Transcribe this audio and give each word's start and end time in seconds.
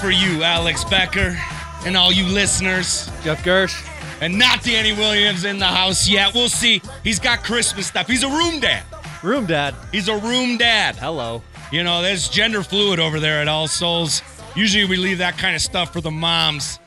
for 0.00 0.10
you, 0.10 0.42
Alex 0.44 0.84
Becker, 0.84 1.36
and 1.84 1.96
all 1.96 2.12
you 2.12 2.24
listeners. 2.24 3.10
Jeff 3.22 3.42
Gersh. 3.42 3.84
And 4.20 4.38
not 4.38 4.62
Danny 4.62 4.92
Williams 4.92 5.44
in 5.44 5.58
the 5.58 5.66
house 5.66 6.08
yet. 6.08 6.34
We'll 6.34 6.48
see. 6.48 6.82
He's 7.04 7.18
got 7.18 7.44
Christmas 7.44 7.86
stuff. 7.86 8.06
He's 8.06 8.22
a 8.22 8.28
room 8.28 8.60
dad. 8.60 8.84
Room 9.22 9.46
dad. 9.46 9.74
He's 9.92 10.08
a 10.08 10.16
room 10.16 10.56
dad. 10.56 10.96
Hello. 10.96 11.42
You 11.70 11.84
know, 11.84 12.02
there's 12.02 12.28
gender 12.28 12.62
fluid 12.62 12.98
over 12.98 13.20
there 13.20 13.40
at 13.40 13.48
All 13.48 13.68
Souls. 13.68 14.22
Usually 14.56 14.84
we 14.84 14.96
leave 14.96 15.18
that 15.18 15.38
kind 15.38 15.54
of 15.54 15.62
stuff 15.62 15.92
for 15.92 16.00
the 16.00 16.10
moms. 16.10 16.78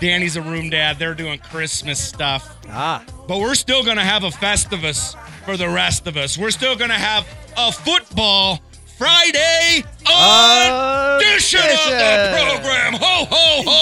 Danny's 0.00 0.36
a 0.36 0.42
room 0.42 0.70
dad. 0.70 0.98
They're 0.98 1.14
doing 1.14 1.38
Christmas 1.38 1.98
stuff. 2.02 2.56
Ah. 2.68 3.04
But 3.26 3.38
we're 3.40 3.54
still 3.54 3.84
going 3.84 3.96
to 3.96 4.04
have 4.04 4.24
a 4.24 4.30
Festivus 4.30 5.16
for 5.44 5.56
the 5.56 5.68
rest 5.68 6.06
of 6.06 6.16
us. 6.16 6.38
We're 6.38 6.50
still 6.50 6.76
going 6.76 6.90
to 6.90 6.96
have 6.96 7.26
a 7.56 7.72
football 7.72 8.60
Friday 8.98 9.84
edition 10.00 11.60
of 11.60 11.86
the 11.86 12.34
program. 12.34 12.94
Ho, 12.94 13.26
ho, 13.30 13.62
ho. 13.64 13.78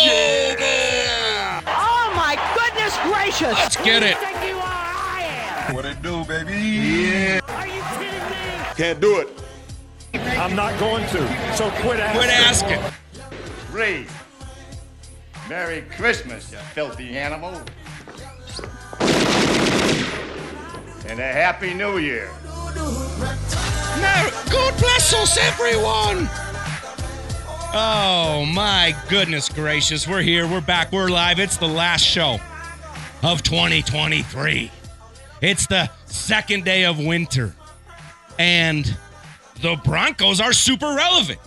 Oh 1.66 2.12
my 2.14 2.36
goodness 2.54 2.94
gracious! 3.02 3.54
Let's 3.54 3.76
get 3.76 4.02
it. 4.02 4.18
Think 4.18 4.44
you 4.46 4.58
are? 4.58 5.74
What 5.74 5.86
it 5.86 6.02
do, 6.02 6.22
baby? 6.26 6.52
Yeah. 6.52 7.40
Are 7.48 7.66
you 7.66 7.82
kidding 7.96 8.28
me? 8.28 8.66
Can't 8.76 9.00
do 9.00 9.20
it. 9.20 9.42
I'm 10.38 10.54
not 10.54 10.78
going 10.78 11.06
to. 11.06 11.56
So 11.56 11.70
quit 11.80 11.98
asking. 11.98 12.18
Quit 12.20 12.30
asking. 12.30 12.82
Reed. 13.72 14.08
Merry 15.48 15.80
Christmas, 15.96 16.52
you 16.52 16.58
filthy 16.74 17.16
animal. 17.16 17.58
And 21.08 21.18
a 21.20 21.32
Happy 21.32 21.72
New 21.72 21.96
Year. 21.96 22.30
God 24.00 24.78
bless 24.78 25.14
us, 25.14 25.38
everyone. 25.38 26.28
Oh, 27.78 28.44
my 28.54 28.94
goodness 29.08 29.48
gracious. 29.48 30.06
We're 30.06 30.22
here. 30.22 30.46
We're 30.46 30.60
back. 30.60 30.92
We're 30.92 31.08
live. 31.08 31.38
It's 31.38 31.56
the 31.56 31.68
last 31.68 32.02
show 32.02 32.38
of 33.22 33.42
2023. 33.42 34.70
It's 35.42 35.66
the 35.66 35.90
second 36.06 36.64
day 36.64 36.84
of 36.84 36.98
winter. 36.98 37.54
And 38.38 38.96
the 39.62 39.80
Broncos 39.84 40.40
are 40.40 40.52
super 40.52 40.94
relevant. 40.94 41.40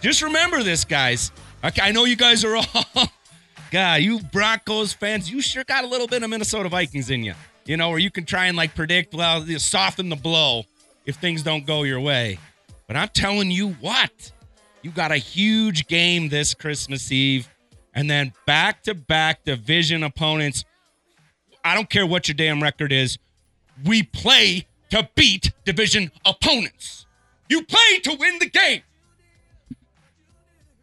Just 0.00 0.22
remember 0.22 0.62
this, 0.62 0.84
guys. 0.84 1.32
I 1.62 1.92
know 1.92 2.04
you 2.04 2.16
guys 2.16 2.44
are 2.44 2.56
all, 2.56 2.64
God, 3.70 4.00
you 4.00 4.20
Broncos 4.32 4.94
fans, 4.94 5.30
you 5.30 5.42
sure 5.42 5.64
got 5.64 5.84
a 5.84 5.86
little 5.86 6.06
bit 6.06 6.22
of 6.22 6.30
Minnesota 6.30 6.68
Vikings 6.70 7.10
in 7.10 7.22
you. 7.22 7.34
You 7.66 7.76
know, 7.76 7.90
where 7.90 7.98
you 7.98 8.10
can 8.10 8.24
try 8.24 8.46
and 8.46 8.56
like 8.56 8.74
predict, 8.74 9.14
well, 9.14 9.44
soften 9.58 10.08
the 10.08 10.16
blow 10.16 10.64
if 11.10 11.16
things 11.16 11.42
don't 11.42 11.66
go 11.66 11.82
your 11.82 12.00
way. 12.00 12.38
But 12.86 12.96
I'm 12.96 13.08
telling 13.08 13.50
you 13.50 13.70
what, 13.80 14.32
you 14.82 14.90
got 14.90 15.12
a 15.12 15.16
huge 15.16 15.86
game 15.86 16.28
this 16.28 16.54
Christmas 16.54 17.12
Eve, 17.12 17.48
and 17.94 18.08
then 18.08 18.32
back 18.46 18.84
to 18.84 18.94
back 18.94 19.44
division 19.44 20.02
opponents. 20.02 20.64
I 21.62 21.74
don't 21.74 21.90
care 21.90 22.06
what 22.06 22.28
your 22.28 22.36
damn 22.36 22.62
record 22.62 22.92
is. 22.92 23.18
We 23.84 24.02
play 24.04 24.66
to 24.90 25.08
beat 25.14 25.52
division 25.64 26.10
opponents. 26.24 27.06
You 27.48 27.64
play 27.64 27.98
to 28.04 28.16
win 28.18 28.38
the 28.38 28.48
game. 28.48 28.82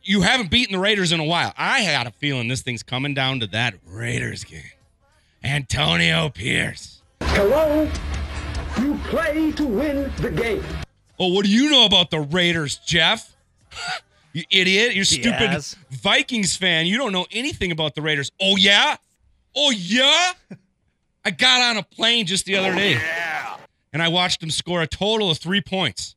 You 0.03 0.21
haven't 0.21 0.51
beaten 0.51 0.73
the 0.73 0.79
Raiders 0.79 1.11
in 1.11 1.19
a 1.19 1.25
while. 1.25 1.53
I 1.57 1.79
had 1.79 2.05
a 2.05 2.11
feeling 2.11 2.47
this 2.47 2.61
thing's 2.61 2.83
coming 2.83 3.13
down 3.13 3.39
to 3.39 3.47
that 3.47 3.75
Raiders 3.85 4.43
game. 4.43 4.61
Antonio 5.43 6.29
Pierce. 6.29 7.01
Hello? 7.21 7.89
You 8.79 8.95
play 9.05 9.51
to 9.53 9.65
win 9.65 10.11
the 10.17 10.29
game. 10.29 10.63
Oh, 11.19 11.33
what 11.33 11.45
do 11.45 11.51
you 11.51 11.69
know 11.69 11.85
about 11.85 12.11
the 12.11 12.19
Raiders, 12.19 12.77
Jeff? 12.77 13.35
you 14.33 14.43
idiot. 14.51 14.95
You're 14.95 15.05
stupid 15.05 15.49
Diaz. 15.49 15.75
Vikings 15.89 16.55
fan. 16.55 16.85
You 16.85 16.97
don't 16.97 17.11
know 17.11 17.25
anything 17.31 17.71
about 17.71 17.95
the 17.95 18.01
Raiders. 18.01 18.31
Oh, 18.39 18.55
yeah? 18.55 18.97
Oh, 19.55 19.71
yeah? 19.71 20.33
I 21.25 21.31
got 21.31 21.61
on 21.61 21.77
a 21.77 21.83
plane 21.83 22.27
just 22.27 22.45
the 22.45 22.55
other 22.55 22.73
day. 22.75 23.01
And 23.91 24.03
I 24.03 24.09
watched 24.09 24.41
them 24.41 24.51
score 24.51 24.81
a 24.81 24.87
total 24.87 25.31
of 25.31 25.39
three 25.39 25.61
points. 25.61 26.15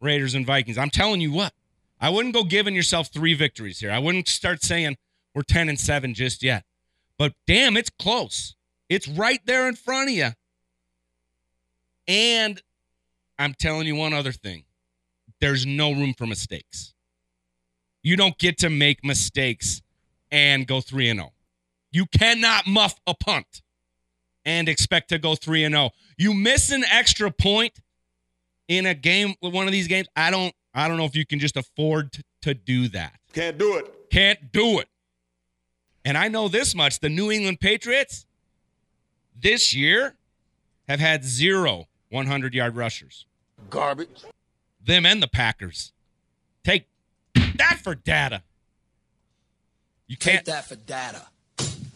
Raiders 0.00 0.34
and 0.34 0.44
Vikings. 0.44 0.76
I'm 0.76 0.90
telling 0.90 1.20
you 1.20 1.30
what. 1.30 1.54
I 2.00 2.10
wouldn't 2.10 2.34
go 2.34 2.42
giving 2.42 2.74
yourself 2.74 3.08
three 3.08 3.34
victories 3.34 3.78
here. 3.78 3.92
I 3.92 4.00
wouldn't 4.00 4.26
start 4.26 4.62
saying 4.62 4.96
we're 5.34 5.42
10 5.42 5.68
and 5.68 5.78
7 5.78 6.14
just 6.14 6.42
yet. 6.42 6.64
But 7.16 7.34
damn, 7.46 7.76
it's 7.76 7.90
close. 7.90 8.56
It's 8.88 9.06
right 9.06 9.40
there 9.46 9.68
in 9.68 9.76
front 9.76 10.10
of 10.10 10.16
you. 10.16 10.30
And 12.06 12.60
I'm 13.38 13.54
telling 13.54 13.86
you 13.86 13.96
one 13.96 14.12
other 14.12 14.32
thing. 14.32 14.64
There's 15.40 15.66
no 15.66 15.92
room 15.92 16.14
for 16.16 16.26
mistakes. 16.26 16.94
You 18.02 18.16
don't 18.16 18.38
get 18.38 18.58
to 18.58 18.70
make 18.70 19.04
mistakes 19.04 19.82
and 20.30 20.66
go 20.66 20.80
3 20.80 21.08
and 21.08 21.20
0. 21.20 21.32
You 21.90 22.06
cannot 22.06 22.66
muff 22.66 22.98
a 23.06 23.14
punt 23.14 23.62
and 24.44 24.68
expect 24.68 25.08
to 25.10 25.18
go 25.18 25.34
3 25.34 25.64
and 25.64 25.74
0. 25.74 25.90
You 26.16 26.34
miss 26.34 26.70
an 26.70 26.84
extra 26.84 27.30
point 27.30 27.78
in 28.68 28.86
a 28.86 28.94
game 28.94 29.34
with 29.40 29.52
one 29.52 29.66
of 29.66 29.72
these 29.72 29.88
games. 29.88 30.08
I 30.16 30.30
don't 30.30 30.54
I 30.74 30.88
don't 30.88 30.96
know 30.96 31.04
if 31.04 31.14
you 31.14 31.26
can 31.26 31.38
just 31.38 31.56
afford 31.56 32.12
to, 32.12 32.24
to 32.42 32.54
do 32.54 32.88
that. 32.88 33.14
Can't 33.32 33.58
do 33.58 33.76
it. 33.76 34.10
Can't 34.10 34.52
do 34.52 34.78
it. 34.78 34.88
And 36.04 36.16
I 36.16 36.28
know 36.28 36.48
this 36.48 36.74
much 36.74 37.00
the 37.00 37.08
New 37.08 37.30
England 37.30 37.60
Patriots 37.60 38.26
this 39.38 39.74
year 39.74 40.16
have 40.88 41.00
had 41.00 41.24
zero 41.24 41.86
100 42.12 42.54
yard 42.54 42.76
rushers. 42.76 43.26
Garbage. 43.70 44.22
Them 44.84 45.06
and 45.06 45.22
the 45.22 45.28
Packers. 45.28 45.92
Take 46.64 46.86
that 47.34 47.80
for 47.82 47.94
data. 47.94 48.42
You 50.06 50.16
can't 50.16 50.44
Take 50.44 50.54
that 50.54 50.66
for 50.66 50.76
data. 50.76 51.26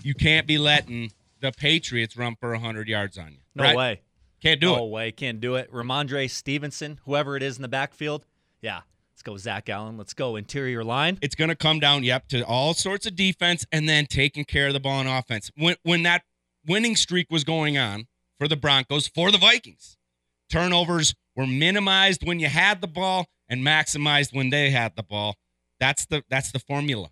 you 0.02 0.14
can't 0.14 0.46
be 0.46 0.58
letting 0.58 1.12
the 1.40 1.52
Patriots 1.52 2.16
run 2.16 2.36
for 2.40 2.50
100 2.50 2.88
yards 2.88 3.18
on 3.18 3.32
you. 3.32 3.38
No 3.54 3.64
right? 3.64 3.76
way. 3.76 4.00
Can't 4.42 4.60
do 4.60 4.68
no 4.68 4.74
it. 4.74 4.78
No 4.78 4.84
way. 4.86 5.12
Can't 5.12 5.40
do 5.40 5.54
it. 5.56 5.70
Rhamondre 5.72 6.30
Stevenson, 6.30 7.00
whoever 7.04 7.36
it 7.36 7.42
is 7.42 7.56
in 7.56 7.62
the 7.62 7.68
backfield. 7.68 8.24
Yeah. 8.62 8.80
Let's 9.12 9.22
go, 9.22 9.36
Zach 9.36 9.68
Allen. 9.68 9.96
Let's 9.96 10.12
go, 10.14 10.36
interior 10.36 10.84
line. 10.84 11.18
It's 11.22 11.34
going 11.34 11.48
to 11.48 11.56
come 11.56 11.80
down, 11.80 12.04
yep, 12.04 12.28
to 12.28 12.42
all 12.42 12.74
sorts 12.74 13.06
of 13.06 13.16
defense 13.16 13.64
and 13.72 13.88
then 13.88 14.06
taking 14.06 14.44
care 14.44 14.68
of 14.68 14.72
the 14.74 14.80
ball 14.80 15.00
in 15.00 15.06
offense. 15.06 15.50
When 15.56 15.76
when 15.82 16.02
that 16.02 16.22
winning 16.66 16.96
streak 16.96 17.28
was 17.30 17.42
going 17.42 17.78
on 17.78 18.08
for 18.38 18.46
the 18.46 18.56
Broncos, 18.56 19.08
for 19.08 19.32
the 19.32 19.38
Vikings, 19.38 19.96
turnovers 20.50 21.14
were 21.34 21.46
minimized 21.46 22.26
when 22.26 22.40
you 22.40 22.48
had 22.48 22.80
the 22.80 22.86
ball 22.86 23.26
and 23.48 23.64
maximized 23.64 24.34
when 24.34 24.50
they 24.50 24.70
had 24.70 24.96
the 24.96 25.02
ball. 25.02 25.36
That's 25.78 26.06
the 26.06 26.22
that's 26.28 26.52
the 26.52 26.58
formula. 26.58 27.10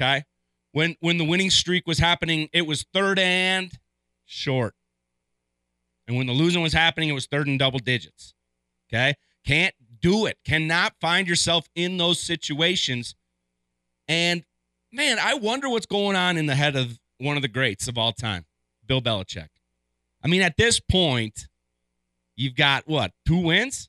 Okay? 0.00 0.24
When 0.72 0.96
when 1.00 1.18
the 1.18 1.24
winning 1.24 1.50
streak 1.50 1.86
was 1.86 1.98
happening, 1.98 2.48
it 2.52 2.66
was 2.66 2.84
third 2.92 3.18
and 3.18 3.70
short. 4.24 4.74
And 6.06 6.16
when 6.16 6.26
the 6.26 6.32
losing 6.32 6.62
was 6.62 6.72
happening, 6.72 7.08
it 7.08 7.12
was 7.12 7.26
third 7.26 7.46
and 7.46 7.58
double 7.58 7.78
digits. 7.78 8.34
Okay? 8.88 9.14
Can't 9.46 9.74
do 10.00 10.26
it. 10.26 10.38
Cannot 10.44 10.94
find 11.00 11.26
yourself 11.26 11.68
in 11.74 11.96
those 11.96 12.20
situations. 12.20 13.14
And 14.06 14.44
man, 14.92 15.18
I 15.18 15.34
wonder 15.34 15.68
what's 15.68 15.86
going 15.86 16.16
on 16.16 16.36
in 16.36 16.46
the 16.46 16.54
head 16.54 16.76
of 16.76 16.98
one 17.18 17.36
of 17.36 17.42
the 17.42 17.48
greats 17.48 17.88
of 17.88 17.98
all 17.98 18.12
time, 18.12 18.44
Bill 18.86 19.00
Belichick. 19.00 19.48
I 20.22 20.28
mean, 20.28 20.42
at 20.42 20.56
this 20.56 20.80
point, 20.80 21.48
you've 22.36 22.54
got 22.56 22.86
what, 22.86 23.12
two 23.26 23.38
wins? 23.38 23.88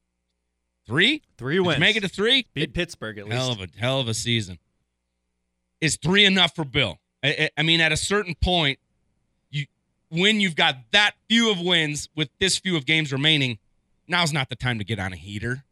Three? 0.88 1.24
Three 1.38 1.60
wins. 1.60 1.80
make 1.80 1.96
it 1.96 2.02
to 2.02 2.08
three? 2.08 2.46
Beat 2.54 2.74
Pittsburgh 2.74 3.18
at 3.18 3.26
least. 3.26 3.38
Hell 3.38 3.52
of 3.52 3.60
a 3.62 3.68
hell 3.78 4.00
of 4.00 4.08
a 4.08 4.14
season. 4.14 4.60
Is 5.82 5.98
three 5.98 6.26
enough 6.26 6.56
for 6.56 6.64
Bill? 6.66 7.00
I, 7.24 7.28
I- 7.30 7.50
I 7.58 7.64
mean, 7.64 7.82
at 7.82 7.92
a 7.92 7.98
certain 7.98 8.36
point, 8.36 8.80
you 9.50 9.66
when 10.10 10.40
you've 10.40 10.56
got 10.56 10.78
that 10.92 11.14
few 11.30 11.52
of 11.52 11.60
wins 11.60 12.10
with 12.16 12.30
this 12.40 12.58
few 12.58 12.76
of 12.78 12.86
games 12.86 13.12
remaining, 13.12 13.58
now's 14.08 14.32
not 14.32 14.50
the 14.50 14.56
time 14.56 14.78
to 14.80 14.86
get 14.86 15.00
on 15.00 15.12
a 15.14 15.16
heater. 15.18 15.64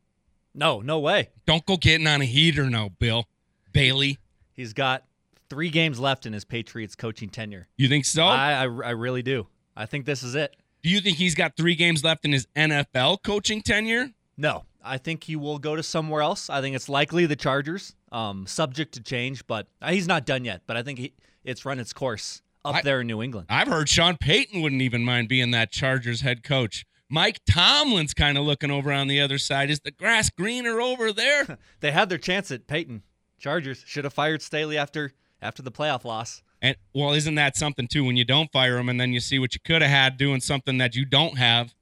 No, 0.55 0.81
no 0.81 0.99
way. 0.99 1.29
Don't 1.45 1.65
go 1.65 1.77
getting 1.77 2.05
on 2.07 2.21
a 2.21 2.25
heater 2.25 2.69
now, 2.69 2.89
Bill. 2.99 3.27
Bailey. 3.71 4.19
He's 4.51 4.73
got 4.73 5.03
three 5.49 5.69
games 5.69 5.99
left 5.99 6.25
in 6.27 6.33
his 6.33 6.45
Patriots 6.45 6.95
coaching 6.95 7.29
tenure. 7.29 7.67
You 7.77 7.87
think 7.87 8.05
so? 8.05 8.23
I, 8.23 8.53
I, 8.53 8.61
I 8.63 8.89
really 8.91 9.23
do. 9.23 9.47
I 9.75 9.87
think 9.87 10.05
this 10.05 10.21
is 10.21 10.35
it. 10.35 10.55
Do 10.83 10.89
you 10.89 11.00
think 11.00 11.18
he's 11.18 11.33
got 11.35 11.56
three 11.56 11.75
games 11.75 12.03
left 12.03 12.25
in 12.25 12.33
his 12.33 12.45
NFL 12.56 13.24
coaching 13.24 13.62
tenure? 13.62 14.12
No, 14.38 14.65
I 14.83 14.97
think 14.97 15.24
he 15.24 15.35
will 15.35 15.57
go 15.59 15.75
to 15.77 15.83
somewhere 15.83 16.21
else. 16.21 16.50
I 16.50 16.59
think 16.62 16.75
it's 16.75 16.89
likely 16.89 17.25
the 17.25 17.35
Chargers, 17.38 17.95
um, 18.12 18.45
subject 18.45 18.94
to 18.95 19.01
change, 19.01 19.47
but 19.47 19.68
uh, 19.81 19.91
he's 19.91 20.07
not 20.07 20.25
done 20.25 20.44
yet. 20.44 20.63
But 20.68 20.75
I 20.75 20.83
think 20.83 21.00
he, 21.00 21.13
it's 21.45 21.63
run 21.65 21.80
its 21.80 21.94
course 21.94 22.41
up 22.65 22.75
I- 22.75 22.81
there 22.81 23.01
in 23.01 23.07
New 23.07 23.21
England. 23.24 23.47
I've 23.50 23.68
heard 23.69 23.88
Sean 23.88 24.18
Payton 24.18 24.62
wouldn't 24.62 24.81
even 24.81 25.06
mind 25.06 25.30
being 25.30 25.51
that 25.51 25.71
Chargers 25.71 26.21
head 26.21 26.44
coach. 26.44 26.86
Mike 27.09 27.39
Tomlin's 27.50 28.13
kind 28.13 28.38
of 28.38 28.44
looking 28.44 28.71
over 28.71 28.91
on 28.91 29.07
the 29.07 29.21
other 29.21 29.38
side. 29.38 29.69
Is 29.69 29.79
the 29.81 29.91
grass 29.91 30.29
greener 30.31 30.81
over 30.81 31.13
there? 31.13 31.59
They 31.79 31.91
had 31.91 32.09
their 32.09 32.18
chance 32.18 32.50
at 32.51 32.65
Payton. 32.68 33.03
Chargers 33.39 33.83
should 33.86 34.03
have 34.06 34.13
fired 34.13 34.41
Staley 34.41 34.77
after 34.77 35.13
after 35.41 35.62
the 35.62 35.71
playoff 35.71 36.03
loss. 36.06 36.41
And 36.63 36.77
well, 36.94 37.12
isn't 37.13 37.36
that 37.36 37.57
something 37.57 37.88
too? 37.88 38.06
When 38.06 38.15
you 38.15 38.24
don't 38.24 38.50
fire 38.51 38.77
him 38.77 38.88
and 38.88 39.00
then 39.00 39.12
you 39.12 39.19
see 39.19 39.38
what 39.38 39.54
you 39.54 39.60
could 39.63 39.81
have 39.81 39.92
had 39.92 40.18
doing 40.18 40.39
something 40.39 40.77
that 40.77 40.95
you 40.95 41.04
don't 41.04 41.38
have, 41.38 41.75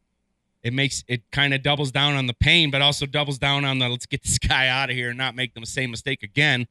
it 0.64 0.74
makes 0.74 1.04
it 1.08 1.22
kind 1.32 1.54
of 1.54 1.62
doubles 1.62 1.92
down 1.92 2.16
on 2.16 2.26
the 2.26 2.34
pain, 2.34 2.72
but 2.72 2.82
also 2.82 3.06
doubles 3.06 3.38
down 3.38 3.64
on 3.64 3.78
the 3.78 3.88
let's 3.88 4.08
get 4.08 4.24
this 4.24 4.40
guy 4.40 4.68
out 4.68 4.90
of 4.90 4.96
here 4.96 5.10
and 5.10 5.18
not 5.18 5.36
make 5.36 5.54
the 5.54 5.64
same 5.68 5.92
mistake 5.92 6.24
again. 6.24 6.68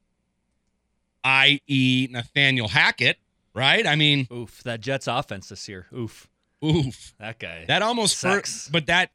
I.e., 1.23 2.07
Nathaniel 2.11 2.67
Hackett, 2.67 3.17
right? 3.53 3.85
I 3.87 3.95
mean, 3.95 4.27
Oof, 4.31 4.61
that 4.63 4.81
Jets 4.81 5.07
offense 5.07 5.49
this 5.49 5.69
year. 5.69 5.87
Oof, 5.95 6.27
oof. 6.65 7.13
that 7.19 7.39
guy. 7.39 7.65
That 7.67 7.81
almost 7.81 8.17
Sucks. 8.17 8.65
hurt, 8.65 8.71
but 8.73 8.85
that 8.87 9.11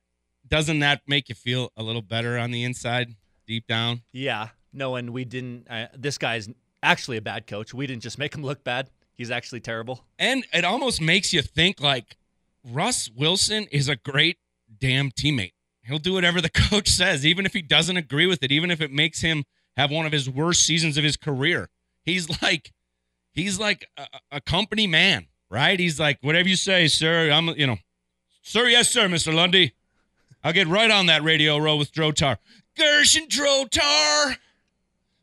doesn't 0.48 0.78
that 0.78 1.02
make 1.06 1.28
you 1.28 1.34
feel 1.34 1.72
a 1.76 1.82
little 1.82 2.02
better 2.02 2.38
on 2.38 2.50
the 2.50 2.62
inside, 2.64 3.14
deep 3.46 3.66
down? 3.66 4.02
yeah, 4.12 4.50
no, 4.72 4.94
and 4.94 5.10
we 5.10 5.24
didn't. 5.24 5.66
Uh, 5.68 5.88
this 5.96 6.16
guy's 6.16 6.48
actually 6.82 7.16
a 7.16 7.22
bad 7.22 7.46
coach. 7.46 7.74
We 7.74 7.86
didn't 7.86 8.02
just 8.02 8.18
make 8.18 8.34
him 8.34 8.42
look 8.42 8.64
bad. 8.64 8.90
He's 9.16 9.30
actually 9.30 9.60
terrible. 9.60 10.04
And 10.18 10.44
it 10.52 10.64
almost 10.64 11.00
makes 11.00 11.32
you 11.32 11.42
think 11.42 11.80
like 11.80 12.16
Russ 12.64 13.10
Wilson 13.14 13.66
is 13.70 13.88
a 13.88 13.96
great 13.96 14.38
damn 14.78 15.10
teammate. 15.10 15.52
He'll 15.82 15.98
do 15.98 16.12
whatever 16.14 16.40
the 16.40 16.50
coach 16.70 16.88
says, 16.88 17.24
even 17.24 17.46
if 17.46 17.52
he 17.52 17.62
doesn't 17.62 17.96
agree 17.96 18.26
with 18.26 18.42
it, 18.42 18.52
even 18.52 18.70
if 18.70 18.80
it 18.80 18.92
makes 18.92 19.20
him 19.20 19.44
have 19.76 19.90
one 19.90 20.06
of 20.06 20.12
his 20.12 20.28
worst 20.28 20.64
seasons 20.64 20.96
of 20.96 21.04
his 21.04 21.16
career. 21.16 21.68
He's 22.02 22.42
like, 22.42 22.72
he's 23.32 23.58
like 23.58 23.88
a, 23.96 24.06
a 24.32 24.40
company 24.40 24.86
man, 24.86 25.26
right? 25.50 25.78
He's 25.78 25.98
like, 26.00 26.18
whatever 26.20 26.48
you 26.48 26.56
say, 26.56 26.88
sir. 26.88 27.30
I'm, 27.30 27.48
you 27.50 27.66
know, 27.66 27.76
sir, 28.42 28.66
yes, 28.66 28.90
sir, 28.90 29.08
Mr. 29.08 29.32
Lundy. 29.32 29.72
I'll 30.44 30.52
get 30.52 30.68
right 30.68 30.90
on 30.90 31.06
that 31.06 31.22
radio 31.24 31.56
row 31.56 31.76
with 31.76 31.92
Drotar. 31.92 32.36
Gershon 32.76 33.26
Drotar, 33.26 34.36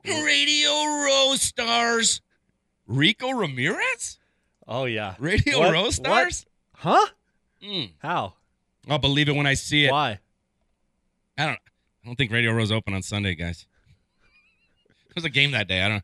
radio 0.06 0.70
row 0.86 1.34
stars. 1.36 2.22
Rico 2.88 3.32
Ramirez, 3.32 4.20
Oh 4.68 4.86
yeah, 4.86 5.16
radio 5.20 5.60
What? 5.60 5.72
row 5.74 5.84
What? 5.84 5.94
stars. 5.94 6.46
Huh? 6.76 7.06
Mm. 7.64 7.92
How? 8.00 8.34
I'll 8.90 9.00
believe 9.00 9.30
it 9.30 9.36
when 9.36 9.48
I 9.48 9.54
see 9.54 9.86
it. 9.86 9.92
Why? 9.92 10.20
I 11.38 11.46
don't. 11.46 11.60
I 12.04 12.06
don't 12.08 12.16
think 12.18 12.32
Radio 12.32 12.52
Row's 12.52 12.72
open 12.72 12.94
on 12.94 13.02
Sunday, 13.02 13.34
guys. 13.36 13.66
There's 15.16 15.24
a 15.24 15.30
game 15.30 15.52
that 15.52 15.68
day. 15.70 15.82
I 15.82 15.88
don't. 15.88 16.04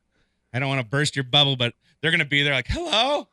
I 0.53 0.59
don't 0.59 0.69
want 0.69 0.79
to 0.81 0.87
burst 0.87 1.15
your 1.15 1.23
bubble, 1.23 1.55
but 1.57 1.73
they're 2.01 2.11
gonna 2.11 2.23
be 2.25 2.41
there 2.43 2.53
like, 2.53 2.67
"Hello, 2.67 3.27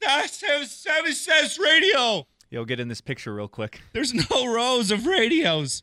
that's 0.00 0.36
seven 0.38 0.66
seven 0.66 1.12
says 1.12 1.58
radio." 1.58 2.26
You'll 2.50 2.64
get 2.64 2.80
in 2.80 2.88
this 2.88 3.00
picture 3.00 3.32
real 3.34 3.48
quick. 3.48 3.80
There's 3.92 4.12
no 4.30 4.52
rows 4.52 4.90
of 4.90 5.06
radios. 5.06 5.82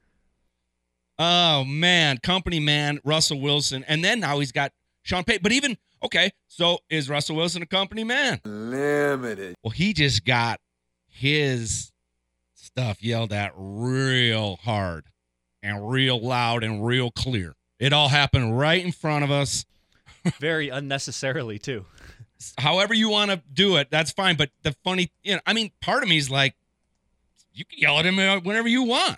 Oh 1.21 1.65
man, 1.65 2.17
company 2.19 2.61
man, 2.61 3.01
Russell 3.03 3.41
Wilson, 3.41 3.83
and 3.89 4.03
then 4.03 4.21
now 4.21 4.39
he's 4.39 4.53
got 4.53 4.71
Sean 5.03 5.25
Payton. 5.25 5.43
But 5.43 5.51
even 5.51 5.77
okay, 6.01 6.31
so 6.47 6.79
is 6.89 7.09
Russell 7.09 7.35
Wilson 7.35 7.61
a 7.61 7.65
company 7.65 8.05
man? 8.05 8.39
Limited. 8.45 9.55
Well, 9.61 9.71
he 9.71 9.93
just 9.93 10.23
got 10.23 10.61
his 11.09 11.91
stuff 12.53 13.03
yelled 13.03 13.33
at 13.33 13.51
real 13.55 14.55
hard 14.57 15.07
and 15.61 15.91
real 15.91 16.21
loud 16.21 16.63
and 16.63 16.85
real 16.85 17.11
clear. 17.11 17.55
It 17.79 17.91
all 17.91 18.07
happened 18.07 18.57
right 18.57 18.83
in 18.83 18.93
front 18.93 19.25
of 19.25 19.31
us. 19.31 19.65
Very 20.39 20.69
unnecessarily 20.69 21.59
too. 21.59 21.85
However 22.57 22.93
you 22.93 23.09
want 23.09 23.31
to 23.31 23.41
do 23.51 23.75
it, 23.75 23.89
that's 23.91 24.11
fine. 24.11 24.37
But 24.37 24.51
the 24.63 24.73
funny, 24.85 25.11
you 25.23 25.35
know, 25.35 25.41
I 25.45 25.51
mean, 25.51 25.71
part 25.81 26.03
of 26.03 26.09
me 26.09 26.17
is 26.17 26.29
like, 26.29 26.55
you 27.53 27.65
can 27.65 27.79
yell 27.79 27.99
at 27.99 28.05
him 28.05 28.15
whenever 28.43 28.69
you 28.69 28.83
want. 28.83 29.17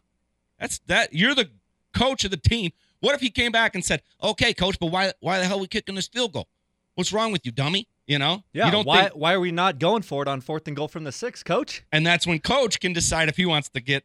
That's 0.59 0.79
that. 0.87 1.13
You're 1.13 1.35
the 1.35 1.49
coach 1.93 2.23
of 2.25 2.31
the 2.31 2.37
team. 2.37 2.71
What 2.99 3.15
if 3.15 3.21
he 3.21 3.29
came 3.29 3.51
back 3.51 3.73
and 3.75 3.83
said, 3.83 4.01
"Okay, 4.21 4.53
coach, 4.53 4.77
but 4.79 4.87
why 4.87 5.13
why 5.19 5.39
the 5.39 5.45
hell 5.45 5.57
are 5.57 5.61
we 5.61 5.67
kicking 5.67 5.95
this 5.95 6.07
field 6.07 6.33
goal? 6.33 6.47
What's 6.95 7.11
wrong 7.13 7.31
with 7.31 7.45
you, 7.45 7.51
dummy?" 7.51 7.87
You 8.07 8.19
know, 8.19 8.43
Yeah. 8.51 8.65
You 8.65 8.71
don't 8.71 8.85
why? 8.85 9.03
think 9.03 9.13
why 9.15 9.33
are 9.33 9.39
we 9.39 9.51
not 9.51 9.79
going 9.79 10.01
for 10.01 10.21
it 10.21 10.27
on 10.27 10.41
fourth 10.41 10.67
and 10.67 10.75
goal 10.75 10.87
from 10.89 11.03
the 11.05 11.11
six, 11.13 11.43
Coach? 11.43 11.83
And 11.91 12.05
that's 12.05 12.27
when 12.27 12.39
coach 12.39 12.79
can 12.81 12.91
decide 12.93 13.29
if 13.29 13.37
he 13.37 13.45
wants 13.45 13.69
to 13.69 13.79
get, 13.79 14.03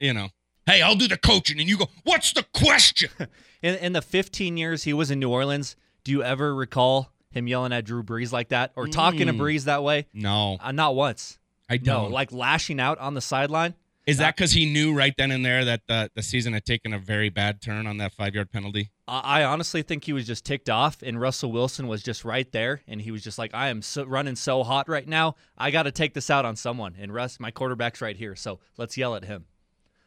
you 0.00 0.12
know, 0.12 0.30
hey, 0.66 0.82
I'll 0.82 0.96
do 0.96 1.06
the 1.06 1.16
coaching. 1.18 1.60
And 1.60 1.68
you 1.68 1.76
go, 1.78 1.88
what's 2.02 2.32
the 2.32 2.42
question? 2.52 3.10
In 3.62 3.76
in 3.76 3.92
the 3.92 4.02
15 4.02 4.56
years 4.56 4.82
he 4.84 4.92
was 4.92 5.10
in 5.10 5.20
New 5.20 5.30
Orleans, 5.30 5.76
do 6.02 6.10
you 6.12 6.22
ever 6.22 6.54
recall 6.54 7.12
him 7.30 7.46
yelling 7.48 7.72
at 7.72 7.84
Drew 7.84 8.02
Brees 8.02 8.30
like 8.32 8.48
that 8.48 8.72
or 8.76 8.86
talking 8.88 9.26
to 9.28 9.32
Mm. 9.32 9.38
Brees 9.38 9.64
that 9.64 9.82
way? 9.82 10.06
no, 10.12 10.58
Uh, 10.60 10.72
not 10.72 10.94
once. 10.94 11.38
I 11.70 11.76
don't. 11.78 12.10
like 12.12 12.30
lashing 12.32 12.78
out 12.80 12.98
on 12.98 13.14
the 13.14 13.20
sideline. 13.22 13.74
Is 14.06 14.18
that 14.18 14.36
because 14.36 14.52
he 14.52 14.66
knew 14.66 14.92
right 14.92 15.14
then 15.16 15.30
and 15.30 15.44
there 15.44 15.64
that 15.64 15.82
the, 15.88 16.10
the 16.14 16.22
season 16.22 16.52
had 16.52 16.66
taken 16.66 16.92
a 16.92 16.98
very 16.98 17.30
bad 17.30 17.62
turn 17.62 17.86
on 17.86 17.96
that 17.98 18.12
five 18.12 18.34
yard 18.34 18.50
penalty? 18.50 18.90
I 19.08 19.40
I 19.40 19.44
honestly 19.44 19.82
think 19.82 20.04
he 20.04 20.12
was 20.12 20.26
just 20.26 20.44
ticked 20.44 20.68
off, 20.68 21.02
and 21.02 21.20
Russell 21.20 21.50
Wilson 21.50 21.88
was 21.88 22.02
just 22.02 22.24
right 22.24 22.50
there, 22.52 22.82
and 22.86 23.00
he 23.00 23.10
was 23.10 23.22
just 23.22 23.38
like, 23.38 23.54
"I 23.54 23.68
am 23.68 23.80
so, 23.80 24.04
running 24.04 24.36
so 24.36 24.62
hot 24.62 24.88
right 24.88 25.08
now. 25.08 25.36
I 25.56 25.70
got 25.70 25.84
to 25.84 25.92
take 25.92 26.12
this 26.12 26.28
out 26.28 26.44
on 26.44 26.56
someone." 26.56 26.96
And 26.98 27.14
Russ, 27.14 27.40
my 27.40 27.50
quarterback's 27.50 28.00
right 28.02 28.16
here, 28.16 28.36
so 28.36 28.60
let's 28.76 28.96
yell 28.96 29.14
at 29.14 29.24
him. 29.24 29.46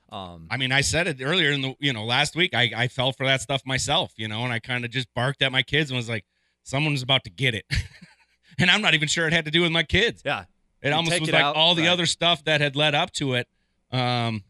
Um, 0.09 0.47
I 0.49 0.57
mean, 0.57 0.71
I 0.71 0.81
said 0.81 1.07
it 1.07 1.17
earlier 1.21 1.51
in 1.51 1.61
the, 1.61 1.75
you 1.79 1.91
know, 1.91 2.05
last 2.05 2.35
week. 2.35 2.53
I, 2.53 2.71
I 2.75 2.87
fell 2.87 3.11
for 3.11 3.25
that 3.25 3.41
stuff 3.41 3.61
myself, 3.65 4.13
you 4.15 4.27
know, 4.27 4.43
and 4.43 4.53
I 4.53 4.59
kind 4.59 4.85
of 4.85 4.91
just 4.91 5.13
barked 5.13 5.41
at 5.41 5.51
my 5.51 5.63
kids 5.63 5.89
and 5.89 5.97
was 5.97 6.07
like, 6.07 6.23
someone's 6.63 7.01
about 7.01 7.23
to 7.25 7.29
get 7.29 7.53
it. 7.53 7.65
and 8.59 8.71
I'm 8.71 8.81
not 8.81 8.93
even 8.93 9.07
sure 9.07 9.27
it 9.27 9.33
had 9.33 9.45
to 9.45 9.51
do 9.51 9.61
with 9.61 9.71
my 9.71 9.83
kids. 9.83 10.21
yeah, 10.23 10.45
It 10.81 10.89
You 10.89 10.93
almost 10.93 11.19
was 11.19 11.29
it 11.29 11.33
like 11.33 11.43
out, 11.43 11.55
all 11.57 11.75
the 11.75 11.83
right. 11.83 11.89
other 11.89 12.05
stuff 12.05 12.43
that 12.45 12.61
had 12.61 12.75
led 12.75 12.95
up 12.95 13.11
to 13.13 13.33
it. 13.33 13.47
Um, 13.91 14.43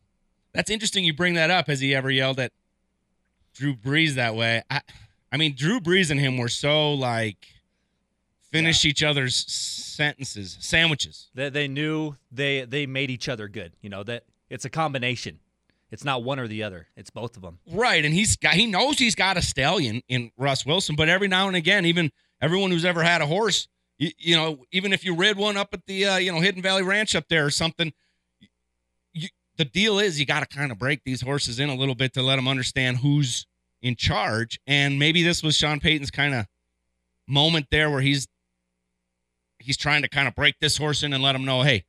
that's 0.53 0.69
interesting. 0.69 1.03
You 1.03 1.13
bring 1.13 1.35
that 1.35 1.51
up. 1.51 1.67
Has 1.67 1.79
he 1.79 1.93
ever 1.93 2.09
yelled 2.09 2.39
at 2.39 2.51
Drew 3.53 3.75
Brees 3.75 4.15
that 4.15 4.35
way? 4.35 4.63
I, 4.69 4.81
I 5.31 5.37
mean, 5.37 5.55
Drew 5.55 5.79
Brees 5.79 6.09
and 6.09 6.19
him 6.19 6.37
were 6.37 6.49
so 6.49 6.93
like 6.93 7.47
finish 8.51 8.85
each 8.85 9.03
other's 9.03 9.35
sentences, 9.35 10.57
sandwiches. 10.59 11.29
they, 11.33 11.49
they 11.49 11.67
knew 11.67 12.15
they 12.31 12.65
they 12.65 12.85
made 12.85 13.11
each 13.11 13.29
other 13.29 13.47
good. 13.47 13.73
You 13.81 13.89
know 13.89 14.03
that 14.03 14.23
it's 14.49 14.65
a 14.65 14.69
combination. 14.69 15.39
It's 15.89 16.03
not 16.03 16.23
one 16.23 16.37
or 16.37 16.47
the 16.47 16.63
other. 16.63 16.87
It's 16.97 17.09
both 17.09 17.37
of 17.37 17.41
them. 17.41 17.59
Right, 17.71 18.03
and 18.03 18.13
he's 18.13 18.35
got 18.35 18.53
he 18.53 18.65
knows 18.65 18.99
he's 18.99 19.15
got 19.15 19.37
a 19.37 19.41
stallion 19.41 20.01
in 20.07 20.31
Russ 20.37 20.65
Wilson, 20.65 20.95
but 20.95 21.09
every 21.09 21.27
now 21.27 21.47
and 21.47 21.55
again, 21.55 21.85
even 21.85 22.11
everyone 22.41 22.71
who's 22.71 22.85
ever 22.85 23.03
had 23.03 23.21
a 23.21 23.25
horse, 23.25 23.67
you, 23.97 24.11
you 24.17 24.35
know, 24.35 24.65
even 24.71 24.93
if 24.93 25.05
you 25.05 25.15
rid 25.15 25.37
one 25.37 25.57
up 25.57 25.69
at 25.73 25.85
the 25.85 26.05
uh, 26.05 26.17
you 26.17 26.31
know 26.31 26.39
Hidden 26.39 26.61
Valley 26.61 26.83
Ranch 26.83 27.15
up 27.15 27.27
there 27.29 27.45
or 27.45 27.49
something, 27.51 27.93
the 29.57 29.65
deal 29.65 29.99
is 29.99 30.19
you 30.19 30.25
got 30.25 30.39
to 30.39 30.57
kind 30.57 30.71
of 30.71 30.79
break 30.79 31.03
these 31.03 31.21
horses 31.21 31.59
in 31.59 31.69
a 31.69 31.75
little 31.75 31.95
bit 31.95 32.13
to 32.13 32.21
let 32.21 32.35
them 32.35 32.47
understand 32.47 32.97
who's 32.97 33.45
in 33.81 33.95
charge, 33.95 34.59
and 34.65 34.97
maybe 34.97 35.23
this 35.23 35.43
was 35.43 35.55
Sean 35.55 35.79
Payton's 35.79 36.11
kind 36.11 36.33
of 36.33 36.47
moment 37.27 37.67
there 37.71 37.89
where 37.89 38.01
he's 38.01 38.27
he's 39.59 39.77
trying 39.77 40.01
to 40.01 40.07
kind 40.09 40.27
of 40.27 40.35
break 40.35 40.59
this 40.59 40.77
horse 40.77 41.03
in 41.03 41.13
and 41.13 41.21
let 41.21 41.35
him 41.35 41.43
know, 41.45 41.61
hey, 41.61 41.83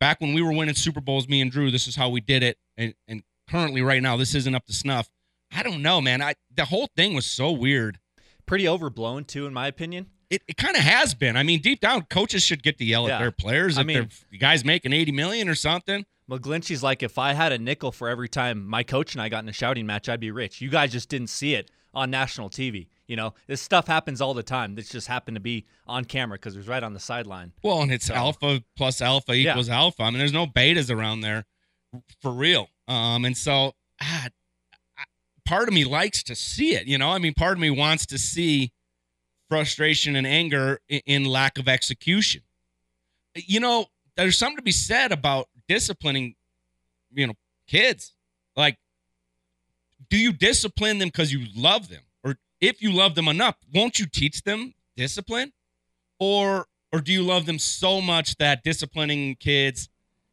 back 0.00 0.20
when 0.20 0.34
we 0.34 0.42
were 0.42 0.52
winning 0.52 0.74
Super 0.74 1.00
Bowls, 1.00 1.28
me 1.28 1.40
and 1.40 1.50
Drew, 1.50 1.70
this 1.70 1.86
is 1.86 1.96
how 1.96 2.08
we 2.08 2.20
did 2.20 2.42
it, 2.42 2.58
and 2.76 2.94
and 3.08 3.22
currently 3.48 3.82
right 3.82 4.02
now 4.02 4.16
this 4.16 4.34
isn't 4.34 4.54
up 4.54 4.66
to 4.66 4.72
snuff. 4.72 5.08
I 5.52 5.62
don't 5.62 5.82
know, 5.82 6.00
man. 6.00 6.22
I 6.22 6.34
the 6.54 6.66
whole 6.66 6.88
thing 6.96 7.14
was 7.14 7.26
so 7.26 7.50
weird. 7.50 7.98
Pretty 8.46 8.68
overblown 8.68 9.24
too, 9.24 9.46
in 9.46 9.52
my 9.52 9.66
opinion. 9.66 10.06
It, 10.30 10.42
it 10.48 10.56
kind 10.56 10.74
of 10.76 10.82
has 10.82 11.14
been. 11.14 11.36
I 11.36 11.42
mean, 11.44 11.60
deep 11.60 11.80
down, 11.80 12.02
coaches 12.02 12.42
should 12.42 12.62
get 12.62 12.78
to 12.78 12.84
yell 12.84 13.06
Yeah. 13.08 13.16
at 13.16 13.18
their 13.20 13.30
players 13.30 13.78
I 13.78 13.82
if 13.82 13.86
mean- 13.86 14.08
the 14.30 14.38
guys 14.38 14.64
making 14.64 14.92
eighty 14.92 15.12
million 15.12 15.48
or 15.48 15.54
something. 15.54 16.04
McGlinchey's 16.28 16.82
like, 16.82 17.04
if 17.04 17.18
I 17.18 17.34
had 17.34 17.52
a 17.52 17.58
nickel 17.58 17.92
for 17.92 18.08
every 18.08 18.28
time 18.28 18.66
my 18.66 18.82
coach 18.82 19.14
and 19.14 19.22
I 19.22 19.28
got 19.28 19.44
in 19.44 19.48
a 19.48 19.52
shouting 19.52 19.86
match, 19.86 20.08
I'd 20.08 20.18
be 20.18 20.32
rich. 20.32 20.60
You 20.60 20.68
guys 20.68 20.90
just 20.90 21.08
didn't 21.08 21.28
see 21.28 21.54
it 21.54 21.70
on 21.94 22.10
national 22.10 22.50
TV. 22.50 22.88
You 23.06 23.14
know, 23.14 23.34
this 23.46 23.60
stuff 23.62 23.86
happens 23.86 24.20
all 24.20 24.34
the 24.34 24.42
time. 24.42 24.74
This 24.74 24.88
just 24.88 25.06
happened 25.06 25.36
to 25.36 25.40
be 25.40 25.66
on 25.86 26.04
camera 26.04 26.36
because 26.36 26.56
it 26.56 26.58
was 26.58 26.66
right 26.66 26.82
on 26.82 26.94
the 26.94 26.98
sideline. 26.98 27.52
Well, 27.62 27.80
and 27.82 27.92
it's 27.92 28.06
So- 28.06 28.14
alpha 28.14 28.64
plus 28.76 29.00
alpha 29.00 29.36
Yeah. 29.36 29.52
equals 29.52 29.68
alpha. 29.68 30.02
I 30.02 30.10
mean, 30.10 30.18
there's 30.18 30.32
no 30.32 30.48
betas 30.48 30.90
around 30.90 31.20
there 31.20 31.44
for 32.20 32.32
real. 32.32 32.70
Um, 32.88 33.24
and 33.24 33.36
so 33.36 33.74
ah, 34.02 34.26
part 35.44 35.68
of 35.68 35.74
me 35.74 35.84
likes 35.84 36.24
to 36.24 36.34
see 36.34 36.74
it. 36.74 36.88
You 36.88 36.98
know, 36.98 37.10
I 37.10 37.18
mean, 37.18 37.34
part 37.34 37.52
of 37.52 37.60
me 37.60 37.70
wants 37.70 38.04
to 38.06 38.18
see 38.18 38.72
frustration 39.48 40.16
and 40.16 40.26
anger 40.26 40.80
in, 40.88 41.24
lack 41.24 41.58
of 41.58 41.68
execution. 41.68 42.42
You 43.34 43.60
know, 43.60 43.86
there's 44.16 44.38
something 44.38 44.56
to 44.56 44.62
be 44.62 44.72
said 44.72 45.12
about 45.12 45.48
disciplining, 45.68 46.34
you 47.12 47.26
know, 47.26 47.34
kids. 47.66 48.12
Like, 48.56 48.78
do 50.08 50.16
you 50.18 50.32
discipline 50.32 50.98
them 50.98 51.08
because 51.08 51.32
you 51.32 51.46
love 51.54 51.88
them, 51.88 52.02
or 52.24 52.36
if 52.60 52.80
you 52.82 52.92
love 52.92 53.14
them 53.14 53.28
enough, 53.28 53.56
won't 53.72 53.98
you 53.98 54.06
teach 54.06 54.42
them 54.42 54.74
discipline? 54.96 55.52
or 56.18 56.66
or 56.92 57.00
do 57.02 57.12
you 57.12 57.22
love 57.22 57.44
them 57.44 57.58
so 57.58 58.00
much 58.00 58.36
that 58.36 58.64
disciplining 58.64 59.34
kids 59.36 59.90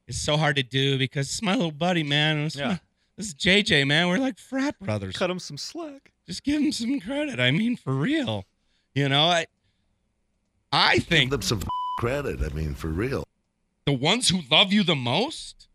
is 0.07 0.21
so 0.21 0.37
hard 0.37 0.55
to 0.55 0.63
do 0.63 0.97
because 0.97 1.27
it's 1.27 1.41
my 1.41 1.53
little 1.55 1.71
buddy, 1.71 2.03
man. 2.03 2.37
It's 2.37 2.55
Yeah. 2.55 2.67
my, 2.67 2.79
This 3.17 3.27
is 3.27 3.33
JJ, 3.33 3.85
man. 3.85 4.07
We're 4.07 4.17
like 4.17 4.37
frat 4.39 4.79
brothers. 4.79 5.13
Cut 5.17 5.29
him 5.29 5.39
some 5.39 5.57
slack. 5.57 6.13
Just 6.25 6.43
give 6.45 6.61
him 6.61 6.71
some 6.71 7.01
credit. 7.01 7.37
I 7.39 7.51
mean, 7.51 7.75
for 7.75 7.93
real. 7.93 8.45
You 8.95 9.09
know, 9.09 9.23
I 9.25 9.45
I 10.71 10.99
think 10.99 11.31
Give 11.31 11.39
them 11.39 11.41
some 11.41 11.61
credit. 11.97 12.41
I 12.43 12.53
mean, 12.53 12.73
for 12.75 12.87
real. 12.87 13.23
the 13.85 13.93
ones 13.93 14.29
who 14.29 14.41
love 14.51 14.71
you 14.73 14.83
the 14.83 14.95
most 14.95 15.67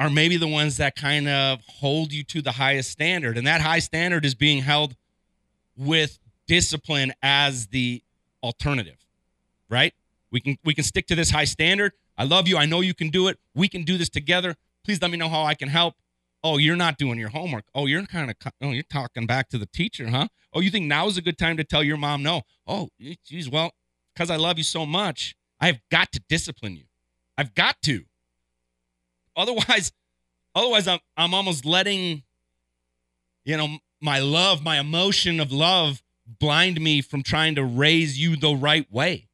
are 0.00 0.10
maybe 0.10 0.36
the 0.36 0.48
ones 0.48 0.76
that 0.76 0.94
kind 0.94 1.28
of 1.28 1.60
hold 1.66 2.12
you 2.12 2.22
to 2.24 2.40
the 2.40 2.52
highest 2.52 2.90
standard. 2.90 3.36
And 3.36 3.46
that 3.46 3.60
high 3.60 3.80
standard 3.80 4.24
is 4.24 4.34
being 4.34 4.62
held 4.62 4.94
with 5.76 6.18
discipline 6.46 7.12
as 7.22 7.68
the 7.68 8.02
alternative. 8.42 8.96
Right? 9.68 9.94
We 10.30 10.40
can 10.40 10.58
we 10.64 10.74
can 10.74 10.84
stick 10.84 11.06
to 11.08 11.14
this 11.14 11.30
high 11.30 11.44
standard. 11.44 11.92
I 12.16 12.24
love 12.24 12.48
you. 12.48 12.56
I 12.56 12.66
know 12.66 12.80
you 12.80 12.94
can 12.94 13.10
do 13.10 13.28
it. 13.28 13.38
We 13.54 13.68
can 13.68 13.84
do 13.84 13.96
this 13.98 14.08
together. 14.08 14.56
Please 14.84 15.00
let 15.00 15.10
me 15.10 15.16
know 15.16 15.28
how 15.28 15.44
I 15.44 15.54
can 15.54 15.68
help. 15.68 15.94
Oh, 16.42 16.56
you're 16.58 16.76
not 16.76 16.98
doing 16.98 17.18
your 17.18 17.28
homework. 17.30 17.64
Oh, 17.74 17.86
you're 17.86 18.04
kind 18.06 18.30
of 18.30 18.36
oh, 18.62 18.70
you're 18.70 18.82
talking 18.84 19.26
back 19.26 19.48
to 19.50 19.58
the 19.58 19.66
teacher, 19.66 20.08
huh? 20.08 20.28
Oh, 20.58 20.60
you 20.60 20.70
think 20.70 20.86
now 20.86 21.06
is 21.06 21.16
a 21.16 21.22
good 21.22 21.38
time 21.38 21.56
to 21.58 21.62
tell 21.62 21.84
your 21.84 21.96
mom 21.96 22.24
no? 22.24 22.42
Oh, 22.66 22.88
geez, 23.24 23.48
well, 23.48 23.70
because 24.12 24.28
I 24.28 24.34
love 24.34 24.58
you 24.58 24.64
so 24.64 24.84
much, 24.84 25.36
I've 25.60 25.78
got 25.88 26.10
to 26.10 26.20
discipline 26.28 26.74
you. 26.74 26.82
I've 27.36 27.54
got 27.54 27.76
to. 27.82 28.02
Otherwise, 29.36 29.92
otherwise 30.56 30.88
I'm 30.88 30.98
I'm 31.16 31.32
almost 31.32 31.64
letting 31.64 32.24
you 33.44 33.56
know 33.56 33.78
my 34.00 34.18
love, 34.18 34.64
my 34.64 34.80
emotion 34.80 35.38
of 35.38 35.52
love 35.52 36.02
blind 36.26 36.80
me 36.80 37.02
from 37.02 37.22
trying 37.22 37.54
to 37.54 37.62
raise 37.62 38.18
you 38.18 38.34
the 38.34 38.56
right 38.56 38.90
way. 38.90 39.28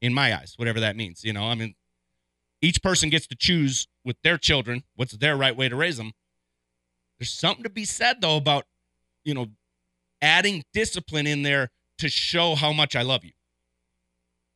In 0.00 0.14
my 0.14 0.34
eyes, 0.34 0.54
whatever 0.56 0.80
that 0.80 0.96
means, 0.96 1.22
you 1.22 1.34
know, 1.34 1.44
I 1.44 1.54
mean 1.54 1.74
each 2.62 2.82
person 2.82 3.10
gets 3.10 3.26
to 3.26 3.36
choose 3.36 3.88
with 4.06 4.16
their 4.22 4.38
children 4.38 4.84
what's 4.96 5.12
their 5.12 5.36
right 5.36 5.54
way 5.54 5.68
to 5.68 5.76
raise 5.76 5.98
them. 5.98 6.12
There's 7.18 7.30
something 7.30 7.62
to 7.62 7.68
be 7.68 7.84
said 7.84 8.22
though 8.22 8.38
about 8.38 8.64
you 9.22 9.34
know 9.34 9.48
adding 10.22 10.62
discipline 10.72 11.26
in 11.26 11.42
there 11.42 11.70
to 11.98 12.08
show 12.08 12.54
how 12.54 12.72
much 12.72 12.96
I 12.96 13.02
love 13.02 13.24
you. 13.24 13.32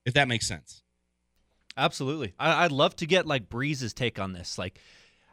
If 0.04 0.14
that 0.14 0.28
makes 0.28 0.46
sense. 0.46 0.82
Absolutely. 1.76 2.34
I, 2.38 2.64
I'd 2.64 2.72
love 2.72 2.94
to 2.96 3.06
get 3.06 3.26
like 3.26 3.48
Brees's 3.48 3.92
take 3.92 4.18
on 4.18 4.32
this. 4.32 4.58
Like, 4.58 4.78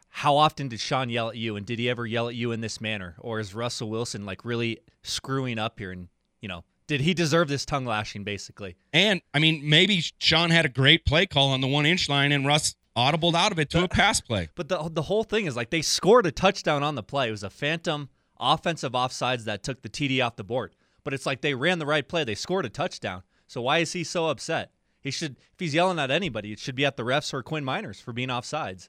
how 0.08 0.36
often 0.36 0.68
did 0.68 0.80
Sean 0.80 1.08
yell 1.08 1.30
at 1.30 1.36
you, 1.36 1.56
and 1.56 1.64
did 1.64 1.78
he 1.78 1.88
ever 1.88 2.06
yell 2.06 2.28
at 2.28 2.34
you 2.34 2.52
in 2.52 2.60
this 2.60 2.80
manner, 2.80 3.14
or 3.18 3.40
is 3.40 3.54
Russell 3.54 3.88
Wilson 3.88 4.26
like 4.26 4.44
really 4.44 4.78
screwing 5.02 5.58
up 5.58 5.78
here? 5.78 5.90
And 5.90 6.08
you 6.40 6.48
know, 6.48 6.64
did 6.86 7.00
he 7.00 7.14
deserve 7.14 7.48
this 7.48 7.64
tongue 7.64 7.86
lashing? 7.86 8.24
Basically, 8.24 8.76
And 8.92 9.22
I 9.32 9.38
mean, 9.38 9.62
maybe 9.68 10.02
Sean 10.18 10.50
had 10.50 10.66
a 10.66 10.68
great 10.68 11.06
play 11.06 11.26
call 11.26 11.50
on 11.50 11.60
the 11.60 11.68
one 11.68 11.86
inch 11.86 12.08
line, 12.08 12.32
and 12.32 12.46
Russ 12.46 12.74
audibled 12.96 13.34
out 13.34 13.52
of 13.52 13.58
it 13.58 13.70
to 13.70 13.84
a 13.84 13.88
pass 13.88 14.20
play. 14.20 14.48
but 14.54 14.68
the 14.68 14.90
the 14.90 15.02
whole 15.02 15.24
thing 15.24 15.46
is 15.46 15.56
like 15.56 15.70
they 15.70 15.80
scored 15.82 16.26
a 16.26 16.32
touchdown 16.32 16.82
on 16.82 16.94
the 16.94 17.02
play. 17.02 17.28
It 17.28 17.30
was 17.30 17.42
a 17.42 17.50
phantom 17.50 18.10
offensive 18.42 18.92
offsides 18.92 19.44
that 19.44 19.62
took 19.62 19.82
the 19.82 19.88
TD 19.88 20.24
off 20.24 20.36
the 20.36 20.44
board. 20.44 20.74
But 21.04 21.14
it's 21.14 21.26
like 21.26 21.40
they 21.40 21.54
ran 21.54 21.78
the 21.78 21.86
right 21.86 22.06
play. 22.06 22.24
They 22.24 22.34
scored 22.34 22.66
a 22.66 22.68
touchdown. 22.68 23.22
So 23.46 23.62
why 23.62 23.78
is 23.78 23.92
he 23.92 24.04
so 24.04 24.26
upset? 24.26 24.72
He 25.00 25.10
should, 25.10 25.36
if 25.52 25.58
he's 25.58 25.74
yelling 25.74 25.98
at 25.98 26.10
anybody, 26.10 26.52
it 26.52 26.58
should 26.58 26.76
be 26.76 26.84
at 26.84 26.96
the 26.96 27.02
refs 27.02 27.34
or 27.34 27.42
Quinn 27.42 27.64
Meinerz 27.64 28.00
for 28.00 28.12
being 28.12 28.28
offsides. 28.28 28.88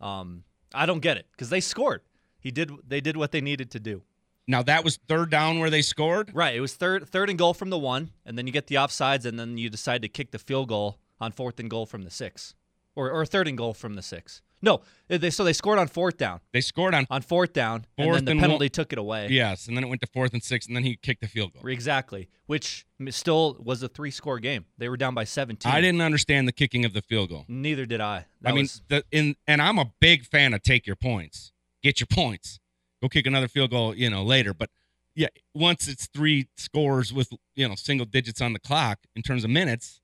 Um, 0.00 0.44
I 0.74 0.86
don't 0.86 1.00
get 1.00 1.16
it 1.16 1.26
because 1.32 1.50
they 1.50 1.60
scored. 1.60 2.02
He 2.38 2.50
did. 2.50 2.72
They 2.86 3.00
did 3.00 3.16
what 3.16 3.32
they 3.32 3.40
needed 3.40 3.70
to 3.72 3.80
do. 3.80 4.02
Now 4.46 4.62
that 4.62 4.82
was 4.82 4.98
third 5.08 5.30
down 5.30 5.60
where 5.60 5.70
they 5.70 5.82
scored. 5.82 6.30
Right. 6.34 6.54
It 6.54 6.60
was 6.60 6.74
third 6.74 7.08
third 7.08 7.28
and 7.28 7.38
goal 7.38 7.54
from 7.54 7.70
the 7.70 7.78
one, 7.78 8.10
and 8.24 8.38
then 8.38 8.46
you 8.46 8.52
get 8.52 8.66
the 8.66 8.76
offsides, 8.76 9.26
and 9.26 9.38
then 9.38 9.58
you 9.58 9.68
decide 9.68 10.02
to 10.02 10.08
kick 10.08 10.30
the 10.30 10.38
field 10.38 10.68
goal 10.68 10.98
on 11.20 11.32
fourth 11.32 11.60
and 11.60 11.68
goal 11.68 11.84
from 11.86 12.02
the 12.02 12.10
six, 12.10 12.54
or 12.96 13.10
or 13.10 13.26
third 13.26 13.46
and 13.46 13.58
goal 13.58 13.74
from 13.74 13.94
the 13.94 14.02
six. 14.02 14.40
No, 14.62 14.82
they 15.08 15.30
so 15.30 15.42
they 15.44 15.52
scored 15.54 15.78
on 15.78 15.88
fourth 15.88 16.16
down. 16.18 16.40
They 16.52 16.60
scored 16.60 16.94
on 16.94 17.06
On 17.10 17.22
fourth 17.22 17.52
down, 17.52 17.86
Fourth 17.96 18.18
and 18.18 18.28
then 18.28 18.32
and 18.32 18.40
the 18.40 18.42
penalty 18.42 18.64
one- 18.64 18.70
took 18.70 18.92
it 18.92 18.98
away. 18.98 19.28
yes, 19.30 19.66
and 19.68 19.76
then 19.76 19.84
it 19.84 19.88
went 19.88 20.00
to 20.02 20.06
fourth 20.06 20.32
and 20.34 20.42
six, 20.42 20.66
and 20.66 20.76
then 20.76 20.84
he 20.84 20.96
kicked 20.96 21.22
the 21.22 21.28
field 21.28 21.52
goal. 21.54 21.66
Exactly. 21.66 22.28
Which 22.46 22.84
still 23.08 23.56
was 23.58 23.82
a 23.82 23.88
three 23.88 24.10
score 24.10 24.38
game. 24.38 24.66
They 24.76 24.88
were 24.88 24.96
down 24.96 25.14
by 25.14 25.24
17. 25.24 25.70
I 25.72 25.80
didn't 25.80 26.00
understand 26.02 26.46
the 26.46 26.52
kicking 26.52 26.84
of 26.84 26.92
the 26.92 27.00
field 27.02 27.30
goal. 27.30 27.44
Neither 27.48 27.86
did 27.86 28.00
I. 28.00 28.26
That 28.42 28.50
I 28.50 28.52
mean, 28.52 28.64
was- 28.64 28.82
the 28.88 29.04
in 29.10 29.36
and 29.46 29.62
I'm 29.62 29.78
a 29.78 29.92
big 30.00 30.24
fan 30.26 30.52
of 30.54 30.62
take 30.62 30.86
your 30.86 30.96
points, 30.96 31.52
get 31.82 32.00
your 32.00 32.06
points, 32.08 32.60
go 33.00 33.08
kick 33.08 33.26
another 33.26 33.48
field 33.48 33.70
goal, 33.70 33.94
you 33.94 34.10
know, 34.10 34.22
later. 34.22 34.52
But 34.52 34.68
yeah, 35.14 35.28
once 35.54 35.88
it's 35.88 36.06
three 36.06 36.48
scores 36.56 37.12
with 37.12 37.32
you 37.54 37.66
know 37.66 37.74
single 37.76 38.06
digits 38.06 38.40
on 38.40 38.52
the 38.52 38.58
clock 38.60 39.00
in 39.16 39.22
terms 39.22 39.42
of 39.44 39.50
minutes, 39.50 39.99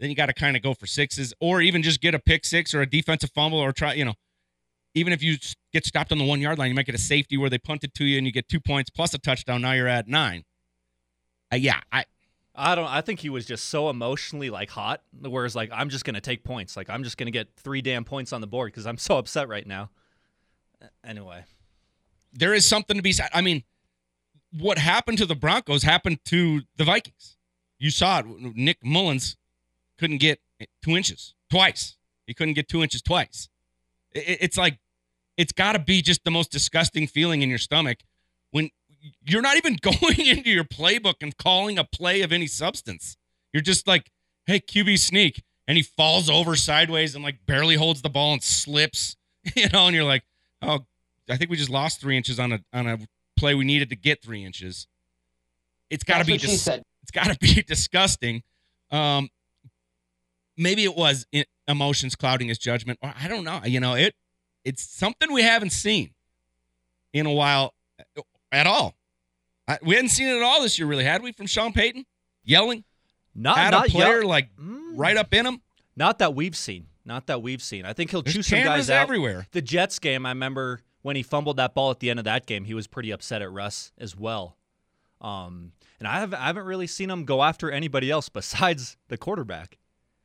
then 0.00 0.08
you 0.08 0.16
got 0.16 0.26
to 0.26 0.32
kind 0.32 0.56
of 0.56 0.62
go 0.62 0.74
for 0.74 0.86
sixes, 0.86 1.32
or 1.40 1.60
even 1.60 1.82
just 1.82 2.00
get 2.00 2.14
a 2.14 2.18
pick 2.18 2.44
six 2.44 2.74
or 2.74 2.80
a 2.80 2.86
defensive 2.86 3.30
fumble, 3.32 3.58
or 3.58 3.72
try, 3.72 3.92
you 3.92 4.04
know, 4.04 4.14
even 4.94 5.12
if 5.12 5.22
you 5.22 5.36
get 5.72 5.84
stopped 5.84 6.10
on 6.10 6.18
the 6.18 6.24
one 6.24 6.40
yard 6.40 6.58
line, 6.58 6.70
you 6.70 6.74
might 6.74 6.86
get 6.86 6.94
a 6.94 6.98
safety 6.98 7.36
where 7.36 7.50
they 7.50 7.58
punt 7.58 7.84
it 7.84 7.94
to 7.94 8.04
you 8.04 8.18
and 8.18 8.26
you 8.26 8.32
get 8.32 8.48
two 8.48 8.60
points 8.60 8.90
plus 8.90 9.14
a 9.14 9.18
touchdown. 9.18 9.62
Now 9.62 9.72
you're 9.72 9.86
at 9.86 10.08
nine. 10.08 10.44
Uh, 11.52 11.56
yeah, 11.56 11.80
I 11.92 12.04
I 12.54 12.74
don't. 12.74 12.86
I 12.88 13.00
think 13.00 13.20
he 13.20 13.28
was 13.28 13.46
just 13.46 13.68
so 13.68 13.90
emotionally 13.90 14.50
like 14.50 14.70
hot. 14.70 15.02
Whereas 15.20 15.54
like 15.54 15.70
I'm 15.72 15.90
just 15.90 16.04
gonna 16.04 16.20
take 16.20 16.44
points. 16.44 16.76
Like 16.76 16.90
I'm 16.90 17.04
just 17.04 17.16
gonna 17.16 17.30
get 17.30 17.48
three 17.56 17.82
damn 17.82 18.04
points 18.04 18.32
on 18.32 18.40
the 18.40 18.46
board 18.46 18.72
because 18.72 18.86
I'm 18.86 18.98
so 18.98 19.18
upset 19.18 19.48
right 19.48 19.66
now. 19.66 19.90
Anyway, 21.04 21.44
there 22.32 22.54
is 22.54 22.64
something 22.66 22.96
to 22.96 23.02
be 23.02 23.12
said. 23.12 23.28
I 23.34 23.42
mean, 23.42 23.64
what 24.58 24.78
happened 24.78 25.18
to 25.18 25.26
the 25.26 25.36
Broncos 25.36 25.82
happened 25.82 26.18
to 26.26 26.62
the 26.76 26.84
Vikings. 26.84 27.36
You 27.78 27.90
saw 27.90 28.20
it. 28.20 28.26
Nick 28.56 28.78
Mullens 28.84 29.36
couldn't 30.00 30.18
get 30.18 30.40
two 30.82 30.96
inches 30.96 31.34
twice. 31.50 31.96
He 32.26 32.34
couldn't 32.34 32.54
get 32.54 32.68
two 32.68 32.82
inches 32.82 33.02
twice. 33.02 33.48
I- 34.16 34.18
I- 34.20 34.38
It's 34.40 34.56
like, 34.56 34.78
it's 35.36 35.52
got 35.52 35.72
to 35.72 35.78
be 35.78 36.02
just 36.02 36.24
the 36.24 36.30
most 36.30 36.50
disgusting 36.50 37.06
feeling 37.06 37.42
in 37.42 37.48
your 37.48 37.58
stomach 37.58 37.98
when 38.50 38.70
you're 39.24 39.42
not 39.42 39.56
even 39.56 39.76
going 39.80 40.26
into 40.26 40.50
your 40.50 40.64
playbook 40.64 41.16
and 41.20 41.36
calling 41.36 41.78
a 41.78 41.84
play 41.84 42.22
of 42.22 42.32
any 42.32 42.46
substance. 42.46 43.16
You're 43.52 43.62
just 43.62 43.86
like, 43.86 44.10
hey, 44.46 44.60
QB 44.60 44.98
sneak. 44.98 45.42
And 45.68 45.76
he 45.76 45.82
falls 45.84 46.28
over 46.28 46.56
sideways 46.56 47.14
and 47.14 47.22
like 47.22 47.46
barely 47.46 47.76
holds 47.76 48.02
the 48.02 48.10
ball 48.10 48.32
and 48.32 48.42
slips, 48.42 49.16
you 49.54 49.68
know, 49.68 49.86
and 49.86 49.94
you're 49.94 50.04
like, 50.04 50.24
oh, 50.62 50.80
I 51.28 51.36
think 51.36 51.50
we 51.50 51.56
just 51.56 51.70
lost 51.70 52.00
three 52.00 52.16
inches 52.16 52.40
on 52.40 52.52
a 52.52 52.60
on 52.72 52.86
a 52.88 52.98
play 53.36 53.54
we 53.54 53.64
needed 53.64 53.88
to 53.90 53.96
get 53.96 54.20
three 54.20 54.44
inches. 54.44 54.88
It's 55.90 56.02
got 56.04 56.18
to 56.18 56.24
be 56.24 56.32
dis- 56.38 56.66
it's 57.02 57.10
got 57.12 57.26
to 57.26 57.38
be 57.38 57.62
disgusting. 57.66 58.42
Um, 58.90 59.28
maybe 60.60 60.84
it 60.84 60.94
was 60.96 61.26
emotions 61.66 62.14
clouding 62.16 62.48
his 62.48 62.58
judgment, 62.58 62.98
or 63.02 63.12
I 63.20 63.28
don't 63.28 63.44
know. 63.44 63.60
You 63.64 63.80
know, 63.80 63.94
it 63.94 64.14
it's 64.64 64.82
something 64.82 65.32
we 65.32 65.42
haven't 65.42 65.70
seen 65.70 66.10
in 67.12 67.26
a 67.26 67.32
while 67.32 67.74
uh, 68.16 68.22
at 68.52 68.66
all. 68.66 68.94
I, 69.66 69.78
we 69.82 69.94
hadn't 69.94 70.10
seen 70.10 70.28
it 70.28 70.36
at 70.36 70.42
all 70.42 70.62
this 70.62 70.78
year, 70.78 70.86
really, 70.86 71.04
had 71.04 71.22
we? 71.22 71.32
From 71.32 71.46
Sean 71.46 71.72
Payton 71.72 72.04
yelling 72.44 72.84
not 73.34 73.58
at 73.58 73.70
not 73.70 73.88
a 73.88 73.90
player 73.90 74.20
yell- 74.20 74.28
like 74.28 74.54
Mm. 74.56 74.92
right 74.96 75.16
up 75.16 75.32
in 75.32 75.46
him. 75.46 75.60
Not 75.96 76.18
that 76.18 76.34
we've 76.34 76.56
seen. 76.56 76.86
Not 77.04 77.26
that 77.28 77.42
we've 77.42 77.62
seen. 77.62 77.84
I 77.84 77.92
think 77.92 78.10
he'll 78.10 78.22
There's 78.22 78.34
choose 78.36 78.46
some 78.48 78.62
guys 78.62 78.90
out. 78.90 79.02
everywhere. 79.02 79.46
The 79.52 79.62
Jets 79.62 79.98
game, 79.98 80.26
I 80.26 80.30
remember 80.30 80.82
when 81.02 81.16
he 81.16 81.22
fumbled 81.22 81.56
that 81.56 81.74
ball 81.74 81.90
at 81.90 82.00
the 82.00 82.10
end 82.10 82.18
of 82.18 82.24
that 82.26 82.46
game, 82.46 82.64
he 82.64 82.74
was 82.74 82.86
pretty 82.86 83.10
upset 83.10 83.40
at 83.42 83.50
Russ 83.50 83.92
as 83.98 84.14
well. 84.16 84.56
Um, 85.20 85.72
and 85.98 86.06
I 86.08 86.20
haven't, 86.20 86.38
I 86.40 86.46
haven't 86.46 86.64
really 86.64 86.86
seen 86.86 87.10
him 87.10 87.24
go 87.24 87.42
after 87.42 87.70
anybody 87.70 88.10
else 88.10 88.28
besides 88.40 88.96
the 89.08 89.16
quarterback, 89.16 89.78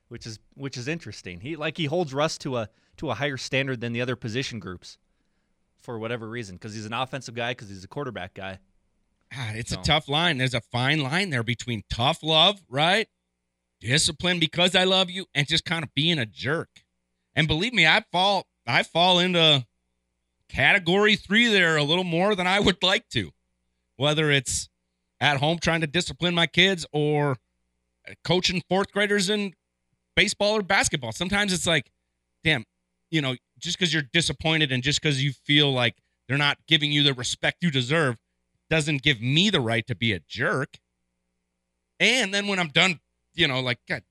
which 0.10 0.26
is 0.26 0.40
which 0.56 0.78
is 0.78 0.88
interesting. 0.88 1.40
He 1.42 1.56
like 1.56 1.78
he 1.78 1.86
holds 1.86 2.14
Russ 2.14 2.38
to 2.40 2.58
a 2.58 2.70
to 2.98 3.10
a 3.10 3.14
higher 3.16 3.38
standard 3.38 3.82
than 3.82 3.94
the 3.94 4.02
other 4.02 4.16
position 4.16 4.60
groups 4.60 4.98
for 5.78 6.00
whatever 6.00 6.28
reason 6.28 6.56
because 6.56 6.74
he's 6.74 6.86
an 6.86 6.94
offensive 6.94 7.36
guy 7.36 7.52
because 7.52 7.70
he's 7.70 7.84
a 7.84 7.88
quarterback 7.88 8.34
guy. 8.34 8.60
God, 9.34 9.56
it's 9.56 9.72
So- 9.72 9.80
a 9.80 9.84
tough 9.84 10.08
line. 10.08 10.38
There's 10.38 10.54
a 10.54 10.62
fine 10.62 11.00
line 11.02 11.30
there 11.30 11.44
between 11.44 11.84
tough 11.90 12.24
love, 12.24 12.62
right? 12.70 13.08
Discipline 13.82 14.40
because 14.40 14.76
I 14.76 14.84
love 14.86 15.10
you, 15.10 15.26
and 15.36 15.48
just 15.48 15.66
kind 15.66 15.84
of 15.84 15.94
being 15.94 16.18
a 16.18 16.26
jerk. 16.26 16.70
And 17.36 17.48
believe 17.48 17.74
me, 17.74 17.86
I 17.86 18.04
fall 18.12 18.48
I 18.66 18.84
fall 18.84 19.20
into 19.20 19.66
category 20.50 21.16
three 21.16 21.48
there 21.48 21.76
a 21.78 21.84
little 21.84 22.04
more 22.04 22.36
than 22.36 22.48
I 22.48 22.60
would 22.60 22.82
like 22.82 23.10
to. 23.10 23.32
Whether 23.98 24.32
it's 24.32 24.70
at 25.20 25.38
home 25.38 25.60
trying 25.60 25.82
to 25.82 25.88
discipline 25.88 26.34
my 26.36 26.48
kids 26.48 26.86
or 26.92 27.38
coaching 28.24 28.62
fourth 28.70 28.92
graders 28.92 29.30
in 29.30 29.54
baseball 30.16 30.54
or 30.54 30.62
basketball. 30.62 31.12
Sometimes 31.12 31.54
it's 31.54 31.68
like, 31.68 31.92
damn, 32.44 32.66
you 33.10 33.22
know, 33.22 33.36
just 33.60 33.78
because 33.78 33.94
you're 33.94 34.04
disappointed 34.14 34.72
and 34.72 34.84
just 34.84 35.02
because 35.02 35.24
you 35.24 35.32
feel 35.32 35.72
like 35.72 35.96
they're 36.28 36.38
not 36.38 36.58
giving 36.68 36.92
you 36.92 37.04
the 37.04 37.14
respect 37.14 37.64
you 37.64 37.72
deserve 37.72 38.18
doesn't 38.70 39.04
give 39.04 39.22
me 39.22 39.50
the 39.50 39.62
right 39.62 39.86
to 39.88 39.96
be 39.96 40.12
a 40.14 40.20
jerk. 40.28 40.78
And 42.00 42.34
then 42.34 42.48
when 42.48 42.60
I'm 42.60 42.70
done, 42.70 43.00
you 43.36 43.48
know, 43.48 43.60
like, 43.60 43.80
God, 43.88 44.04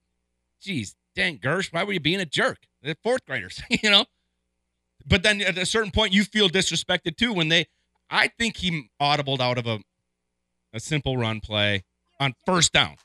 geez, 0.61 0.95
dang, 1.15 1.39
Gersh, 1.39 1.73
why 1.73 1.85
were 1.85 1.93
you 1.93 2.01
being 2.01 2.21
a 2.21 2.27
jerk? 2.27 2.59
They're 2.83 2.95
fourth 3.03 3.25
graders, 3.27 3.61
you 3.69 3.91
know? 3.91 4.07
But 5.07 5.23
then 5.23 5.43
at 5.43 5.59
a 5.59 5.67
certain 5.67 5.91
point, 5.91 6.13
you 6.13 6.25
feel 6.25 6.49
disrespected 6.49 7.17
too 7.17 7.33
when 7.33 7.49
they, 7.49 7.67
I 8.11 8.29
think 8.29 8.59
he 8.59 8.91
audibled 9.01 9.41
out 9.41 9.59
of 9.59 9.67
a, 9.67 9.81
a 10.73 10.81
simple 10.81 11.17
run 11.17 11.41
play 11.41 11.85
on 12.19 12.35
first 12.47 12.73
down. 12.73 12.97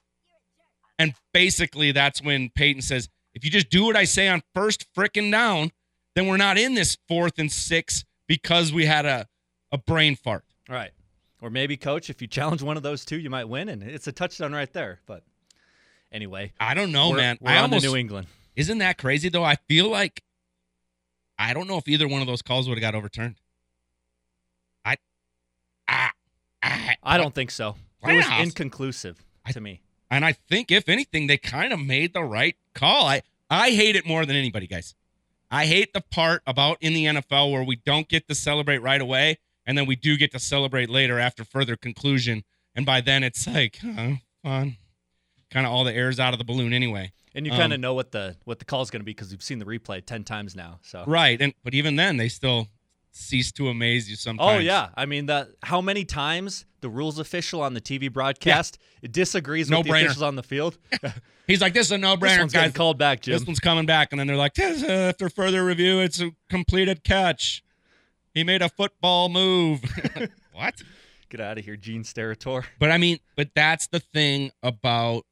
And 1.00 1.15
basically, 1.34 1.94
that's 1.94 2.22
when 2.22 2.50
Payton 2.50 2.82
says, 2.84 3.10
if 3.34 3.46
you 3.46 3.50
just 3.50 3.70
do 3.70 3.86
what 3.86 3.96
I 3.96 4.03
say 4.03 4.27
on 4.27 4.44
first 4.53 4.86
frickin' 4.94 5.32
down, 5.32 5.72
then 6.13 6.27
we're 6.27 6.38
not 6.38 6.58
in 6.58 6.74
this 6.74 6.98
fourth 7.08 7.39
and 7.39 7.50
six 7.50 8.03
because 8.27 8.74
we 8.74 8.86
had 8.86 9.06
a, 9.06 9.27
a 9.72 9.77
brain 9.77 10.18
fart. 10.18 10.44
Right. 10.68 10.91
Or 11.41 11.50
maybe, 11.50 11.77
coach, 11.77 12.10
if 12.10 12.22
you 12.22 12.27
challenge 12.27 12.62
one 12.62 12.75
of 12.75 12.84
those 12.84 13.06
two, 13.06 13.18
you 13.18 13.29
might 13.29 13.46
win, 13.46 13.70
and 13.70 13.82
it's 13.82 14.08
a 14.08 14.12
touchdown 14.12 14.51
right 14.51 14.72
there. 14.74 15.00
But 15.06 15.24
anyway, 16.12 16.51
I 16.60 16.74
don't 16.74 16.91
know, 16.91 17.12
we're, 17.12 17.18
man. 17.18 17.38
We're 17.39 17.51
I 17.51 17.58
on 17.58 17.63
almost 17.63 17.86
to 17.86 17.91
New 17.91 17.96
England. 17.96 18.27
isn't 18.58 18.79
that 18.79 18.98
crazy 18.98 19.29
though. 19.29 19.46
I 19.46 19.56
feel 19.56 19.89
like 19.89 20.22
I 21.38 21.53
don't 21.53 21.68
know 21.68 21.77
if 21.77 21.88
either 21.88 22.10
one 22.10 22.20
of 22.20 22.27
those 22.27 22.41
calls 22.41 22.68
would 22.68 22.77
have 22.77 22.82
got 22.82 22.94
overturned. 22.94 23.36
I, 24.84 24.98
I, 25.88 26.10
I, 26.62 26.98
I 27.01 27.18
don't 27.18 27.34
think 27.34 27.51
so. 27.51 27.77
It 28.03 28.18
was 28.18 28.25
inconclusive 28.41 29.24
to 29.50 29.62
me. 29.62 29.82
And 30.09 30.25
I 30.25 30.33
think 30.33 30.71
if 30.71 30.89
anything, 30.89 31.27
they 31.27 31.37
kind 31.37 31.71
of 31.73 31.79
made 31.79 32.13
the 32.13 32.23
right 32.23 32.55
call. 32.73 33.05
I 33.05 33.21
I 33.49 33.71
hate 33.71 33.95
it 33.95 34.05
more 34.05 34.25
than 34.25 34.35
anybody, 34.35 34.67
guys. 34.67 34.95
I 35.51 35.65
hate 35.65 35.93
the 35.93 36.01
part 36.01 36.43
about 36.45 36.77
in 36.81 36.93
the 36.93 37.05
NFL 37.05 37.51
where 37.51 37.63
we 37.63 37.75
don't 37.77 38.07
get 38.07 38.27
to 38.27 38.35
celebrate 38.35 38.79
right 38.79 39.01
away, 39.01 39.39
and 39.65 39.77
then 39.77 39.85
we 39.87 39.95
do 39.95 40.15
get 40.17 40.31
to 40.33 40.39
celebrate 40.39 40.89
later 40.89 41.17
after 41.19 41.43
further 41.43 41.75
conclusion, 41.75 42.43
and 42.75 42.85
by 42.85 43.01
then 43.01 43.23
it's 43.23 43.47
like 43.47 43.79
oh, 43.83 44.17
fun, 44.43 44.77
kind 45.49 45.65
of 45.65 45.71
all 45.71 45.83
the 45.83 45.93
air's 45.93 46.19
out 46.19 46.33
of 46.33 46.37
the 46.39 46.45
balloon 46.45 46.73
anyway. 46.73 47.11
And 47.35 47.45
you 47.45 47.51
Um, 47.51 47.59
kind 47.59 47.73
of 47.73 47.79
know 47.79 47.93
what 47.93 48.11
the 48.11 48.35
what 48.45 48.59
the 48.59 48.65
call 48.65 48.81
is 48.81 48.89
going 48.91 49.01
to 49.01 49.05
be 49.05 49.11
because 49.13 49.31
you've 49.31 49.43
seen 49.43 49.59
the 49.59 49.65
replay 49.65 50.05
ten 50.05 50.23
times 50.23 50.55
now. 50.55 50.79
So 50.83 51.03
Right, 51.07 51.39
and 51.41 51.53
but 51.63 51.73
even 51.73 51.95
then 51.95 52.17
they 52.17 52.29
still 52.29 52.67
cease 53.19 53.51
to 53.53 53.67
amaze 53.67 54.09
you 54.09 54.15
sometimes. 54.15 54.57
Oh 54.57 54.59
yeah, 54.59 54.89
I 54.95 55.05
mean 55.05 55.27
that. 55.27 55.49
How 55.63 55.81
many 55.81 56.05
times 56.05 56.65
the 56.81 56.89
rules 56.89 57.19
official 57.19 57.61
on 57.61 57.73
the 57.73 57.81
TV 57.81 58.11
broadcast 58.11 58.77
disagrees 59.09 59.69
with 59.69 59.83
the 59.83 59.89
No-brainer. 59.89 60.05
officials 60.05 60.21
on 60.23 60.35
the 60.35 60.43
field? 60.43 60.77
He's 61.47 61.61
like, 61.61 61.73
this 61.73 61.88
is 61.88 61.91
a 61.91 61.97
no-brainer, 61.97 62.39
one's 62.39 62.53
guys. 62.53 62.73
called 62.73 62.97
back, 62.99 63.21
Jim. 63.21 63.33
This 63.33 63.45
one's 63.45 63.59
coming 63.59 63.85
back, 63.85 64.09
and 64.11 64.19
then 64.19 64.27
they're 64.27 64.35
like, 64.35 64.53
"This, 64.53 64.83
uh, 64.83 65.09
after 65.09 65.29
further 65.29 65.65
review, 65.65 65.99
it's 65.99 66.21
a 66.21 66.31
completed 66.49 67.03
catch. 67.03 67.63
He 68.33 68.43
made 68.43 68.61
a 68.61 68.69
football 68.69 69.29
move. 69.29 69.81
what? 70.53 70.75
Get 71.29 71.41
out 71.41 71.57
of 71.57 71.65
here, 71.65 71.75
Gene 71.75 72.03
Steratore. 72.03 72.65
But 72.79 72.91
I 72.91 72.97
mean, 72.97 73.19
but 73.35 73.49
that's 73.55 73.88
the 73.88 73.99
thing 73.99 74.51
about 74.63 75.25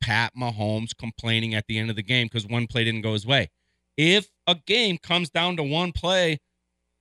Pat 0.00 0.32
Mahomes 0.34 0.96
complaining 0.96 1.54
at 1.54 1.66
the 1.66 1.78
end 1.78 1.90
of 1.90 1.96
the 1.96 2.02
game 2.02 2.26
because 2.26 2.46
one 2.46 2.66
play 2.66 2.84
didn't 2.84 3.02
go 3.02 3.12
his 3.12 3.26
way. 3.26 3.50
If 3.96 4.28
a 4.46 4.54
game 4.66 4.96
comes 4.98 5.28
down 5.28 5.56
to 5.58 5.62
one 5.62 5.92
play, 5.92 6.40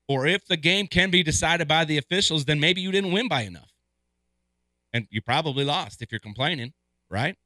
or 0.10 0.26
if 0.26 0.46
the 0.48 0.58
game 0.58 0.88
can 0.88 1.12
be 1.12 1.22
decided 1.22 1.68
by 1.68 1.86
the 1.86 2.00
officials, 2.00 2.46
then 2.46 2.60
maybe 2.60 2.82
you 2.82 2.92
didn't 2.92 3.12
win 3.12 3.28
by 3.28 3.44
enough. 3.44 3.72
And 4.92 5.08
you 5.12 5.22
probably 5.22 5.64
lost 5.64 6.02
if 6.02 6.12
you're 6.12 6.20
complaining, 6.20 6.74
right? 7.10 7.38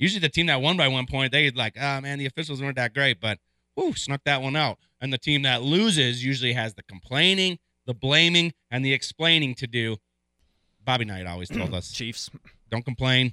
Usually 0.00 0.18
the 0.18 0.28
team 0.28 0.46
that 0.46 0.60
won 0.60 0.76
by 0.76 0.88
one 0.88 1.06
point, 1.06 1.30
they 1.30 1.48
like, 1.52 1.76
oh 1.80 2.00
man, 2.00 2.18
the 2.18 2.26
officials 2.26 2.60
weren't 2.60 2.74
that 2.74 2.92
great, 2.92 3.20
but 3.20 3.38
whoo, 3.76 3.94
snuck 3.94 4.20
that 4.24 4.42
one 4.42 4.56
out. 4.56 4.78
And 5.00 5.12
the 5.12 5.18
team 5.18 5.42
that 5.42 5.62
loses 5.62 6.24
usually 6.24 6.52
has 6.54 6.74
the 6.74 6.82
complaining, 6.82 7.60
the 7.86 7.94
blaming, 7.94 8.52
and 8.68 8.84
the 8.84 8.92
explaining 8.92 9.54
to 9.54 9.68
do. 9.68 9.96
Bobby 10.84 11.04
Knight 11.04 11.26
always 11.26 11.48
told 11.48 11.72
us 11.72 11.92
Chiefs. 11.92 12.30
don't 12.68 12.84
complain, 12.84 13.32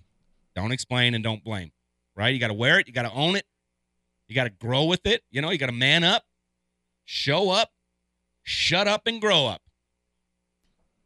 don't 0.56 0.72
explain, 0.72 1.16
and 1.16 1.24
don't 1.24 1.44
blame. 1.44 1.72
Right? 2.16 2.34
You 2.36 2.40
got 2.40 2.48
to 2.50 2.54
wear 2.54 2.78
it. 2.78 2.88
You 2.88 2.94
got 2.94 3.04
to 3.04 3.12
own 3.14 3.36
it. 3.36 3.46
You 4.28 4.36
got 4.36 4.44
to 4.44 4.52
grow 4.52 4.84
with 4.86 5.08
it. 5.08 5.24
You 5.32 5.42
know, 5.42 5.50
you 5.50 5.58
got 5.58 5.66
to 5.68 5.72
man 5.72 6.04
up, 6.04 6.24
show 7.04 7.50
up, 7.50 7.72
shut 8.46 8.88
up, 8.88 9.08
and 9.08 9.20
grow 9.20 9.48
up. 9.48 9.62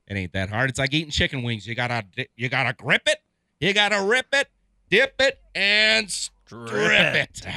It 0.08 0.16
ain't 0.16 0.34
that 0.34 0.50
hard. 0.50 0.70
It's 0.70 0.78
like 0.80 0.94
eating 0.94 1.10
chicken 1.12 1.42
wings. 1.44 1.66
You 1.68 1.74
gotta, 1.74 2.04
you 2.36 2.50
gotta 2.50 2.74
grip 2.74 3.04
it. 3.08 3.18
You 3.60 3.74
gotta 3.74 4.04
rip 4.04 4.28
it, 4.34 4.48
dip 4.90 5.16
it, 5.20 5.40
and 5.56 6.10
strip 6.10 7.16
it. 7.16 7.42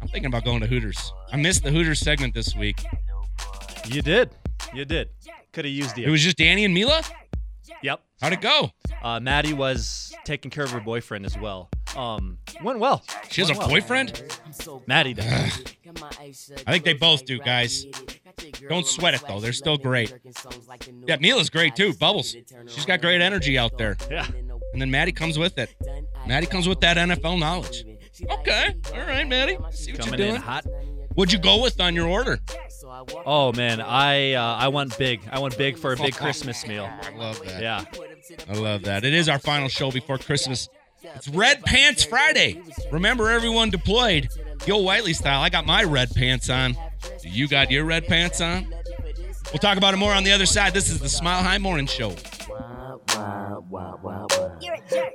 I'm 0.00 0.08
thinking 0.08 0.26
about 0.26 0.44
going 0.44 0.60
to 0.60 0.66
Hooters. 0.66 1.12
I 1.32 1.36
missed 1.36 1.62
the 1.64 1.70
Hooters 1.70 2.00
segment 2.00 2.34
this 2.34 2.54
week. 2.54 2.84
You 3.86 4.02
did. 4.02 4.30
You 4.74 4.84
did. 4.84 5.08
Could 5.52 5.64
have 5.64 5.72
used 5.74 5.96
It 5.98 6.02
you. 6.02 6.10
was 6.10 6.22
just 6.22 6.36
Danny 6.36 6.64
and 6.64 6.74
Mila. 6.74 7.02
Yep. 7.82 8.00
How'd 8.20 8.32
it 8.32 8.40
go? 8.40 8.70
Uh, 9.02 9.20
Maddie 9.20 9.52
was 9.52 10.14
taking 10.24 10.50
care 10.50 10.64
of 10.64 10.70
her 10.70 10.80
boyfriend 10.80 11.26
as 11.26 11.36
well. 11.38 11.68
Um, 11.96 12.38
went 12.62 12.78
well. 12.78 13.02
She 13.30 13.40
has 13.40 13.48
a 13.50 13.52
Went 13.52 13.60
well. 13.60 13.68
boyfriend. 13.68 14.22
Maddie 14.86 15.14
does. 15.14 15.64
I 16.66 16.72
think 16.72 16.84
they 16.84 16.92
both 16.94 17.24
do, 17.24 17.38
guys. 17.38 17.86
Don't 18.68 18.86
sweat 18.86 19.14
it 19.14 19.22
though; 19.26 19.40
they're 19.40 19.52
still 19.52 19.78
great. 19.78 20.14
Yeah, 21.06 21.16
Mila's 21.16 21.50
great 21.50 21.74
too. 21.76 21.94
Bubbles, 21.94 22.36
she's 22.68 22.84
got 22.86 23.00
great 23.00 23.20
energy 23.20 23.56
out 23.58 23.78
there. 23.78 23.96
Yeah. 24.10 24.26
And 24.72 24.80
then 24.82 24.90
Maddie 24.90 25.12
comes 25.12 25.38
with 25.38 25.58
it. 25.58 25.74
Maddie 26.26 26.46
comes 26.46 26.68
with 26.68 26.80
that 26.80 26.96
NFL 26.96 27.38
knowledge. 27.38 27.84
Okay, 28.30 28.74
all 28.94 29.00
right, 29.00 29.26
Maddie. 29.26 29.58
See 29.70 29.92
what 29.92 30.00
Coming 30.02 30.18
you're 30.18 30.28
in 30.28 30.34
doing. 30.34 30.42
hot. 30.42 30.66
What'd 31.16 31.32
you 31.32 31.38
go 31.38 31.62
with 31.62 31.80
on 31.80 31.94
your 31.94 32.06
order? 32.06 32.38
Oh 33.24 33.50
man, 33.52 33.80
I 33.80 34.34
uh, 34.34 34.42
I 34.56 34.68
went 34.68 34.96
big. 34.98 35.20
I 35.32 35.38
went 35.38 35.56
big 35.56 35.78
for 35.78 35.94
a 35.94 35.96
big 35.96 36.14
Christmas 36.14 36.66
meal. 36.66 36.84
I 36.84 37.16
love 37.16 37.42
that. 37.44 37.60
Yeah. 37.62 37.84
I 38.48 38.52
love 38.52 38.82
that. 38.82 39.02
It 39.04 39.14
is 39.14 39.28
our 39.28 39.38
final 39.38 39.68
show 39.68 39.90
before 39.90 40.18
Christmas. 40.18 40.68
It's 41.02 41.28
Red 41.28 41.62
Pants 41.64 42.04
Friday. 42.04 42.60
Remember, 42.92 43.30
everyone 43.30 43.70
deployed. 43.70 44.28
Gil 44.66 44.84
Whiteley 44.84 45.14
style. 45.14 45.40
I 45.40 45.48
got 45.48 45.64
my 45.64 45.84
red 45.84 46.10
pants 46.14 46.50
on. 46.50 46.74
Do 47.22 47.28
you 47.28 47.48
got 47.48 47.70
your 47.70 47.84
red 47.84 48.06
pants 48.06 48.40
on? 48.42 48.66
We'll 49.52 49.58
talk 49.60 49.78
about 49.78 49.94
it 49.94 49.98
more 49.98 50.12
on 50.12 50.22
the 50.24 50.32
other 50.32 50.46
side. 50.46 50.74
This 50.74 50.90
is 50.90 51.00
the 51.00 51.08
Smile 51.08 51.42
High 51.42 51.58
Morning 51.58 51.86
Show. 51.86 52.14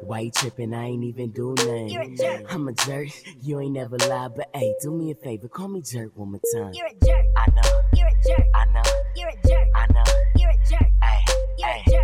Why 0.04 0.22
you 0.22 0.32
tripping? 0.32 0.74
I 0.74 0.86
ain't 0.86 1.04
even 1.04 1.32
do 1.32 1.54
nothing. 1.58 2.46
I'm 2.50 2.68
a 2.68 2.74
jerk. 2.74 3.10
You 3.42 3.60
ain't 3.60 3.74
never 3.74 3.98
lied, 3.98 4.32
but 4.36 4.50
hey, 4.54 4.74
do 4.82 4.92
me 4.92 5.12
a 5.12 5.16
favor. 5.16 5.48
Call 5.48 5.68
me 5.68 5.82
jerk 5.82 6.12
one 6.16 6.32
more 6.32 6.42
time. 6.54 6.74
You're 6.74 6.88
a 6.88 7.06
jerk. 7.06 7.26
I 7.38 7.48
know. 7.52 7.82
You're 7.94 8.08
a 8.08 8.28
jerk. 8.28 8.46
I 8.54 8.66
know. 8.66 8.82
You're 9.16 9.30
a 9.30 9.48
jerk. 9.48 9.68
I 9.76 9.88
know. 9.94 10.04
You're 10.36 10.50
a 10.50 10.58
jerk. 10.70 10.90
Hey, 11.04 11.20
You're 11.58 11.70
a 11.70 11.74
hey, 11.74 11.92
jerk. 11.92 12.01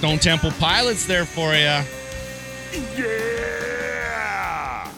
Stone 0.00 0.18
Temple 0.18 0.50
Pilots 0.52 1.04
there 1.04 1.26
for 1.26 1.52
you. 1.52 1.82
Yeah. 2.96 4.88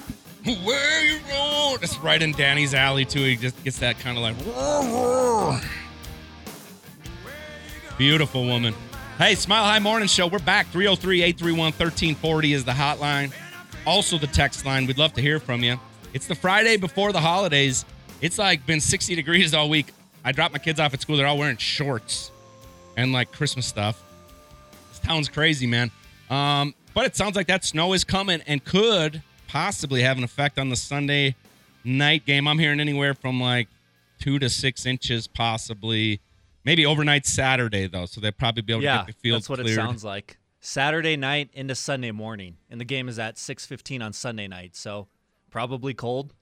Where 0.63 1.05
you 1.05 1.19
going? 1.29 1.79
That's 1.81 1.99
right 1.99 2.23
in 2.23 2.31
Danny's 2.31 2.73
alley 2.73 3.05
too. 3.05 3.25
He 3.25 3.35
just 3.35 3.65
gets 3.65 3.81
that 3.81 3.99
kind 3.99 4.17
of 4.17 4.23
like. 4.23 4.37
Beautiful 7.99 8.47
woman. 8.47 8.77
Hey, 9.19 9.35
Smile 9.35 9.65
High 9.65 9.81
Morning 9.81 10.07
Show. 10.07 10.29
We're 10.29 10.39
back. 10.39 10.69
303 10.69 11.23
831 11.23 11.59
1340 11.73 12.53
is 12.53 12.65
the 12.65 12.71
hotline. 12.71 13.33
Also, 13.85 14.19
the 14.19 14.29
text 14.29 14.65
line. 14.65 14.87
We'd 14.87 14.99
love 14.99 15.15
to 15.15 15.21
hear 15.21 15.41
from 15.41 15.65
you. 15.65 15.81
It's 16.15 16.29
the 16.29 16.37
Friday 16.37 16.77
before 16.77 17.11
the 17.11 17.21
holidays. 17.21 17.85
It's 18.21 18.39
like 18.39 18.65
been 18.67 18.79
60 18.79 19.17
degrees 19.17 19.53
all 19.53 19.69
week. 19.69 19.89
I 20.25 20.31
dropped 20.31 20.53
my 20.53 20.61
kids 20.61 20.79
off 20.79 20.95
at 20.95 21.01
school. 21.01 21.17
They're 21.17 21.27
all 21.27 21.39
wearing 21.39 21.57
shorts 21.57 22.31
and 22.97 23.13
like 23.13 23.33
Christmas 23.33 23.67
stuff. 23.67 24.01
Town's 25.03 25.29
crazy, 25.29 25.67
man. 25.67 25.91
Um, 26.31 26.75
but 26.95 27.07
it 27.07 27.17
sounds 27.17 27.37
like 27.37 27.47
that 27.49 27.65
snow 27.65 27.93
is 27.93 28.05
coming 28.05 28.41
and 28.47 28.65
could 28.65 29.23
possibly 29.49 30.03
have 30.03 30.19
an 30.19 30.25
effect 30.25 30.59
on 30.59 30.69
the 30.69 30.77
Sunday 30.77 31.35
night 31.85 32.25
game. 32.27 32.47
I'm 32.49 32.59
hearing 32.59 32.81
anywhere 32.81 33.15
from 33.15 33.41
like 33.41 33.69
two 34.21 34.39
to 34.39 34.49
six 34.49 34.87
inches, 34.87 35.27
possibly. 35.27 36.21
Maybe 36.65 36.87
overnight 36.87 37.27
Saturday 37.27 37.87
though, 37.89 38.07
so 38.07 38.21
they'll 38.21 38.31
probably 38.33 38.63
be 38.63 38.73
able 38.73 38.83
Yeah, 38.85 39.01
to 39.01 39.07
get 39.07 39.15
the 39.17 39.21
field 39.21 39.37
that's 39.41 39.49
what 39.49 39.59
cleared. 39.59 39.79
it 39.79 39.83
sounds 39.83 40.05
like. 40.05 40.39
Saturday 40.61 41.17
night 41.17 41.51
into 41.55 41.75
Sunday 41.75 42.13
morning, 42.13 42.57
and 42.71 42.81
the 42.81 42.85
game 42.85 43.09
is 43.09 43.19
at 43.19 43.37
6:15 43.37 44.01
on 44.01 44.13
Sunday 44.13 44.47
night. 44.47 44.77
So 44.77 45.09
probably 45.51 45.93
cold, 45.93 46.35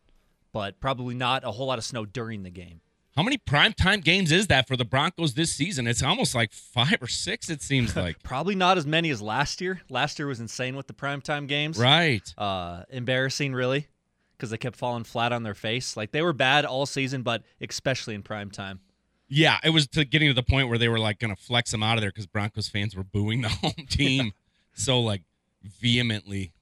but 0.52 0.78
probably 0.78 1.14
not 1.14 1.42
a 1.42 1.52
whole 1.52 1.68
lot 1.68 1.78
of 1.78 1.84
snow 1.84 2.04
during 2.04 2.42
the 2.42 2.50
game. 2.50 2.82
How 3.16 3.22
many 3.24 3.38
primetime 3.38 4.04
games 4.04 4.30
is 4.30 4.46
that 4.46 4.68
for 4.68 4.76
the 4.76 4.84
Broncos 4.84 5.34
this 5.34 5.52
season? 5.52 5.86
It's 5.86 6.02
almost 6.02 6.34
like 6.34 6.52
five 6.52 6.98
or 7.00 7.08
six, 7.08 7.50
it 7.50 7.60
seems 7.60 7.96
like. 7.96 8.22
Probably 8.22 8.54
not 8.54 8.78
as 8.78 8.86
many 8.86 9.10
as 9.10 9.20
last 9.20 9.60
year. 9.60 9.80
Last 9.90 10.18
year 10.18 10.28
was 10.28 10.38
insane 10.40 10.76
with 10.76 10.86
the 10.86 10.94
primetime 10.94 11.46
games. 11.48 11.76
right. 11.78 12.32
Uh, 12.38 12.84
embarrassing, 12.88 13.52
really, 13.52 13.88
because 14.36 14.50
they 14.50 14.56
kept 14.58 14.76
falling 14.76 15.04
flat 15.04 15.32
on 15.32 15.42
their 15.42 15.54
face. 15.54 15.96
Like 15.96 16.12
they 16.12 16.22
were 16.22 16.32
bad 16.32 16.64
all 16.64 16.86
season, 16.86 17.22
but 17.22 17.42
especially 17.60 18.14
in 18.14 18.22
prime 18.22 18.50
time. 18.50 18.80
Yeah, 19.28 19.58
it 19.62 19.70
was 19.70 19.86
to 19.88 20.04
getting 20.04 20.28
to 20.28 20.34
the 20.34 20.42
point 20.42 20.68
where 20.68 20.78
they 20.78 20.88
were 20.88 20.98
like 20.98 21.18
going 21.18 21.34
to 21.34 21.40
flex 21.40 21.70
them 21.72 21.82
out 21.82 21.96
of 21.96 22.00
there 22.02 22.10
because 22.10 22.26
Broncos 22.26 22.68
fans 22.68 22.96
were 22.96 23.04
booing 23.04 23.42
the 23.42 23.48
home 23.62 23.86
team 23.88 24.32
so 24.72 25.00
like 25.00 25.22
vehemently, 25.62 26.52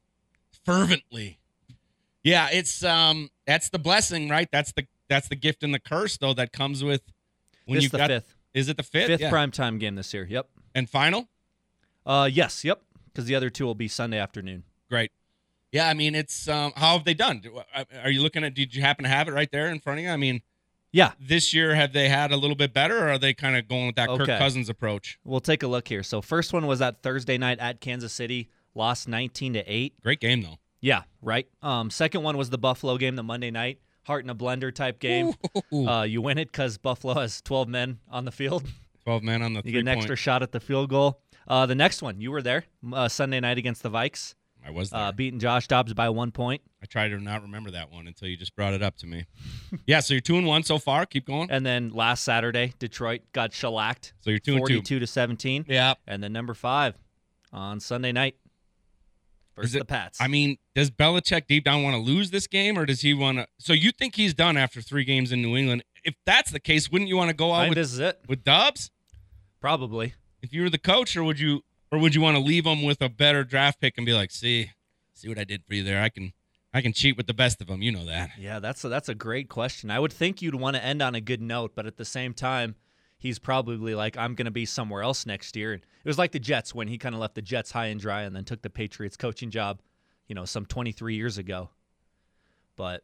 fervently. 0.64 1.38
Yeah, 2.22 2.48
it's 2.52 2.82
um 2.84 3.30
that's 3.46 3.68
the 3.70 3.78
blessing, 3.78 4.28
right? 4.28 4.48
That's 4.50 4.72
the 4.72 4.86
that's 5.08 5.28
the 5.28 5.36
gift 5.36 5.62
and 5.62 5.72
the 5.74 5.78
curse 5.78 6.16
though 6.16 6.34
that 6.34 6.52
comes 6.52 6.82
with 6.84 7.02
when 7.66 7.76
This 7.76 7.84
you 7.84 7.90
the 7.90 7.98
got 7.98 8.08
fifth, 8.10 8.34
is 8.54 8.68
it 8.68 8.76
the 8.76 8.82
fifth? 8.82 9.06
fifth 9.08 9.20
Yeah. 9.20 9.30
primetime 9.30 9.78
game 9.80 9.94
this 9.94 10.12
year. 10.14 10.26
Yep. 10.28 10.48
and 10.74 10.88
final? 10.88 11.28
Uh, 12.06 12.28
yes, 12.32 12.64
yep. 12.64 12.82
Because 13.06 13.24
the 13.26 13.34
other 13.34 13.50
two 13.50 13.64
will 13.66 13.74
be 13.74 13.88
Sunday 13.88 14.18
afternoon. 14.18 14.62
Great. 14.88 15.10
Yeah, 15.72 15.88
I 15.88 15.94
mean 15.94 16.14
it's 16.14 16.48
um 16.48 16.72
how 16.76 16.94
have 16.96 17.04
they 17.04 17.14
done? 17.14 17.42
Uh, 17.74 17.84
Are 18.02 18.10
you 18.10 18.22
looking 18.22 18.44
at 18.44 18.54
did 18.54 18.74
you 18.74 18.80
happen 18.82 19.02
to 19.02 19.08
have 19.08 19.28
it 19.28 19.32
right 19.32 19.50
there 19.50 19.68
in 19.68 19.80
front 19.80 19.98
of 19.98 20.04
you? 20.04 20.10
I 20.10 20.16
mean, 20.16 20.40
Yeah, 20.92 21.12
this 21.20 21.52
year 21.52 21.74
have 21.74 21.92
they 21.92 22.08
had 22.08 22.32
a 22.32 22.36
little 22.36 22.56
bit 22.56 22.72
better 22.72 22.96
or 23.04 23.08
are 23.10 23.18
they 23.18 23.34
kind 23.34 23.54
of 23.56 23.68
going 23.68 23.86
with 23.86 23.96
that 23.96 24.08
Kirk 24.08 24.26
Cousins 24.26 24.68
approach? 24.70 25.18
we'll 25.24 25.40
take 25.40 25.62
a 25.62 25.66
look 25.66 25.88
here. 25.88 26.02
So 26.02 26.22
first 26.22 26.52
one 26.54 26.66
was 26.66 26.78
that 26.78 27.02
Thursday 27.02 27.36
night 27.36 27.58
at 27.58 27.80
Kansas 27.80 28.12
City, 28.14 28.48
lost 28.74 29.08
19 29.08 29.52
to 29.54 29.64
eight. 29.70 30.00
Great 30.02 30.20
game 30.20 30.40
though. 30.42 30.58
Yeah, 30.80 31.02
right. 31.20 31.46
Um, 31.60 31.90
second 31.90 32.22
one 32.22 32.38
was 32.38 32.48
the 32.50 32.56
Buffalo 32.58 32.96
game, 32.96 33.16
the 33.16 33.22
Monday 33.24 33.50
night 33.50 33.78
heart 34.08 34.24
in 34.24 34.30
a 34.30 34.34
blender 34.34 34.74
type 34.74 34.98
game. 34.98 35.34
Uh, 35.72 36.02
you 36.02 36.20
win 36.20 36.38
it 36.38 36.50
because 36.50 36.78
Buffalo 36.78 37.14
has 37.20 37.40
12 37.42 37.68
men 37.68 37.98
on 38.10 38.24
the 38.24 38.32
field. 38.32 38.64
12 39.04 39.22
men 39.22 39.42
on 39.42 39.52
the 39.52 39.62
field. 39.62 39.66
You 39.66 39.72
get 39.82 39.90
an 39.92 39.96
extra 39.96 40.16
shot 40.16 40.42
at 40.42 40.50
the 40.50 40.58
field 40.60 40.90
goal. 40.90 41.20
Uh, 41.46 41.66
the 41.66 41.74
next 41.74 42.02
one, 42.02 42.20
you 42.20 42.30
were 42.30 42.42
there 42.42 42.64
uh, 42.92 43.08
Sunday 43.08 43.38
night 43.40 43.56
against 43.58 43.82
the 43.82 43.90
Vikes, 43.90 44.34
I 44.66 44.70
was 44.70 44.90
there. 44.90 45.00
uh, 45.00 45.12
beating 45.12 45.38
Josh 45.38 45.66
Dobbs 45.68 45.94
by 45.94 46.08
one 46.10 46.30
point. 46.30 46.60
I 46.82 46.86
try 46.86 47.08
to 47.08 47.18
not 47.18 47.42
remember 47.42 47.70
that 47.70 47.90
one 47.90 48.06
until 48.06 48.28
you 48.28 48.36
just 48.36 48.54
brought 48.56 48.74
it 48.74 48.82
up 48.82 48.96
to 48.98 49.06
me. 49.06 49.26
yeah, 49.86 50.00
so 50.00 50.14
you're 50.14 50.20
two 50.20 50.36
and 50.36 50.46
one 50.46 50.62
so 50.62 50.78
far. 50.78 51.06
Keep 51.06 51.26
going. 51.26 51.50
And 51.50 51.64
then 51.64 51.90
last 51.90 52.24
Saturday, 52.24 52.74
Detroit 52.78 53.22
got 53.32 53.52
shellacked, 53.52 54.12
So 54.20 54.30
you're 54.30 54.38
two 54.38 54.56
and 54.56 54.66
two. 54.66 54.74
42 54.74 54.98
to 55.00 55.06
17. 55.06 55.64
Yeah. 55.68 55.94
And 56.06 56.22
then 56.22 56.32
number 56.32 56.54
five 56.54 56.94
on 57.52 57.80
Sunday 57.80 58.12
night 58.12 58.36
versus 59.58 59.70
Is 59.72 59.76
it- 59.76 59.78
the 59.80 59.84
Pats. 59.84 60.20
I 60.20 60.28
mean, 60.28 60.56
does 60.74 60.90
Belichick 60.90 61.46
deep 61.46 61.64
down 61.64 61.82
want 61.82 61.94
to 61.94 62.00
lose 62.00 62.30
this 62.30 62.46
game, 62.46 62.78
or 62.78 62.86
does 62.86 63.00
he 63.02 63.12
want 63.14 63.38
to? 63.38 63.46
So 63.58 63.72
you 63.72 63.90
think 63.92 64.14
he's 64.16 64.34
done 64.34 64.56
after 64.56 64.80
three 64.80 65.04
games 65.04 65.32
in 65.32 65.42
New 65.42 65.56
England? 65.56 65.84
If 66.04 66.14
that's 66.24 66.50
the 66.50 66.60
case, 66.60 66.90
wouldn't 66.90 67.08
you 67.08 67.16
want 67.16 67.28
to 67.30 67.36
go 67.36 67.52
out 67.52 67.68
with, 67.68 67.76
this 67.76 67.92
is 67.92 67.98
it. 67.98 68.20
with 68.28 68.44
Dubs 68.44 68.90
Probably. 69.60 70.14
if 70.42 70.52
you 70.52 70.62
were 70.62 70.70
the 70.70 70.78
coach, 70.78 71.16
or 71.16 71.24
would 71.24 71.40
you, 71.40 71.62
or 71.90 71.98
would 71.98 72.14
you 72.14 72.20
want 72.20 72.36
to 72.36 72.42
leave 72.42 72.64
him 72.66 72.82
with 72.82 73.02
a 73.02 73.08
better 73.08 73.44
draft 73.44 73.80
pick 73.80 73.94
and 73.96 74.06
be 74.06 74.12
like, 74.12 74.30
see, 74.30 74.70
see 75.14 75.28
what 75.28 75.38
I 75.38 75.44
did 75.44 75.62
for 75.66 75.74
you 75.74 75.82
there? 75.82 76.00
I 76.02 76.08
can, 76.08 76.32
I 76.72 76.80
can 76.80 76.92
cheat 76.92 77.16
with 77.16 77.26
the 77.26 77.34
best 77.34 77.60
of 77.60 77.66
them. 77.66 77.82
You 77.82 77.92
know 77.92 78.06
that. 78.06 78.30
Yeah, 78.38 78.60
that's 78.60 78.84
a, 78.84 78.88
that's 78.88 79.08
a 79.08 79.14
great 79.14 79.48
question. 79.48 79.90
I 79.90 79.98
would 79.98 80.12
think 80.12 80.40
you'd 80.40 80.54
want 80.54 80.76
to 80.76 80.84
end 80.84 81.02
on 81.02 81.14
a 81.14 81.20
good 81.20 81.42
note, 81.42 81.72
but 81.74 81.86
at 81.86 81.96
the 81.96 82.04
same 82.04 82.32
time, 82.34 82.76
he's 83.18 83.38
probably 83.38 83.94
like, 83.94 84.16
I'm 84.16 84.34
going 84.34 84.46
to 84.46 84.52
be 84.52 84.64
somewhere 84.64 85.02
else 85.02 85.26
next 85.26 85.56
year. 85.56 85.72
And 85.72 85.82
it 85.82 86.08
was 86.08 86.18
like 86.18 86.32
the 86.32 86.38
Jets 86.38 86.74
when 86.74 86.88
he 86.88 86.96
kind 86.96 87.14
of 87.14 87.20
left 87.20 87.34
the 87.34 87.42
Jets 87.42 87.72
high 87.72 87.86
and 87.86 88.00
dry 88.00 88.22
and 88.22 88.34
then 88.34 88.44
took 88.44 88.62
the 88.62 88.70
Patriots 88.70 89.16
coaching 89.16 89.50
job, 89.50 89.80
you 90.28 90.34
know, 90.34 90.44
some 90.44 90.64
23 90.64 91.14
years 91.14 91.36
ago. 91.36 91.70
But 92.76 93.02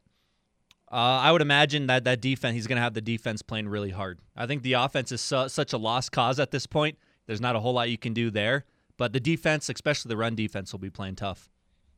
uh, 0.90 0.94
I 0.94 1.33
would 1.33 1.42
imagine 1.42 1.88
that 1.88 2.05
that 2.05 2.20
defense, 2.20 2.55
he's 2.55 2.66
going 2.66 2.77
to 2.77 2.83
have 2.83 2.94
the 2.94 3.00
defense 3.00 3.42
playing 3.42 3.68
really 3.68 3.90
hard. 3.90 4.20
I 4.37 4.46
think 4.46 4.62
the 4.62 4.74
offense 4.74 5.11
is 5.11 5.20
su- 5.20 5.48
such 5.48 5.72
a 5.72 5.79
lost 5.79 6.12
cause 6.12 6.38
at 6.38 6.53
this 6.53 6.66
point. 6.66 6.96
There's 7.27 7.40
not 7.40 7.57
a 7.57 7.61
whole 7.61 7.72
lot 7.72 7.90
you 7.90 7.98
can 7.98 8.14
do 8.14 8.31
there. 8.31 8.64
But 8.96 9.12
the 9.12 9.20
defense, 9.20 9.68
especially 9.68 10.09
the 10.09 10.16
run 10.16 10.37
defense, 10.37 10.72
will 10.72 10.79
be 10.79 10.90
playing 10.90 11.16
tough. 11.16 11.50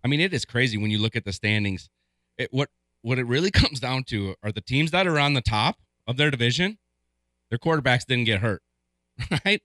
I 0.02 0.08
mean, 0.08 0.20
it 0.20 0.32
is 0.32 0.44
crazy 0.44 0.78
when 0.78 0.90
you 0.90 0.98
look 0.98 1.16
at 1.16 1.24
the 1.24 1.32
standings. 1.32 1.90
It, 2.38 2.48
what 2.52 2.70
what 3.02 3.18
it 3.18 3.26
really 3.26 3.50
comes 3.52 3.80
down 3.80 4.04
to 4.04 4.34
are 4.42 4.52
the 4.52 4.60
teams 4.60 4.90
that 4.92 5.06
are 5.06 5.18
on 5.18 5.34
the 5.34 5.42
top 5.42 5.76
of 6.06 6.16
their 6.16 6.30
division. 6.30 6.78
Their 7.50 7.58
quarterbacks 7.58 8.06
didn't 8.06 8.24
get 8.24 8.40
hurt, 8.40 8.62
right? 9.44 9.62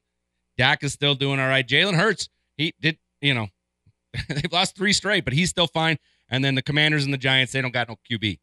Dak 0.58 0.84
is 0.84 0.94
still 0.94 1.16
doing 1.16 1.40
all 1.40 1.48
right. 1.48 1.68
Jalen 1.68 1.96
Hurts, 1.96 2.30
he 2.58 2.74
did, 2.80 2.98
you 3.22 3.34
know, 3.34 3.48
they've 4.30 4.52
lost 4.52 4.76
three 4.76 4.94
straight, 4.94 5.24
but 5.24 5.34
he's 5.34 5.50
still 5.50 5.68
fine. 5.68 5.98
And 6.30 6.44
then 6.46 6.56
the 6.56 6.62
Commanders 6.62 7.04
and 7.04 7.14
the 7.14 7.18
Giants, 7.18 7.54
they 7.54 7.62
don't 7.62 7.74
got 7.74 7.90
no 7.90 7.98
QB. 8.10 8.40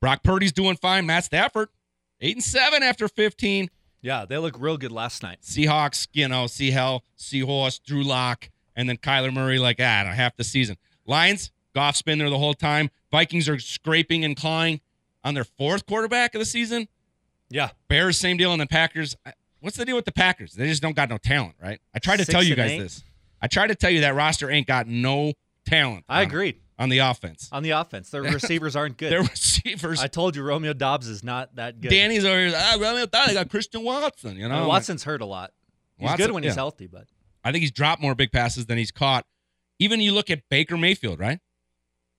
Brock 0.00 0.22
Purdy's 0.22 0.52
doing 0.52 0.76
fine. 0.76 1.06
Matt 1.06 1.24
Stafford, 1.24 1.68
eight 2.20 2.36
and 2.36 2.44
seven 2.44 2.82
after 2.82 3.06
fifteen. 3.08 3.70
Yeah, 4.02 4.24
they 4.24 4.38
look 4.38 4.56
real 4.58 4.78
good 4.78 4.92
last 4.92 5.22
night. 5.22 5.42
Seahawks, 5.42 6.08
you 6.12 6.26
know, 6.26 6.46
see 6.46 6.70
hell, 6.70 7.04
Seahorse, 7.16 7.78
Drew 7.78 8.02
Lock, 8.02 8.48
and 8.74 8.88
then 8.88 8.96
Kyler 8.96 9.32
Murray, 9.32 9.58
like, 9.58 9.76
ah, 9.78 10.10
half 10.14 10.36
the 10.36 10.44
season. 10.44 10.78
Lions, 11.04 11.52
Goff's 11.74 12.00
been 12.00 12.18
there 12.18 12.30
the 12.30 12.38
whole 12.38 12.54
time. 12.54 12.90
Vikings 13.10 13.48
are 13.48 13.58
scraping 13.58 14.24
and 14.24 14.36
clawing 14.36 14.80
on 15.22 15.34
their 15.34 15.44
fourth 15.44 15.84
quarterback 15.84 16.34
of 16.34 16.38
the 16.38 16.46
season. 16.46 16.88
Yeah. 17.50 17.70
Bears, 17.88 18.16
same 18.18 18.36
deal. 18.36 18.52
And 18.52 18.60
the 18.60 18.66
Packers. 18.66 19.16
What's 19.60 19.76
the 19.76 19.84
deal 19.84 19.96
with 19.96 20.06
the 20.06 20.12
Packers? 20.12 20.54
They 20.54 20.66
just 20.68 20.80
don't 20.80 20.96
got 20.96 21.10
no 21.10 21.18
talent, 21.18 21.56
right? 21.62 21.80
I 21.94 21.98
tried 21.98 22.16
to 22.16 22.24
Six 22.24 22.32
tell 22.32 22.42
you 22.42 22.54
guys 22.54 22.70
eight. 22.70 22.78
this. 22.78 23.04
I 23.42 23.46
tried 23.46 23.66
to 23.68 23.74
tell 23.74 23.90
you 23.90 24.00
that 24.02 24.14
roster 24.14 24.50
ain't 24.50 24.66
got 24.66 24.86
no 24.86 25.32
talent. 25.66 26.04
I 26.08 26.22
agreed. 26.22 26.56
On 26.78 26.88
the 26.88 26.98
offense. 26.98 27.50
On 27.52 27.62
the 27.62 27.70
offense, 27.70 28.08
their 28.10 28.22
receivers 28.22 28.74
aren't 28.74 28.96
good. 28.96 29.12
Their 29.12 29.22
receivers. 29.22 30.00
I 30.00 30.06
told 30.06 30.34
you 30.34 30.42
Romeo 30.42 30.72
Doubs 30.72 31.08
is 31.08 31.22
not 31.22 31.54
that 31.56 31.78
good. 31.80 31.90
Danny's 31.90 32.24
over 32.24 32.38
here. 32.38 32.52
Ah, 32.56 32.78
Romeo 32.80 33.04
thought 33.04 33.28
they 33.28 33.34
got 33.34 33.50
Christian 33.50 33.82
Watson, 33.84 34.38
you 34.38 34.46
I 34.46 34.48
know? 34.48 34.66
Watson's 34.68 35.04
hurt 35.04 35.20
a 35.20 35.26
lot. 35.26 35.52
He's 35.98 36.06
Watson- 36.06 36.26
good 36.26 36.32
when 36.32 36.42
he's 36.42 36.52
yeah. 36.52 36.54
healthy, 36.54 36.86
but 36.86 37.04
I 37.44 37.52
think 37.52 37.60
he's 37.60 37.70
dropped 37.70 38.00
more 38.00 38.14
big 38.14 38.32
passes 38.32 38.64
than 38.64 38.78
he's 38.78 38.90
caught. 38.90 39.26
Even 39.78 40.00
you 40.00 40.12
look 40.12 40.30
at 40.30 40.40
Baker 40.48 40.78
Mayfield, 40.78 41.18
right? 41.20 41.40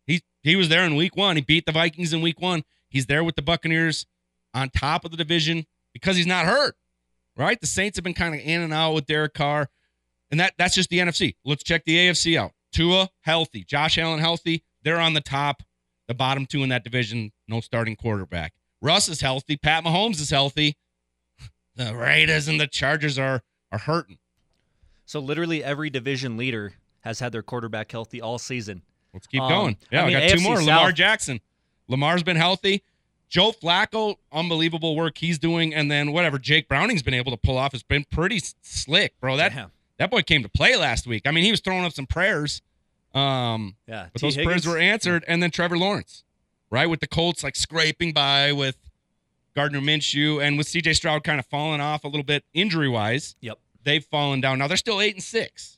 He 0.05 0.21
he 0.43 0.55
was 0.55 0.69
there 0.69 0.83
in 0.85 0.95
week 0.95 1.15
one. 1.15 1.35
He 1.37 1.41
beat 1.41 1.65
the 1.65 1.71
Vikings 1.71 2.13
in 2.13 2.21
week 2.21 2.39
one. 2.39 2.63
He's 2.87 3.07
there 3.07 3.23
with 3.23 3.35
the 3.35 3.41
Buccaneers 3.41 4.05
on 4.53 4.69
top 4.69 5.05
of 5.05 5.11
the 5.11 5.17
division 5.17 5.65
because 5.93 6.15
he's 6.17 6.27
not 6.27 6.45
hurt. 6.45 6.75
Right? 7.37 7.59
The 7.59 7.67
Saints 7.67 7.97
have 7.97 8.03
been 8.03 8.13
kind 8.13 8.35
of 8.35 8.41
in 8.41 8.61
and 8.61 8.73
out 8.73 8.93
with 8.93 9.05
Derek 9.05 9.33
Carr. 9.33 9.69
And 10.29 10.39
that 10.39 10.53
that's 10.57 10.75
just 10.75 10.89
the 10.89 10.99
NFC. 10.99 11.35
Let's 11.45 11.63
check 11.63 11.83
the 11.85 11.97
AFC 11.97 12.37
out. 12.37 12.51
Tua 12.71 13.09
healthy. 13.21 13.63
Josh 13.63 13.97
Allen 13.97 14.19
healthy. 14.19 14.63
They're 14.83 14.99
on 14.99 15.13
the 15.13 15.21
top. 15.21 15.63
The 16.07 16.13
bottom 16.13 16.45
two 16.45 16.61
in 16.63 16.69
that 16.69 16.83
division, 16.83 17.31
no 17.47 17.61
starting 17.61 17.95
quarterback. 17.95 18.53
Russ 18.81 19.07
is 19.07 19.21
healthy. 19.21 19.55
Pat 19.57 19.83
Mahomes 19.83 20.19
is 20.19 20.29
healthy. 20.29 20.75
The 21.75 21.95
Raiders 21.95 22.49
and 22.49 22.59
the 22.59 22.67
Chargers 22.67 23.17
are 23.17 23.41
are 23.71 23.79
hurting. 23.79 24.17
so 25.05 25.19
literally 25.21 25.63
every 25.63 25.89
division 25.89 26.35
leader 26.35 26.73
has 26.99 27.19
had 27.21 27.31
their 27.31 27.41
quarterback 27.41 27.89
healthy 27.91 28.19
all 28.21 28.37
season. 28.37 28.81
Let's 29.13 29.25
keep 29.25 29.41
Um, 29.41 29.49
going. 29.49 29.77
Yeah, 29.89 30.03
I, 30.03 30.07
mean, 30.07 30.19
got 30.19 30.29
two 30.29 30.35
AFC 30.37 30.43
more. 30.43 30.57
Lamar 30.61 30.91
Jackson. 30.91 31.39
Lamar's 31.87 32.23
been 32.23 32.35
healthy. 32.35 32.83
Joe 33.31 33.51
Flacco, 33.53 34.17
unbelievable 34.31 34.93
work 34.95 35.17
he's 35.17 35.39
doing, 35.39 35.73
and 35.73 35.89
then 35.89 36.11
whatever 36.11 36.37
Jake 36.37 36.67
Browning's 36.67 37.01
been 37.01 37.13
able 37.15 37.31
to 37.31 37.37
pull 37.37 37.57
off 37.57 37.71
has 37.71 37.81
been 37.81 38.03
pretty 38.11 38.41
slick, 38.61 39.17
bro. 39.21 39.37
That 39.37 39.53
Damn. 39.53 39.71
that 39.97 40.11
boy 40.11 40.21
came 40.21 40.43
to 40.43 40.49
play 40.49 40.75
last 40.75 41.07
week. 41.07 41.23
I 41.25 41.31
mean, 41.31 41.45
he 41.45 41.49
was 41.51 41.61
throwing 41.61 41.85
up 41.85 41.93
some 41.93 42.05
prayers, 42.05 42.61
um, 43.15 43.77
Yeah, 43.87 44.09
but 44.11 44.19
T. 44.19 44.27
those 44.27 44.35
Higgins- 44.35 44.45
prayers 44.45 44.67
were 44.67 44.77
answered. 44.77 45.23
And 45.29 45.41
then 45.41 45.49
Trevor 45.49 45.77
Lawrence, 45.77 46.25
right, 46.69 46.87
with 46.87 46.99
the 46.99 47.07
Colts 47.07 47.41
like 47.41 47.55
scraping 47.55 48.11
by 48.11 48.51
with 48.51 48.75
Gardner 49.55 49.79
Minshew, 49.81 50.45
and 50.45 50.57
with 50.57 50.67
C.J. 50.67 50.93
Stroud 50.93 51.23
kind 51.23 51.39
of 51.39 51.45
falling 51.45 51.79
off 51.81 52.03
a 52.03 52.07
little 52.09 52.23
bit 52.25 52.43
injury 52.53 52.89
wise 52.89 53.35
Yep. 53.41 53.57
they've 53.83 54.03
fallen 54.03 54.41
down. 54.41 54.59
Now 54.59 54.67
they're 54.67 54.75
still 54.77 54.99
eight 55.01 55.15
and 55.15 55.23
six. 55.23 55.77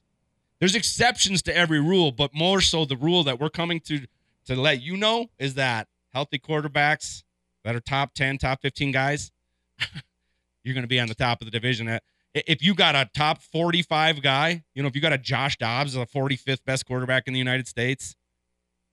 There's 0.60 0.74
exceptions 0.76 1.42
to 1.44 1.56
every 1.56 1.80
rule, 1.80 2.12
but 2.12 2.34
more 2.34 2.62
so 2.62 2.84
the 2.86 2.96
rule 2.98 3.24
that 3.26 3.40
we're 3.40 3.50
coming 3.52 3.80
to 3.82 4.08
to 4.46 4.56
let 4.56 4.82
you 4.82 4.98
know 4.98 5.30
is 5.38 5.54
that 5.54 5.88
healthy 6.14 6.38
quarterbacks 6.40 7.24
that 7.64 7.76
are 7.76 7.80
top 7.80 8.14
10, 8.14 8.38
top 8.38 8.62
15 8.62 8.92
guys, 8.92 9.32
you're 10.64 10.74
going 10.74 10.84
to 10.84 10.88
be 10.88 11.00
on 11.00 11.08
the 11.08 11.16
top 11.16 11.42
of 11.42 11.46
the 11.46 11.52
division. 11.52 11.88
Uh, 11.88 12.00
If 12.34 12.62
you 12.64 12.74
got 12.76 12.96
a 12.96 13.10
top 13.16 13.42
45 13.42 14.22
guy, 14.22 14.64
you 14.74 14.82
know, 14.82 14.88
if 14.88 14.96
you 14.96 15.02
got 15.02 15.14
a 15.14 15.18
Josh 15.18 15.58
Dobbs, 15.58 15.94
the 15.94 16.06
45th 16.06 16.64
best 16.66 16.86
quarterback 16.86 17.24
in 17.28 17.34
the 17.34 17.40
United 17.40 17.68
States, 17.68 18.16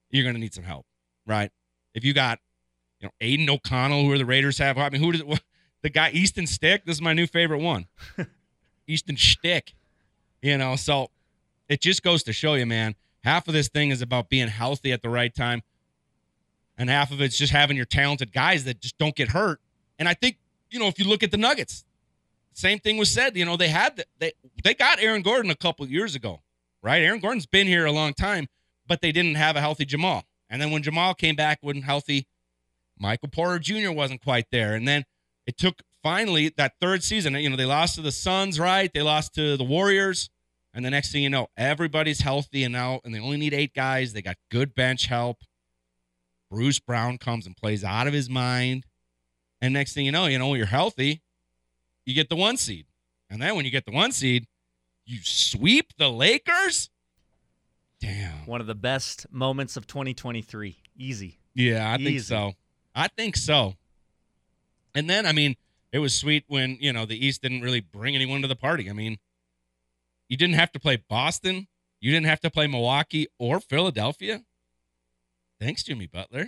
you're 0.09 0.23
going 0.23 0.35
to 0.35 0.41
need 0.41 0.53
some 0.53 0.63
help, 0.63 0.85
right? 1.25 1.51
If 1.93 2.03
you 2.03 2.13
got, 2.13 2.39
you 2.99 3.07
know, 3.07 3.11
Aidan 3.21 3.49
O'Connell, 3.49 4.03
who 4.03 4.11
are 4.11 4.17
the 4.17 4.25
Raiders 4.25 4.57
have, 4.59 4.77
I 4.77 4.89
mean, 4.89 5.01
who 5.01 5.11
does 5.11 5.39
the 5.81 5.89
guy 5.89 6.11
Easton 6.11 6.47
Stick? 6.47 6.85
This 6.85 6.97
is 6.97 7.01
my 7.01 7.13
new 7.13 7.27
favorite 7.27 7.59
one. 7.61 7.87
Easton 8.87 9.17
Stick. 9.17 9.73
You 10.41 10.57
know, 10.57 10.75
so 10.75 11.09
it 11.69 11.81
just 11.81 12.03
goes 12.03 12.23
to 12.23 12.33
show 12.33 12.55
you, 12.55 12.65
man, 12.65 12.95
half 13.23 13.47
of 13.47 13.53
this 13.53 13.69
thing 13.69 13.91
is 13.91 14.01
about 14.01 14.27
being 14.29 14.47
healthy 14.47 14.91
at 14.91 15.01
the 15.01 15.09
right 15.09 15.33
time. 15.33 15.61
And 16.81 16.89
half 16.89 17.11
of 17.11 17.21
it's 17.21 17.37
just 17.37 17.53
having 17.53 17.77
your 17.77 17.85
talented 17.85 18.33
guys 18.33 18.63
that 18.63 18.81
just 18.81 18.97
don't 18.97 19.15
get 19.15 19.27
hurt. 19.27 19.61
And 19.99 20.09
I 20.09 20.15
think, 20.15 20.37
you 20.71 20.79
know, 20.79 20.87
if 20.87 20.97
you 20.97 21.05
look 21.05 21.21
at 21.21 21.29
the 21.29 21.37
Nuggets, 21.37 21.85
same 22.53 22.79
thing 22.79 22.97
was 22.97 23.11
said. 23.11 23.37
You 23.37 23.45
know, 23.45 23.55
they 23.55 23.67
had 23.67 23.97
the, 23.97 24.05
they 24.17 24.33
they 24.63 24.73
got 24.73 24.99
Aaron 24.99 25.21
Gordon 25.21 25.51
a 25.51 25.55
couple 25.55 25.87
years 25.87 26.15
ago, 26.15 26.41
right? 26.81 27.03
Aaron 27.03 27.19
Gordon's 27.19 27.45
been 27.45 27.67
here 27.67 27.85
a 27.85 27.91
long 27.91 28.15
time, 28.15 28.47
but 28.87 28.99
they 29.01 29.11
didn't 29.11 29.35
have 29.35 29.55
a 29.55 29.59
healthy 29.59 29.85
Jamal. 29.85 30.23
And 30.49 30.59
then 30.59 30.71
when 30.71 30.81
Jamal 30.81 31.13
came 31.13 31.35
back, 31.35 31.59
wasn't 31.61 31.83
healthy, 31.83 32.25
Michael 32.97 33.29
Porter 33.29 33.59
Jr. 33.59 33.91
wasn't 33.91 34.23
quite 34.23 34.47
there. 34.51 34.73
And 34.73 34.87
then 34.87 35.05
it 35.45 35.59
took 35.59 35.83
finally 36.01 36.51
that 36.57 36.73
third 36.81 37.03
season. 37.03 37.35
You 37.35 37.51
know, 37.51 37.57
they 37.57 37.65
lost 37.65 37.93
to 37.93 38.01
the 38.01 38.11
Suns, 38.11 38.59
right? 38.59 38.91
They 38.91 39.03
lost 39.03 39.35
to 39.35 39.55
the 39.55 39.63
Warriors. 39.63 40.31
And 40.73 40.83
the 40.83 40.89
next 40.89 41.11
thing 41.11 41.21
you 41.21 41.29
know, 41.29 41.49
everybody's 41.55 42.21
healthy 42.21 42.63
and 42.63 42.73
now, 42.73 43.01
and 43.05 43.13
they 43.13 43.19
only 43.19 43.37
need 43.37 43.53
eight 43.53 43.75
guys. 43.75 44.13
They 44.13 44.23
got 44.23 44.37
good 44.49 44.73
bench 44.73 45.05
help. 45.05 45.43
Bruce 46.51 46.79
Brown 46.79 47.17
comes 47.17 47.47
and 47.47 47.55
plays 47.55 47.83
out 47.83 48.07
of 48.07 48.13
his 48.13 48.29
mind. 48.29 48.85
And 49.61 49.73
next 49.73 49.93
thing 49.93 50.05
you 50.05 50.11
know, 50.11 50.25
you 50.25 50.37
know, 50.37 50.53
you're 50.53 50.65
healthy, 50.65 51.21
you 52.05 52.13
get 52.13 52.29
the 52.29 52.35
one 52.35 52.57
seed. 52.57 52.85
And 53.29 53.41
then 53.41 53.55
when 53.55 53.63
you 53.63 53.71
get 53.71 53.85
the 53.85 53.91
one 53.91 54.11
seed, 54.11 54.47
you 55.05 55.19
sweep 55.23 55.93
the 55.97 56.09
Lakers? 56.09 56.89
Damn. 58.01 58.45
One 58.45 58.59
of 58.59 58.67
the 58.67 58.75
best 58.75 59.27
moments 59.31 59.77
of 59.77 59.87
2023. 59.87 60.77
Easy. 60.97 61.39
Yeah, 61.55 61.91
I 61.91 61.97
think 61.97 62.19
so. 62.19 62.53
I 62.93 63.07
think 63.07 63.37
so. 63.37 63.75
And 64.93 65.09
then, 65.09 65.25
I 65.25 65.31
mean, 65.31 65.55
it 65.93 65.99
was 65.99 66.13
sweet 66.13 66.43
when, 66.47 66.77
you 66.81 66.91
know, 66.91 67.05
the 67.05 67.25
East 67.25 67.41
didn't 67.41 67.61
really 67.61 67.79
bring 67.79 68.15
anyone 68.15 68.41
to 68.41 68.47
the 68.47 68.55
party. 68.55 68.89
I 68.89 68.93
mean, 68.93 69.17
you 70.27 70.35
didn't 70.35 70.55
have 70.55 70.71
to 70.73 70.79
play 70.79 70.97
Boston. 70.97 71.67
You 72.01 72.11
didn't 72.11 72.25
have 72.25 72.41
to 72.41 72.49
play 72.49 72.67
Milwaukee 72.67 73.27
or 73.39 73.59
Philadelphia. 73.59 74.41
Thanks, 75.61 75.83
Jimmy 75.83 76.07
Butler. 76.07 76.47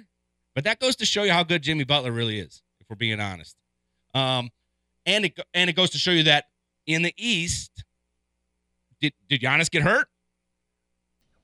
But 0.56 0.66
that 0.66 0.80
goes 0.80 0.96
to 0.98 1.06
show 1.06 1.24
you 1.24 1.32
how 1.32 1.44
good 1.44 1.62
Jimmy 1.62 1.84
Butler 1.86 2.12
really 2.12 2.40
is, 2.40 2.62
if 2.80 2.90
we're 2.90 2.96
being 2.98 3.20
honest. 3.20 3.56
Um, 4.14 4.50
and 5.06 5.26
it 5.26 5.40
and 5.54 5.70
it 5.70 5.76
goes 5.76 5.92
to 5.92 5.98
show 5.98 6.12
you 6.12 6.24
that 6.24 6.46
in 6.86 7.02
the 7.04 7.14
East, 7.18 7.84
did 9.00 9.14
did 9.30 9.42
Giannis 9.42 9.70
get 9.72 9.84
hurt? 9.84 10.08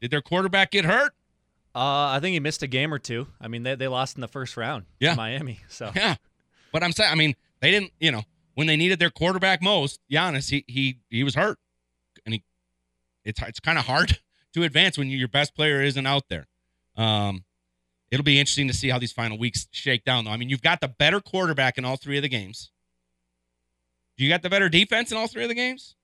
Did 0.01 0.11
their 0.11 0.21
quarterback 0.21 0.71
get 0.71 0.85
hurt? 0.85 1.13
Uh, 1.75 2.09
I 2.15 2.19
think 2.21 2.33
he 2.33 2.39
missed 2.39 2.63
a 2.63 2.67
game 2.67 2.93
or 2.93 2.99
two. 2.99 3.27
I 3.39 3.47
mean, 3.47 3.63
they, 3.63 3.75
they 3.75 3.87
lost 3.87 4.15
in 4.17 4.21
the 4.21 4.27
first 4.27 4.57
round 4.57 4.85
to 4.99 5.05
Yeah. 5.05 5.15
Miami. 5.15 5.59
So 5.69 5.91
Yeah. 5.95 6.15
But 6.73 6.83
I'm 6.83 6.91
saying, 6.91 7.11
I 7.11 7.15
mean, 7.15 7.35
they 7.61 7.71
didn't, 7.71 7.91
you 7.99 8.11
know, 8.11 8.23
when 8.55 8.67
they 8.67 8.75
needed 8.75 8.99
their 8.99 9.09
quarterback 9.11 9.61
most, 9.61 9.99
Giannis, 10.11 10.49
he 10.49 10.63
he 10.67 10.99
he 11.09 11.23
was 11.23 11.35
hurt, 11.35 11.57
and 12.25 12.33
he, 12.33 12.43
it's 13.23 13.41
it's 13.41 13.59
kind 13.59 13.77
of 13.77 13.85
hard 13.85 14.19
to 14.53 14.63
advance 14.63 14.97
when 14.97 15.09
your 15.09 15.27
best 15.27 15.55
player 15.55 15.81
isn't 15.81 16.05
out 16.05 16.23
there. 16.29 16.47
Um, 16.95 17.43
it'll 18.11 18.23
be 18.23 18.39
interesting 18.39 18.67
to 18.67 18.73
see 18.73 18.89
how 18.89 18.99
these 18.99 19.11
final 19.11 19.37
weeks 19.37 19.67
shake 19.71 20.03
down, 20.03 20.25
though. 20.25 20.31
I 20.31 20.37
mean, 20.37 20.49
you've 20.49 20.61
got 20.61 20.81
the 20.81 20.87
better 20.87 21.19
quarterback 21.19 21.77
in 21.77 21.85
all 21.85 21.97
three 21.97 22.17
of 22.17 22.23
the 22.23 22.29
games. 22.29 22.71
You 24.17 24.27
got 24.27 24.41
the 24.41 24.49
better 24.49 24.67
defense 24.67 25.11
in 25.11 25.17
all 25.17 25.27
three 25.27 25.43
of 25.43 25.49
the 25.49 25.55
games. 25.55 25.95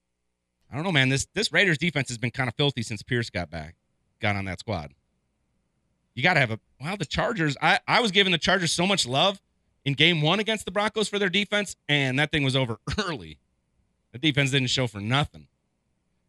I 0.71 0.75
don't 0.75 0.85
know, 0.85 0.91
man. 0.91 1.09
This 1.09 1.27
this 1.33 1.51
Raiders 1.51 1.77
defense 1.77 2.07
has 2.09 2.17
been 2.17 2.31
kind 2.31 2.47
of 2.47 2.55
filthy 2.55 2.81
since 2.81 3.03
Pierce 3.03 3.29
got 3.29 3.49
back, 3.49 3.75
got 4.21 4.35
on 4.35 4.45
that 4.45 4.59
squad. 4.59 4.93
You 6.13 6.23
got 6.23 6.35
to 6.35 6.39
have 6.39 6.51
a 6.51 6.59
wow. 6.81 6.95
The 6.95 7.05
Chargers. 7.05 7.57
I 7.61 7.79
I 7.87 7.99
was 7.99 8.11
giving 8.11 8.31
the 8.31 8.37
Chargers 8.37 8.71
so 8.71 8.87
much 8.87 9.05
love 9.05 9.41
in 9.83 9.93
game 9.93 10.21
one 10.21 10.39
against 10.39 10.65
the 10.65 10.71
Broncos 10.71 11.09
for 11.09 11.19
their 11.19 11.29
defense, 11.29 11.75
and 11.87 12.17
that 12.17 12.31
thing 12.31 12.43
was 12.43 12.55
over 12.55 12.79
early. 13.07 13.37
The 14.13 14.19
defense 14.19 14.51
didn't 14.51 14.69
show 14.69 14.87
for 14.87 15.01
nothing. 15.01 15.47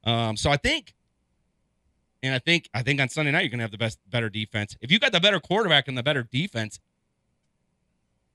Um, 0.05 0.37
so 0.37 0.51
I 0.51 0.57
think, 0.57 0.95
and 2.23 2.35
I 2.35 2.39
think, 2.39 2.69
I 2.75 2.83
think 2.83 3.01
on 3.01 3.09
Sunday 3.09 3.31
night 3.33 3.43
you're 3.43 3.51
gonna 3.51 3.63
have 3.63 3.71
the 3.71 3.79
best, 3.79 3.99
better 4.09 4.29
defense. 4.29 4.77
If 4.81 4.91
you 4.91 4.99
got 4.99 5.13
the 5.13 5.21
better 5.21 5.41
quarterback 5.41 5.89
and 5.89 5.97
the 5.97 6.03
better 6.03 6.23
defense, 6.23 6.81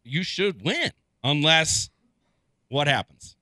you 0.04 0.24
should 0.24 0.64
win. 0.64 0.92
Unless, 1.24 1.90
what 2.70 2.88
happens? 2.88 3.36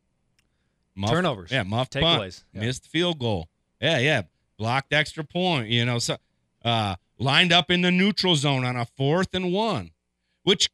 Muff- 0.95 1.11
Turnovers. 1.11 1.51
Yeah, 1.51 1.63
muff 1.63 1.89
punt, 1.89 2.03
Takeaways. 2.05 2.43
Yeah. 2.53 2.61
missed 2.61 2.87
field 2.87 3.19
goal. 3.19 3.47
Yeah, 3.81 3.99
yeah, 3.99 4.23
blocked 4.57 4.91
extra 4.91 5.23
point. 5.23 5.69
You 5.69 5.85
know, 5.85 5.99
so 5.99 6.17
uh, 6.65 6.95
lined 7.17 7.53
up 7.53 7.71
in 7.71 7.81
the 7.81 7.91
neutral 7.91 8.35
zone 8.35 8.65
on 8.65 8.75
a 8.75 8.83
fourth 8.85 9.33
and 9.33 9.53
one, 9.53 9.91
which 10.43 10.69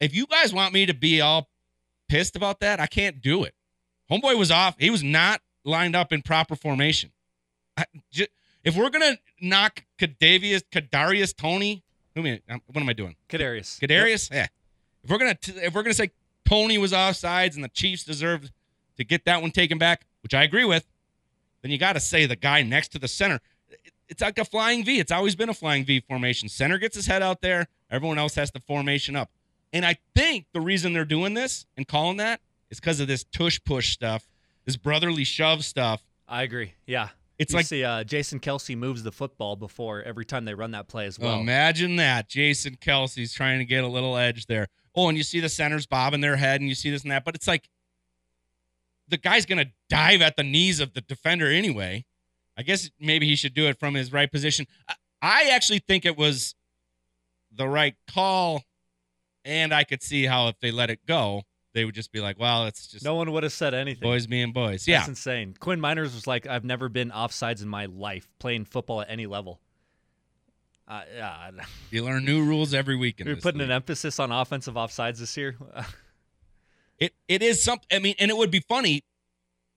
if 0.00 0.14
you 0.14 0.26
guys 0.26 0.52
want 0.52 0.72
me 0.72 0.86
to 0.86 0.94
be 0.94 1.20
all 1.20 1.48
pissed 2.08 2.36
about 2.36 2.60
that, 2.60 2.78
I 2.78 2.86
can't 2.86 3.20
do 3.20 3.42
it. 3.42 3.54
Homeboy 4.08 4.38
was 4.38 4.52
off. 4.52 4.76
He 4.78 4.90
was 4.90 5.02
not 5.02 5.40
lined 5.64 5.96
up 5.96 6.12
in 6.12 6.22
proper 6.22 6.54
formation. 6.54 7.10
I, 7.76 7.86
ju- 8.12 8.26
if 8.66 8.76
we're 8.76 8.90
gonna 8.90 9.16
knock 9.40 9.84
Kadavius, 9.98 10.62
Kadarius, 10.70 11.34
Toney, 11.34 11.84
who 12.14 12.22
mean, 12.22 12.40
um, 12.50 12.60
what 12.66 12.80
am 12.80 12.88
I 12.88 12.92
doing? 12.92 13.14
Kadarius. 13.28 13.78
Kadarius, 13.78 14.30
yeah. 14.30 14.48
If 15.04 15.10
we're 15.10 15.18
gonna 15.18 15.34
t- 15.36 15.52
if 15.52 15.72
we're 15.72 15.84
gonna 15.84 15.94
say 15.94 16.10
Toney 16.44 16.76
was 16.76 16.92
offsides 16.92 17.54
and 17.54 17.62
the 17.62 17.68
Chiefs 17.68 18.02
deserved 18.04 18.50
to 18.96 19.04
get 19.04 19.24
that 19.24 19.40
one 19.40 19.52
taken 19.52 19.78
back, 19.78 20.04
which 20.22 20.34
I 20.34 20.42
agree 20.42 20.64
with, 20.64 20.84
then 21.62 21.70
you 21.70 21.78
got 21.78 21.92
to 21.92 22.00
say 22.00 22.26
the 22.26 22.36
guy 22.36 22.62
next 22.62 22.88
to 22.88 22.98
the 22.98 23.08
center. 23.08 23.40
It's 24.08 24.20
like 24.22 24.38
a 24.38 24.44
flying 24.44 24.84
V. 24.84 24.98
It's 24.98 25.12
always 25.12 25.36
been 25.36 25.48
a 25.48 25.54
flying 25.54 25.84
V 25.84 26.00
formation. 26.00 26.48
Center 26.48 26.78
gets 26.78 26.96
his 26.96 27.06
head 27.06 27.22
out 27.22 27.40
there. 27.42 27.68
Everyone 27.90 28.18
else 28.18 28.34
has 28.34 28.50
the 28.50 28.60
formation 28.60 29.16
up. 29.16 29.30
And 29.72 29.84
I 29.84 29.96
think 30.14 30.46
the 30.52 30.60
reason 30.60 30.92
they're 30.92 31.04
doing 31.04 31.34
this 31.34 31.66
and 31.76 31.86
calling 31.86 32.16
that 32.18 32.40
is 32.70 32.80
because 32.80 33.00
of 33.00 33.08
this 33.08 33.24
tush 33.24 33.60
push 33.64 33.92
stuff, 33.92 34.28
this 34.64 34.76
brotherly 34.76 35.24
shove 35.24 35.64
stuff. 35.64 36.02
I 36.28 36.42
agree. 36.42 36.74
Yeah. 36.86 37.10
It's 37.38 37.52
You 37.52 37.56
like 37.58 37.66
see, 37.66 37.84
uh, 37.84 38.04
Jason 38.04 38.40
Kelce 38.40 38.76
moves 38.76 39.02
the 39.02 39.12
football 39.12 39.56
before 39.56 40.02
every 40.02 40.24
time 40.24 40.44
they 40.44 40.54
run 40.54 40.70
that 40.70 40.88
play 40.88 41.06
as 41.06 41.18
well. 41.18 41.38
Imagine 41.40 41.96
that. 41.96 42.28
Jason 42.28 42.76
Kelce's 42.76 43.32
trying 43.34 43.58
to 43.58 43.64
get 43.64 43.84
a 43.84 43.88
little 43.88 44.16
edge 44.16 44.46
there. 44.46 44.68
Oh, 44.94 45.08
and 45.08 45.18
you 45.18 45.24
see 45.24 45.40
the 45.40 45.48
centers 45.50 45.86
bobbing 45.86 46.22
their 46.22 46.36
head 46.36 46.60
and 46.60 46.68
you 46.68 46.74
see 46.74 46.90
this 46.90 47.02
and 47.02 47.10
that, 47.10 47.24
but 47.24 47.34
it's 47.34 47.46
like 47.46 47.68
the 49.08 49.18
guy's 49.18 49.44
going 49.44 49.64
to 49.64 49.70
dive 49.90 50.22
at 50.22 50.36
the 50.36 50.42
knees 50.42 50.80
of 50.80 50.94
the 50.94 51.02
defender 51.02 51.50
anyway. 51.50 52.04
I 52.56 52.62
guess 52.62 52.90
maybe 52.98 53.26
he 53.26 53.36
should 53.36 53.52
do 53.52 53.66
it 53.66 53.78
from 53.78 53.94
his 53.94 54.12
right 54.12 54.30
position. 54.30 54.66
I 55.20 55.50
actually 55.52 55.80
think 55.80 56.06
it 56.06 56.16
was 56.16 56.54
the 57.52 57.68
right 57.68 57.94
call, 58.10 58.62
and 59.44 59.74
I 59.74 59.84
could 59.84 60.02
see 60.02 60.24
how 60.24 60.48
if 60.48 60.58
they 60.60 60.70
let 60.70 60.88
it 60.88 61.04
go, 61.06 61.42
they 61.76 61.84
would 61.84 61.94
just 61.94 62.10
be 62.10 62.20
like, 62.20 62.38
well, 62.40 62.64
it's 62.64 62.86
just 62.86 63.04
no 63.04 63.14
one 63.14 63.30
would 63.32 63.42
have 63.42 63.52
said 63.52 63.74
anything. 63.74 64.00
boys 64.00 64.26
being 64.26 64.50
boys. 64.52 64.88
Yeah. 64.88 64.98
That's 65.00 65.08
insane. 65.10 65.54
Quinn 65.60 65.78
Meinerz 65.78 66.14
was 66.14 66.26
like, 66.26 66.46
I've 66.46 66.64
never 66.64 66.88
been 66.88 67.10
offsides 67.10 67.62
in 67.62 67.68
my 67.68 67.84
life 67.84 68.26
playing 68.38 68.64
football 68.64 69.02
at 69.02 69.10
any 69.10 69.26
level. 69.26 69.60
Uh, 70.88 71.02
yeah, 71.14 71.50
You 71.90 72.02
learn 72.04 72.24
new 72.24 72.42
rules 72.42 72.72
every 72.72 72.96
week. 72.96 73.20
you're 73.20 73.36
putting 73.36 73.60
league. 73.60 73.68
an 73.68 73.72
emphasis 73.72 74.18
on 74.18 74.32
offensive 74.32 74.74
offsides 74.74 75.18
this 75.18 75.36
year. 75.36 75.56
It 76.98 77.12
it 77.28 77.42
is 77.42 77.62
something. 77.62 77.86
I 77.92 77.98
mean, 77.98 78.14
and 78.18 78.30
it 78.30 78.36
would 78.38 78.50
be 78.50 78.60
funny 78.60 79.04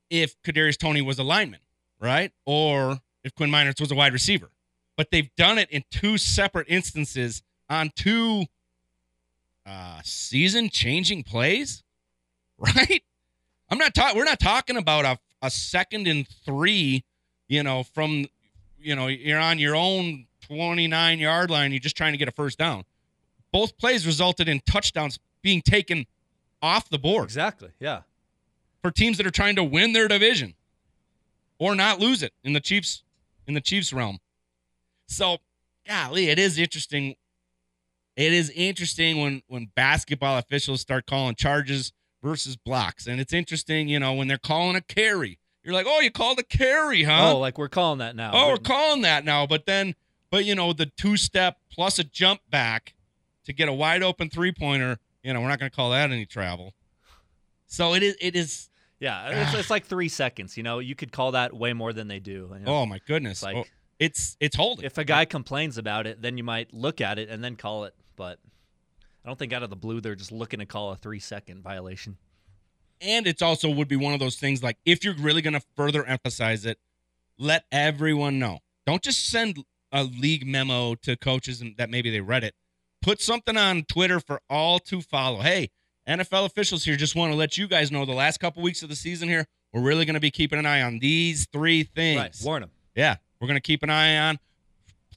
if 0.10 0.42
Kadarius 0.42 0.78
Toney 0.78 1.02
was 1.02 1.20
a 1.20 1.24
lineman, 1.24 1.60
right? 2.00 2.32
Or 2.46 3.00
if 3.26 3.36
Quinn 3.36 3.52
Miners 3.52 3.76
was 3.78 3.92
a 3.92 3.96
wide 3.96 4.14
receiver. 4.14 4.52
But 4.96 5.12
they've 5.12 5.30
done 5.36 5.58
it 5.58 5.70
in 5.70 5.84
two 5.92 6.18
separate 6.18 6.68
instances 6.70 7.44
on 7.70 7.92
two 7.94 8.46
uh, 9.66 10.00
season-changing 10.02 11.24
plays, 11.24 11.84
right? 12.76 13.04
I'm 13.70 13.78
not 13.78 13.94
talking. 13.94 14.18
We're 14.18 14.26
not 14.26 14.40
talking 14.40 14.78
about 14.78 15.06
a 15.06 15.20
a 15.42 15.50
second 15.50 16.08
and 16.08 16.28
three. 16.46 17.04
You 17.48 17.64
know, 17.64 17.84
from 17.84 18.26
you 18.80 18.96
know 18.96 19.08
you're 19.08 19.40
on 19.40 19.60
your 19.60 19.76
own 19.76 20.28
29 20.48 21.20
yard 21.20 21.50
line. 21.50 21.72
You're 21.72 21.80
just 21.80 21.98
trying 21.98 22.14
to 22.14 22.18
get 22.18 22.28
a 22.28 22.32
first 22.32 22.58
down. 22.58 22.84
Both 23.52 23.78
plays 23.78 24.06
resulted 24.06 24.48
in 24.48 24.62
touchdowns 24.66 25.20
being 25.42 25.62
taken 25.62 26.06
off 26.62 26.90
the 26.90 27.00
board 27.00 27.24
exactly. 27.26 27.70
Yeah. 27.80 28.02
for 28.82 28.92
teams 28.92 29.18
that 29.18 29.26
are 29.26 29.32
trying 29.32 29.56
to 29.56 29.64
win 29.64 29.94
their 29.94 30.08
division 30.08 30.56
or 31.58 31.74
not 31.76 32.00
lose 32.00 32.22
it 32.22 32.34
in 32.44 32.54
the 32.54 32.60
Chiefs 32.60 33.04
in 33.48 33.54
the 33.54 33.62
Chiefs 33.62 33.94
realm. 33.94 34.20
So, 35.08 35.38
golly, 35.88 36.30
it 36.30 36.38
is 36.38 36.58
interesting. 36.58 37.16
It 38.16 38.34
is 38.34 38.50
interesting 38.52 39.22
when 39.22 39.42
when 39.48 39.72
basketball 39.76 40.38
officials 40.38 40.82
start 40.82 41.06
calling 41.06 41.36
charges 41.36 41.94
versus 42.22 42.56
blocks, 42.56 43.08
and 43.08 43.20
it's 43.22 43.34
interesting, 43.34 43.88
you 43.88 44.00
know, 44.00 44.14
when 44.14 44.28
they're 44.28 44.38
calling 44.38 44.76
a 44.76 44.82
carry. 44.82 45.40
You're 45.64 45.74
like, 45.74 45.86
oh, 45.88 46.00
you 46.00 46.10
called 46.10 46.40
a 46.40 46.44
carry, 46.44 47.04
huh? 47.04 47.32
Oh, 47.34 47.40
like 47.40 47.58
we're 47.58 47.68
calling 47.70 48.00
that 48.00 48.16
now. 48.16 48.32
Oh, 48.34 48.48
we're 48.50 48.56
But- 48.56 48.64
calling 48.64 49.02
that 49.04 49.26
now. 49.26 49.46
But 49.46 49.66
then, 49.66 49.94
but 50.32 50.46
you 50.46 50.56
know, 50.56 50.74
the 50.74 50.86
two 50.86 51.18
step 51.18 51.58
plus 51.72 52.00
a 52.00 52.04
jump 52.04 52.42
back 52.50 52.96
to 53.46 53.54
get 53.54 53.68
a 53.68 53.74
wide 53.74 54.02
open 54.02 54.30
three 54.30 54.52
pointer, 54.54 55.00
you 55.22 55.34
know, 55.34 55.42
we're 55.42 55.50
not 55.50 55.60
going 55.60 55.70
to 55.70 55.76
call 55.76 55.92
that 55.92 56.12
any 56.12 56.26
travel. 56.26 56.74
So 57.68 57.94
it 57.94 58.04
is, 58.04 58.16
it 58.22 58.36
is, 58.36 58.70
yeah, 59.00 59.26
ah. 59.26 59.30
it's, 59.50 59.54
it's 59.54 59.70
like 59.70 59.86
three 59.86 60.10
seconds. 60.10 60.56
You 60.58 60.64
know, 60.64 60.80
you 60.80 60.96
could 60.96 61.12
call 61.12 61.32
that 61.34 61.54
way 61.54 61.74
more 61.74 61.94
than 61.94 62.08
they 62.08 62.20
do. 62.20 62.50
you 62.54 62.60
know? 62.66 62.76
oh 62.78 62.86
my 62.86 63.00
goodness. 63.06 63.44
Oh, 63.44 63.48
like- 63.48 63.56
Oh, 63.58 63.64
it's, 64.00 64.38
it's 64.40 64.56
holding. 64.56 64.86
If 64.86 64.98
a 64.98 65.04
guy 65.04 65.26
complains 65.26 65.78
about 65.78 66.08
it, 66.08 66.22
then 66.22 66.38
you 66.38 66.44
might 66.44 66.74
look 66.74 67.02
at 67.02 67.20
it 67.20 67.28
and 67.30 67.44
then 67.44 67.58
call 67.58 67.84
it. 67.84 67.94
But 68.16 68.40
I 69.24 69.28
don't 69.28 69.38
think 69.38 69.54
out 69.54 69.64
of 69.64 69.70
the 69.70 69.76
blue 69.76 70.02
they're 70.02 70.16
just 70.16 70.32
looking 70.32 70.60
to 70.60 70.66
call 70.66 70.92
a 70.92 70.96
three 70.96 71.20
second 71.20 71.62
violation. 71.62 72.18
and 73.02 73.28
it's 73.28 73.42
also 73.42 73.70
would 73.70 73.88
be 73.88 73.96
one 73.96 74.14
of 74.14 74.20
those 74.20 74.36
things 74.38 74.62
like 74.64 74.78
if 74.86 75.04
you're 75.04 75.14
really 75.16 75.42
going 75.42 75.54
to 75.54 75.62
further 75.76 76.04
emphasize 76.06 76.66
it, 76.66 76.80
let 77.38 77.64
everyone 77.72 78.40
know. 78.40 78.60
Don't 78.86 79.02
just 79.02 79.30
send 79.30 79.64
a 79.92 80.04
league 80.04 80.46
memo 80.46 80.96
to 80.96 81.16
coaches 81.16 81.64
that 81.78 81.90
maybe 81.90 82.10
they 82.10 82.22
read 82.22 82.44
it. 82.44 82.56
Put 83.02 83.22
something 83.22 83.56
on 83.56 83.84
Twitter 83.84 84.20
for 84.20 84.42
all 84.50 84.80
to 84.80 85.02
follow. 85.02 85.40
Hey, 85.40 85.70
NFL 86.08 86.46
officials 86.46 86.84
here 86.84 86.96
just 86.98 87.16
want 87.16 87.32
to 87.32 87.38
let 87.38 87.58
you 87.58 87.68
guys 87.68 87.92
know 87.92 88.06
the 88.06 88.14
last 88.14 88.40
couple 88.40 88.62
weeks 88.64 88.84
of 88.84 88.90
the 88.90 88.96
season 88.96 89.30
here, 89.30 89.46
we're 89.72 89.82
really 89.82 90.04
going 90.06 90.16
to 90.16 90.20
be 90.20 90.32
keeping 90.32 90.60
an 90.60 90.66
eye 90.66 90.82
on 90.82 91.00
these 91.00 91.48
three 91.54 91.84
things. 91.84 92.20
Right. 92.20 92.36
Warn 92.44 92.62
them. 92.62 92.72
Yeah, 92.96 93.16
we're 93.40 93.48
going 93.48 93.56
to 93.58 93.62
keep 93.62 93.84
an 93.84 93.90
eye 93.90 94.18
on 94.18 94.40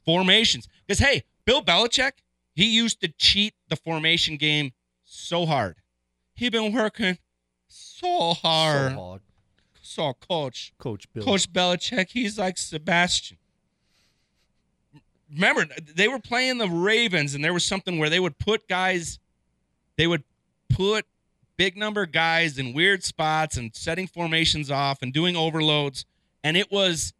formations. 0.04 0.68
Because, 0.86 0.98
hey, 1.00 1.24
Bill 1.44 1.62
Belichick, 1.62 2.12
he 2.54 2.66
used 2.66 3.00
to 3.00 3.08
cheat 3.08 3.54
the 3.68 3.76
formation 3.76 4.36
game 4.36 4.72
so 5.04 5.46
hard. 5.46 5.76
he 6.34 6.48
been 6.48 6.72
working 6.72 7.18
so 7.68 8.34
hard. 8.34 8.92
So 8.92 8.96
hard. 8.96 9.20
So, 9.80 10.14
coach, 10.14 10.72
Coach 10.78 11.12
Bill. 11.12 11.24
Coach 11.24 11.52
Belichick, 11.52 12.10
he's 12.10 12.38
like 12.38 12.56
Sebastian. 12.56 13.36
Remember, 15.32 15.66
they 15.94 16.08
were 16.08 16.18
playing 16.18 16.58
the 16.58 16.68
Ravens, 16.68 17.34
and 17.34 17.44
there 17.44 17.52
was 17.52 17.64
something 17.64 17.98
where 17.98 18.10
they 18.10 18.20
would 18.20 18.38
put 18.38 18.68
guys, 18.68 19.18
they 19.96 20.06
would 20.06 20.22
put 20.68 21.06
big 21.56 21.76
number 21.76 22.06
guys 22.06 22.58
in 22.58 22.72
weird 22.72 23.02
spots 23.04 23.56
and 23.56 23.74
setting 23.74 24.06
formations 24.06 24.70
off 24.70 25.02
and 25.02 25.12
doing 25.12 25.36
overloads, 25.36 26.04
and 26.44 26.56
it 26.56 26.70
was 26.70 27.12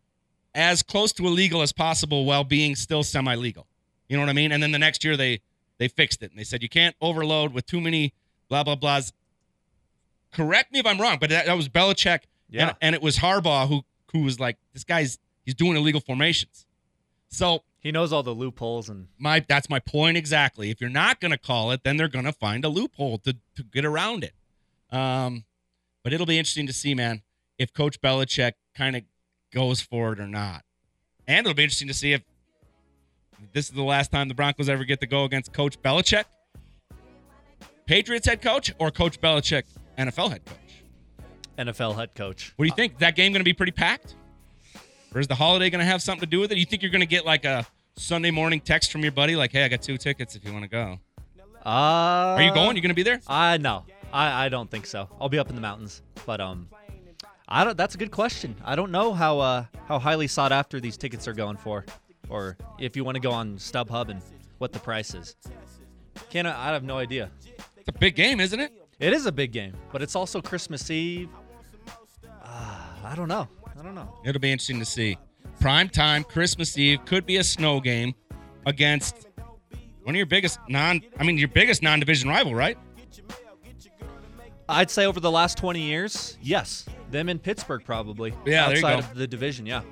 as 0.54 0.82
close 0.82 1.12
to 1.14 1.26
illegal 1.26 1.62
as 1.62 1.72
possible 1.72 2.24
while 2.24 2.44
being 2.44 2.74
still 2.74 3.02
semi-legal. 3.02 3.66
You 4.12 4.18
know 4.18 4.24
what 4.24 4.28
I 4.28 4.34
mean? 4.34 4.52
And 4.52 4.62
then 4.62 4.72
the 4.72 4.78
next 4.78 5.04
year 5.04 5.16
they 5.16 5.40
they 5.78 5.88
fixed 5.88 6.22
it 6.22 6.30
and 6.30 6.38
they 6.38 6.44
said 6.44 6.62
you 6.62 6.68
can't 6.68 6.94
overload 7.00 7.54
with 7.54 7.64
too 7.64 7.80
many 7.80 8.12
blah 8.50 8.62
blah 8.62 8.76
blahs. 8.76 9.10
Correct 10.34 10.70
me 10.70 10.80
if 10.80 10.84
I'm 10.86 11.00
wrong, 11.00 11.16
but 11.18 11.30
that, 11.30 11.46
that 11.46 11.56
was 11.56 11.70
Belichick, 11.70 12.20
Yeah. 12.50 12.68
and, 12.68 12.76
and 12.82 12.94
it 12.94 13.00
was 13.00 13.16
Harbaugh 13.20 13.68
who 13.68 13.84
who 14.12 14.20
was 14.22 14.38
like, 14.38 14.58
this 14.74 14.84
guy's 14.84 15.18
he's 15.46 15.54
doing 15.54 15.76
illegal 15.78 16.02
formations. 16.02 16.66
So 17.30 17.62
He 17.80 17.90
knows 17.90 18.12
all 18.12 18.22
the 18.22 18.34
loopholes 18.34 18.90
and 18.90 19.08
my 19.18 19.40
that's 19.48 19.70
my 19.70 19.78
point 19.78 20.18
exactly. 20.18 20.68
If 20.68 20.78
you're 20.82 20.90
not 20.90 21.18
going 21.18 21.32
to 21.32 21.38
call 21.38 21.70
it, 21.70 21.82
then 21.82 21.96
they're 21.96 22.06
going 22.08 22.26
to 22.26 22.32
find 22.34 22.66
a 22.66 22.68
loophole 22.68 23.16
to 23.20 23.36
to 23.56 23.62
get 23.62 23.86
around 23.86 24.24
it. 24.24 24.34
Um, 24.94 25.44
but 26.04 26.12
it'll 26.12 26.26
be 26.26 26.38
interesting 26.38 26.66
to 26.66 26.74
see, 26.74 26.94
man, 26.94 27.22
if 27.58 27.72
Coach 27.72 27.98
Belichick 28.02 28.52
kind 28.76 28.94
of 28.94 29.04
goes 29.54 29.80
for 29.80 30.12
it 30.12 30.20
or 30.20 30.28
not, 30.28 30.64
and 31.26 31.46
it'll 31.46 31.54
be 31.56 31.62
interesting 31.62 31.88
to 31.88 31.94
see 31.94 32.12
if 32.12 32.20
this 33.52 33.66
is 33.66 33.72
the 33.72 33.82
last 33.82 34.10
time 34.12 34.28
the 34.28 34.34
Broncos 34.34 34.68
ever 34.68 34.84
get 34.84 35.00
to 35.00 35.06
go 35.06 35.24
against 35.24 35.52
Coach 35.52 35.80
Belichick, 35.82 36.24
Patriots 37.86 38.26
head 38.26 38.40
coach, 38.42 38.72
or 38.78 38.90
Coach 38.90 39.20
Belichick, 39.20 39.64
NFL 39.98 40.30
head 40.30 40.44
coach. 40.44 40.58
NFL 41.58 41.96
head 41.96 42.14
coach. 42.14 42.52
What 42.56 42.64
do 42.64 42.68
you 42.68 42.74
think? 42.74 42.98
That 42.98 43.16
game 43.16 43.32
going 43.32 43.40
to 43.40 43.44
be 43.44 43.52
pretty 43.52 43.72
packed? 43.72 44.14
Or 45.14 45.20
is 45.20 45.26
the 45.26 45.34
holiday 45.34 45.68
going 45.68 45.80
to 45.80 45.90
have 45.90 46.00
something 46.00 46.20
to 46.20 46.30
do 46.30 46.40
with 46.40 46.52
it? 46.52 46.58
You 46.58 46.64
think 46.64 46.82
you're 46.82 46.90
going 46.90 47.00
to 47.00 47.06
get 47.06 47.26
like 47.26 47.44
a 47.44 47.66
Sunday 47.96 48.30
morning 48.30 48.60
text 48.60 48.90
from 48.90 49.02
your 49.02 49.12
buddy, 49.12 49.36
like, 49.36 49.52
"Hey, 49.52 49.64
I 49.64 49.68
got 49.68 49.82
two 49.82 49.98
tickets 49.98 50.34
if 50.34 50.44
you 50.44 50.52
want 50.52 50.64
to 50.64 50.70
go." 50.70 50.98
Uh, 51.64 51.68
Are 51.68 52.42
you 52.42 52.54
going? 52.54 52.76
You 52.76 52.82
going 52.82 52.90
to 52.90 52.94
be 52.94 53.02
there? 53.02 53.20
I 53.28 53.58
no. 53.58 53.84
I, 54.12 54.46
I 54.46 54.48
don't 54.48 54.70
think 54.70 54.86
so. 54.86 55.08
I'll 55.20 55.28
be 55.28 55.38
up 55.38 55.48
in 55.48 55.54
the 55.54 55.60
mountains. 55.60 56.02
But 56.26 56.40
um 56.40 56.68
I 57.48 57.64
don't 57.64 57.76
that's 57.76 57.94
a 57.94 57.98
good 57.98 58.10
question. 58.10 58.54
I 58.64 58.76
don't 58.76 58.90
know 58.90 59.12
how 59.12 59.38
uh 59.38 59.64
how 59.86 59.98
highly 59.98 60.26
sought 60.26 60.52
after 60.52 60.80
these 60.80 60.96
tickets 60.96 61.26
are 61.28 61.32
going 61.32 61.56
for 61.56 61.84
or 62.28 62.56
if 62.78 62.96
you 62.96 63.04
want 63.04 63.16
to 63.16 63.20
go 63.20 63.30
on 63.30 63.56
StubHub 63.56 64.08
and 64.08 64.22
what 64.58 64.72
the 64.72 64.78
price 64.78 65.14
is. 65.14 65.36
Can 66.30 66.46
I, 66.46 66.70
I 66.70 66.72
have 66.72 66.84
no 66.84 66.98
idea. 66.98 67.30
It's 67.76 67.88
a 67.88 67.92
big 67.92 68.14
game, 68.14 68.40
isn't 68.40 68.58
it? 68.58 68.72
It 69.00 69.12
is 69.12 69.26
a 69.26 69.32
big 69.32 69.52
game, 69.52 69.74
but 69.90 70.02
it's 70.02 70.14
also 70.14 70.40
Christmas 70.40 70.88
Eve. 70.90 71.28
Uh, 72.44 72.80
I 73.04 73.14
don't 73.16 73.28
know. 73.28 73.48
I 73.78 73.82
don't 73.82 73.94
know. 73.94 74.14
It'll 74.24 74.40
be 74.40 74.52
interesting 74.52 74.78
to 74.78 74.84
see. 74.84 75.18
Prime 75.60 75.88
time, 75.88 76.22
Christmas 76.24 76.78
Eve 76.78 77.04
could 77.04 77.26
be 77.26 77.38
a 77.38 77.44
snow 77.44 77.80
game 77.80 78.14
against 78.66 79.26
one 80.04 80.14
of 80.14 80.16
your 80.16 80.26
biggest 80.26 80.58
non. 80.68 81.00
I 81.18 81.24
mean, 81.24 81.38
your 81.38 81.48
biggest 81.48 81.82
non-division 81.82 82.28
rival, 82.28 82.54
right? 82.54 82.78
I'd 84.68 84.90
say 84.90 85.06
over 85.06 85.20
the 85.20 85.30
last 85.30 85.58
20 85.58 85.80
years, 85.80 86.38
yes. 86.40 86.86
Them 87.10 87.28
in 87.28 87.38
Pittsburgh 87.38 87.82
probably. 87.84 88.32
Yeah, 88.46 88.66
outside 88.66 89.00
of 89.00 89.14
the 89.14 89.26
division, 89.26 89.66
yeah. 89.66 89.82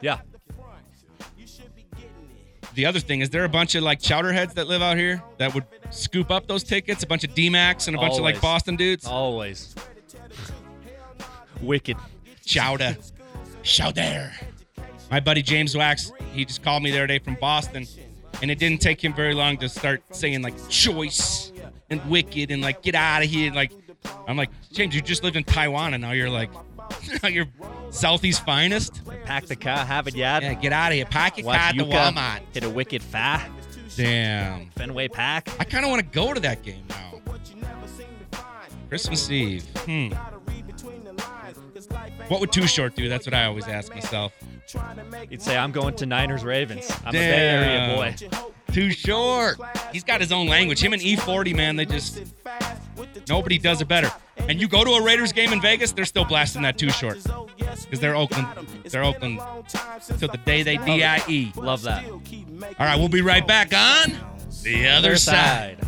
Yeah. 0.00 0.20
The 2.76 2.84
other 2.84 3.00
thing 3.00 3.22
is 3.22 3.30
there 3.30 3.44
a 3.44 3.48
bunch 3.48 3.74
of 3.74 3.82
like 3.82 4.00
chowderheads 4.00 4.52
that 4.52 4.66
live 4.66 4.82
out 4.82 4.98
here 4.98 5.22
that 5.38 5.54
would 5.54 5.64
scoop 5.88 6.30
up 6.30 6.46
those 6.46 6.62
tickets. 6.62 7.02
A 7.02 7.06
bunch 7.06 7.24
of 7.24 7.32
D-Max 7.32 7.86
and 7.86 7.96
a 7.96 7.98
bunch 7.98 8.16
of 8.16 8.20
like 8.20 8.38
Boston 8.38 8.76
dudes. 8.76 9.06
Always. 9.06 9.74
Wicked. 11.62 11.96
Chowder. 12.44 12.98
Chowder. 13.62 14.30
My 15.10 15.20
buddy 15.20 15.40
James 15.40 15.74
Wax, 15.74 16.12
he 16.34 16.44
just 16.44 16.62
called 16.62 16.82
me 16.82 16.90
the 16.90 16.98
other 16.98 17.06
day 17.06 17.18
from 17.18 17.36
Boston, 17.40 17.86
and 18.42 18.50
it 18.50 18.58
didn't 18.58 18.82
take 18.82 19.02
him 19.02 19.14
very 19.14 19.32
long 19.32 19.56
to 19.56 19.70
start 19.70 20.02
saying 20.10 20.42
like 20.42 20.54
choice 20.68 21.52
and 21.88 22.04
wicked 22.10 22.50
and 22.50 22.60
like 22.60 22.82
get 22.82 22.94
out 22.94 23.22
of 23.22 23.30
here. 23.30 23.54
Like, 23.54 23.72
I'm 24.28 24.36
like, 24.36 24.50
James, 24.70 24.94
you 24.94 25.00
just 25.00 25.24
lived 25.24 25.36
in 25.36 25.44
Taiwan 25.44 25.94
and 25.94 26.02
now 26.02 26.12
you're 26.12 26.28
like, 26.28 26.50
now 27.22 27.28
you're 27.28 27.46
Southeast 27.90 28.44
finest. 28.44 29.02
Pack 29.24 29.46
the 29.46 29.56
car, 29.56 29.84
have 29.84 30.06
it 30.06 30.14
yad. 30.14 30.42
Yeah, 30.42 30.54
get 30.54 30.72
out 30.72 30.92
of 30.92 30.96
here. 30.96 31.06
Pack 31.06 31.38
your 31.38 31.44
car 31.44 31.54
Watch 31.54 31.60
at 31.60 31.76
the 31.76 31.84
Yuka 31.84 32.12
Walmart. 32.12 32.40
hit 32.52 32.64
a 32.64 32.70
wicked 32.70 33.02
fa. 33.02 33.42
Damn. 33.96 34.70
Fenway 34.70 35.08
Pack. 35.08 35.48
I 35.58 35.64
kind 35.64 35.84
of 35.84 35.90
want 35.90 36.00
to 36.02 36.08
go 36.14 36.34
to 36.34 36.40
that 36.40 36.62
game 36.62 36.84
now. 36.88 37.20
Christmas 38.88 39.30
Eve. 39.30 39.64
Hmm. 39.78 40.12
What 42.28 42.40
would 42.40 42.52
Too 42.52 42.66
Short 42.66 42.94
do? 42.94 43.08
That's 43.08 43.26
what 43.26 43.34
I 43.34 43.46
always 43.46 43.66
ask 43.68 43.92
myself. 43.94 44.32
You'd 45.30 45.42
say, 45.42 45.56
I'm 45.56 45.72
going 45.72 45.94
to 45.96 46.06
Niners 46.06 46.44
Ravens. 46.44 46.90
I'm 47.04 47.08
a 47.08 47.12
Bay 47.12 47.24
Area 47.24 47.96
boy. 47.96 48.14
Too 48.72 48.90
short. 48.90 49.58
He's 49.92 50.04
got 50.04 50.20
his 50.20 50.32
own 50.32 50.48
language. 50.48 50.82
Him 50.82 50.92
and 50.92 51.00
E40, 51.00 51.54
man, 51.54 51.76
they 51.76 51.84
just 51.84 52.20
nobody 53.28 53.58
does 53.58 53.80
it 53.80 53.88
better. 53.88 54.10
And 54.48 54.60
you 54.60 54.68
go 54.68 54.84
to 54.84 54.90
a 54.92 55.02
Raiders 55.02 55.32
game 55.32 55.52
in 55.52 55.60
Vegas, 55.60 55.92
they're 55.92 56.04
still 56.04 56.24
blasting 56.24 56.62
that 56.62 56.78
too 56.78 56.90
short 56.90 57.18
because 57.58 58.00
they're 58.00 58.16
Oakland. 58.16 58.46
They're 58.84 59.04
Oakland 59.04 59.40
till 60.18 60.28
the 60.28 60.40
day 60.44 60.62
they 60.62 60.76
die. 60.76 61.52
Love 61.56 61.82
that. 61.82 62.04
All 62.06 62.20
right, 62.78 62.96
we'll 62.96 63.08
be 63.08 63.22
right 63.22 63.46
back 63.46 63.72
on 63.74 64.12
the 64.62 64.88
other 64.88 65.16
side. 65.16 65.78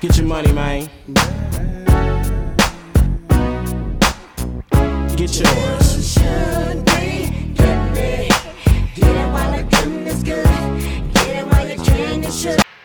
Get 0.00 0.16
your 0.16 0.26
money, 0.26 0.52
man. 0.52 0.88
Get 5.16 5.40
yours. 5.40 6.18
Everybody's 12.28 12.77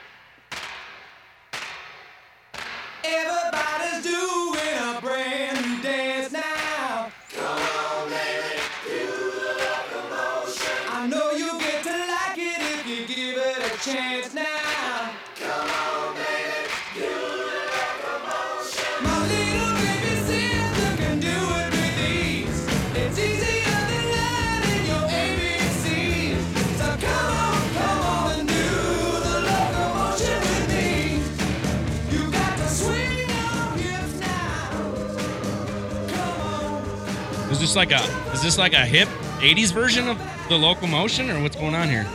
this 37.74 37.89
like 37.89 37.91
a 37.91 38.32
is 38.34 38.43
this 38.43 38.57
like 38.59 38.74
a 38.74 38.86
hip 38.86 39.07
'80s 39.39 39.74
version 39.74 40.07
of 40.07 40.19
the 40.47 40.55
locomotion, 40.55 41.32
or 41.32 41.41
what's 41.41 41.55
going 41.55 41.74
on 41.74 41.88
here? 41.88 42.07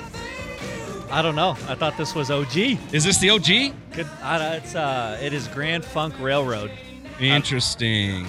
I 1.10 1.20
don't 1.20 1.34
know. 1.34 1.56
I 1.66 1.74
thought 1.74 1.96
this 1.96 2.14
was 2.14 2.30
OG. 2.30 2.56
Is 2.92 3.02
this 3.02 3.18
the 3.18 3.30
OG? 3.30 3.46
Good. 3.92 4.06
I, 4.22 4.56
it's 4.56 4.76
uh, 4.76 5.18
it 5.20 5.32
is 5.32 5.48
Grand 5.48 5.84
Funk 5.84 6.14
Railroad. 6.20 6.70
Interesting. 7.18 8.26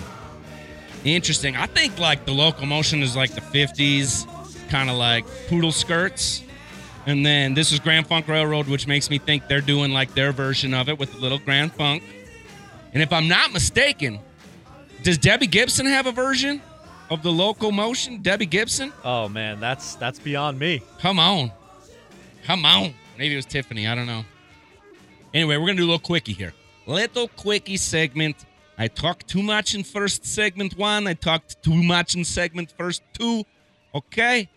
Interesting. 1.04 1.56
I 1.56 1.68
think 1.68 2.00
like 2.00 2.26
the 2.26 2.32
locomotion 2.32 3.04
is 3.04 3.16
like 3.16 3.36
the 3.36 3.42
50s, 3.42 4.26
kind 4.70 4.90
of 4.90 4.96
like 4.96 5.26
poodle 5.50 5.72
skirts. 5.72 6.44
And 7.06 7.24
then 7.24 7.54
this 7.54 7.72
is 7.72 7.80
Grand 7.80 8.08
Funk 8.08 8.28
Railroad, 8.28 8.68
which 8.68 8.88
makes 8.88 9.10
me 9.12 9.20
think 9.20 9.48
they're 9.48 9.62
doing 9.62 9.92
like 9.92 10.16
their 10.16 10.32
version 10.32 10.74
of 10.74 10.90
it 10.90 10.98
with 10.98 11.14
the 11.14 11.20
little 11.20 11.40
Grand 11.40 11.74
Funk. 11.74 12.02
And 12.92 13.04
if 13.04 13.14
I'm 13.14 13.28
not 13.28 13.54
mistaken, 13.54 14.20
does 15.04 15.20
Debbie 15.20 15.48
Gibson 15.48 15.86
have 15.86 16.08
a 16.08 16.12
version 16.12 16.62
of 17.10 17.24
the 17.24 17.32
locomotion? 17.32 18.22
Debbie 18.22 18.46
Gibson? 18.46 18.94
Oh 19.04 19.28
man, 19.30 19.60
that's 19.60 19.96
that's 19.96 20.20
beyond 20.20 20.60
me. 20.60 20.82
Come 21.00 21.20
on. 21.20 21.52
Come 22.46 22.66
on. 22.66 22.94
Maybe 23.18 23.34
it 23.34 23.38
was 23.38 23.46
Tiffany. 23.46 23.88
I 23.88 23.96
don't 23.96 24.08
know. 24.08 24.24
Anyway, 25.34 25.58
we're 25.58 25.66
going 25.66 25.78
to 25.78 25.82
do 25.82 25.86
a 25.86 25.92
little 25.92 26.00
quickie 26.00 26.34
here. 26.34 26.54
Little 26.88 27.28
quickie 27.28 27.78
segment. 27.78 28.46
I 28.78 28.88
talked 28.88 29.28
too 29.28 29.44
much 29.44 29.76
in 29.76 29.84
first 29.84 30.26
segment 30.26 30.78
one. 30.78 31.06
I 31.06 31.14
talked 31.14 31.62
too 31.62 31.76
much 31.76 32.16
in 32.16 32.24
segment 32.24 32.74
first 32.78 33.04
two. 33.14 33.44
Okay. 33.94 34.50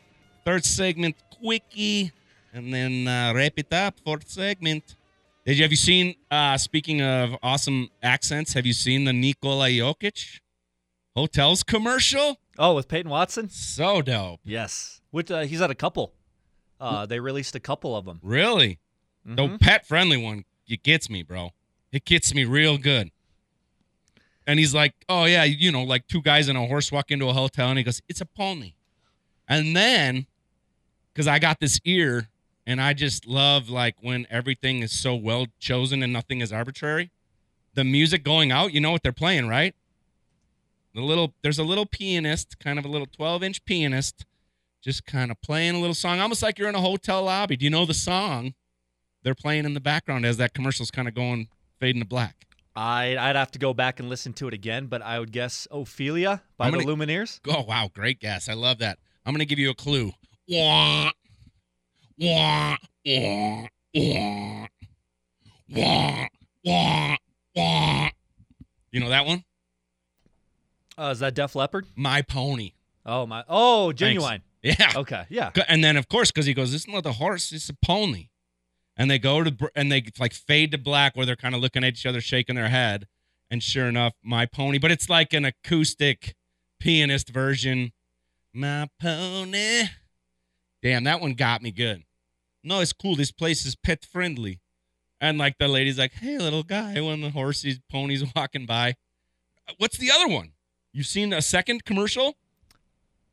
Third 0.45 0.65
segment, 0.65 1.17
quickie. 1.41 2.13
And 2.55 2.73
then 2.73 3.09
uh, 3.09 3.33
wrap 3.35 3.53
it 3.57 3.73
up. 3.73 3.99
Fourth 4.05 4.31
segment. 4.31 4.97
Did 5.45 5.59
you 5.59 5.65
have 5.65 5.73
you 5.73 5.77
seen? 5.77 6.15
Uh, 6.31 6.57
speaking 6.57 7.03
of 7.03 7.37
awesome 7.43 7.91
accents, 8.03 8.53
have 8.53 8.65
you 8.65 8.73
seen 8.73 9.05
the 9.05 9.13
Nikola 9.13 9.69
Jokic 9.69 10.41
hotels 11.17 11.63
commercial? 11.63 12.39
Oh, 12.59 12.75
with 12.75 12.89
Peyton 12.89 13.11
Watson? 13.11 13.49
So 13.49 14.03
dope. 14.03 14.41
Yes. 14.45 15.01
Which 15.11 15.31
uh, 15.31 15.41
he's 15.43 15.61
had 15.61 15.71
a 15.71 15.75
couple. 15.75 16.13
Uh, 16.81 17.07
they 17.07 17.21
released 17.21 17.55
a 17.55 17.61
couple 17.61 17.97
of 17.97 18.05
them. 18.05 18.19
Really? 18.23 18.79
The 19.25 19.57
pet 19.61 19.87
friendly 19.87 20.17
one, 20.17 20.45
it 20.67 20.83
gets 20.83 21.09
me, 21.09 21.23
bro. 21.23 21.51
It 21.93 22.05
gets 22.05 22.35
me 22.35 22.45
real 22.45 22.77
good. 22.77 23.11
And 24.47 24.59
he's 24.59 24.75
like, 24.75 24.95
oh, 25.09 25.25
yeah, 25.27 25.45
you 25.45 25.71
know, 25.71 25.85
like 25.85 26.09
two 26.09 26.21
guys 26.21 26.49
and 26.49 26.59
a 26.59 26.67
horse 26.67 26.91
walk 26.91 27.13
into 27.13 27.29
a 27.29 27.33
hotel, 27.33 27.69
and 27.69 27.79
he 27.79 27.85
goes, 27.85 28.03
it's 28.09 28.21
a 28.21 28.27
pony. 28.27 28.75
And 29.49 29.77
then, 29.77 30.27
because 31.13 31.29
I 31.29 31.39
got 31.39 31.61
this 31.61 31.79
ear, 31.85 32.29
and 32.67 32.81
I 32.81 32.95
just 32.95 33.27
love 33.27 33.69
like 33.69 33.97
when 34.01 34.27
everything 34.31 34.81
is 34.83 34.93
so 34.93 35.15
well 35.15 35.47
chosen 35.61 36.03
and 36.03 36.13
nothing 36.13 36.41
is 36.41 36.53
arbitrary. 36.53 37.11
The 37.75 37.85
music 37.85 38.25
going 38.25 38.51
out, 38.51 38.73
you 38.73 38.81
know 38.81 38.91
what 38.91 39.03
they're 39.03 39.13
playing, 39.13 39.49
right? 39.49 39.75
The 40.95 41.01
little 41.03 41.35
there's 41.43 41.59
a 41.59 41.65
little 41.65 41.87
pianist, 41.87 42.59
kind 42.59 42.79
of 42.79 42.85
a 42.85 42.89
little 42.89 43.07
12 43.07 43.43
inch 43.43 43.65
pianist, 43.65 44.25
just 44.83 45.07
kind 45.07 45.31
of 45.31 45.41
playing 45.41 45.75
a 45.75 45.79
little 45.79 45.95
song, 45.95 46.21
almost 46.21 46.43
like 46.43 46.59
you're 46.59 46.69
in 46.69 46.75
a 46.75 46.81
hotel 46.81 47.23
lobby. 47.25 47.57
Do 47.57 47.65
you 47.65 47.71
know 47.71 47.87
the 47.87 47.95
song 47.95 48.55
they're 49.23 49.35
playing 49.35 49.65
in 49.65 49.75
the 49.75 49.81
background 49.81 50.27
as 50.27 50.37
that 50.37 50.53
commercial's 50.55 50.91
kind 50.91 51.09
of 51.09 51.15
going 51.15 51.49
fading 51.81 52.03
to 52.03 52.07
black? 52.09 52.47
I'd, 52.75 53.17
I'd 53.17 53.37
have 53.37 53.51
to 53.53 53.59
go 53.59 53.75
back 53.75 54.01
and 54.01 54.09
listen 54.09 54.33
to 54.35 54.49
it 54.49 54.55
again, 54.55 54.87
but 54.87 55.03
I 55.03 55.19
would 55.19 55.31
guess 55.33 55.69
Ophelia 55.71 56.43
by 56.57 56.67
I'm 56.67 56.73
the 56.73 56.85
gonna- 56.85 56.97
Lumineers. 57.07 57.41
Oh 57.49 57.63
wow, 57.63 57.91
great 57.93 58.19
guess. 58.21 58.49
I 58.49 58.55
love 58.55 58.79
that. 58.79 58.99
I'm 59.25 59.33
gonna 59.35 59.45
give 59.45 59.59
you 59.59 59.71
a 59.71 59.75
clue. 59.75 60.13
Wah, 60.49 61.11
wah, 62.19 62.77
wah, 63.07 63.67
wah, 63.95 64.67
wah, 65.69 66.27
wah, 66.65 67.17
wah. 67.55 68.09
You 68.91 69.01
know 69.01 69.09
that 69.09 69.25
one? 69.27 69.45
Uh, 70.99 71.11
is 71.13 71.21
that 71.21 71.35
Def 71.35 71.55
Leppard? 71.55 71.87
My 71.97 72.23
pony. 72.23 72.73
Oh 73.05 73.27
my! 73.27 73.45
Oh, 73.49 73.93
Thanks. 73.93 74.23
Ginuwine. 74.23 74.41
Yeah. 74.63 74.93
Okay, 74.95 75.25
yeah. 75.29 75.51
And 75.67 75.83
then 75.83 75.97
of 75.97 76.09
course, 76.09 76.31
because 76.31 76.47
he 76.47 76.55
goes, 76.55 76.73
"It's 76.73 76.87
not 76.87 77.05
a 77.05 77.13
horse, 77.13 77.51
it's 77.51 77.69
a 77.69 77.75
pony," 77.75 78.29
and 78.97 79.11
they 79.11 79.19
go 79.19 79.43
to 79.43 79.71
and 79.75 79.91
they 79.91 80.05
like 80.21 80.33
fade 80.33 80.71
to 80.71 80.79
black 80.79 81.17
where 81.17 81.27
they're 81.27 81.35
kind 81.35 81.55
of 81.55 81.61
looking 81.61 81.83
at 81.83 81.95
each 81.95 82.07
other, 82.07 82.21
shaking 82.21 82.55
their 82.55 82.69
head, 82.69 83.09
and 83.51 83.63
sure 83.63 83.89
enough, 83.89 84.13
my 84.23 84.47
pony. 84.47 84.79
But 84.79 84.93
it's 84.93 85.09
like 85.09 85.33
an 85.33 85.45
acoustic 85.45 86.37
pianist 86.79 87.31
version. 87.31 87.93
My 88.55 88.89
pony. 89.01 89.85
Damn, 90.83 91.05
that 91.05 91.21
one 91.21 91.35
got 91.35 91.63
me 91.63 91.73
good. 91.73 92.05
No, 92.63 92.81
it's 92.81 92.93
cool. 92.93 93.17
This 93.17 93.33
place 93.33 93.65
is 93.67 93.75
pet 93.75 94.05
friendly. 94.05 94.61
And 95.21 95.39
like 95.39 95.59
the 95.59 95.69
lady's 95.69 95.99
like, 95.99 96.13
"Hey, 96.13 96.39
little 96.39 96.63
guy," 96.63 97.01
when 97.01 97.21
the 97.21 97.31
horses, 97.31 97.81
ponies 97.91 98.25
walking 98.37 98.67
by. 98.67 98.95
What's 99.79 99.97
the 99.97 100.11
other 100.13 100.29
one? 100.29 100.53
You've 100.93 101.07
seen 101.07 101.33
a 101.33 101.43
second 101.43 101.85
commercial? 101.85 102.37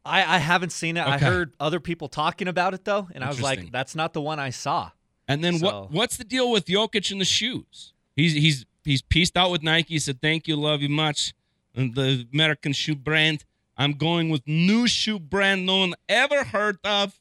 I, 0.05 0.35
I 0.35 0.37
haven't 0.37 0.71
seen 0.71 0.97
it. 0.97 1.01
I 1.01 1.15
Okay. 1.17 1.25
heard 1.25 1.53
other 1.59 1.79
people 1.79 2.07
talking 2.07 2.47
about 2.47 2.73
it 2.73 2.85
though, 2.85 3.09
and 3.13 3.23
I 3.23 3.27
was 3.27 3.41
like, 3.41 3.71
"That's 3.71 3.95
not 3.95 4.13
the 4.13 4.21
one 4.21 4.39
I 4.39 4.49
saw." 4.49 4.91
And 5.27 5.43
then 5.43 5.59
So- 5.59 5.65
what? 5.65 5.91
What's 5.91 6.17
the 6.17 6.23
deal 6.23 6.49
with 6.51 6.65
Jokic 6.65 7.11
and 7.11 7.19
the 7.19 7.25
shoes? 7.25 7.93
He's 8.15 8.33
he's 8.33 8.65
he's 8.83 9.01
pieced 9.01 9.35
out 9.37 9.51
with 9.51 9.61
Nike. 9.61 9.95
He 9.95 9.99
said, 9.99 10.21
"Thank 10.21 10.47
you, 10.47 10.55
love 10.55 10.81
you 10.81 10.89
much." 10.89 11.33
And 11.75 11.93
the 11.95 12.27
American 12.33 12.73
shoe 12.73 12.95
brand. 12.95 13.43
I'm 13.77 13.93
going 13.93 14.29
with 14.29 14.45
new 14.47 14.87
shoe 14.87 15.19
brand 15.19 15.65
no 15.65 15.77
one 15.77 15.93
ever 16.09 16.43
heard 16.45 16.79
of. 16.83 17.19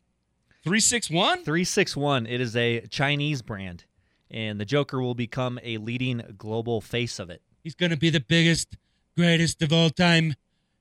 Three 0.64 0.80
six 0.80 1.10
one. 1.10 1.44
Three 1.44 1.64
six 1.64 1.96
one. 1.96 2.26
It 2.26 2.40
is 2.40 2.56
a 2.56 2.86
Chinese 2.88 3.42
brand, 3.42 3.84
and 4.30 4.60
the 4.60 4.64
Joker 4.64 5.00
will 5.02 5.14
become 5.14 5.58
a 5.62 5.78
leading 5.78 6.34
global 6.38 6.80
face 6.80 7.18
of 7.18 7.28
it. 7.28 7.42
He's 7.62 7.74
gonna 7.74 7.96
be 7.96 8.10
the 8.10 8.20
biggest, 8.20 8.76
greatest 9.18 9.62
of 9.62 9.72
all 9.72 9.90
time. 9.90 10.34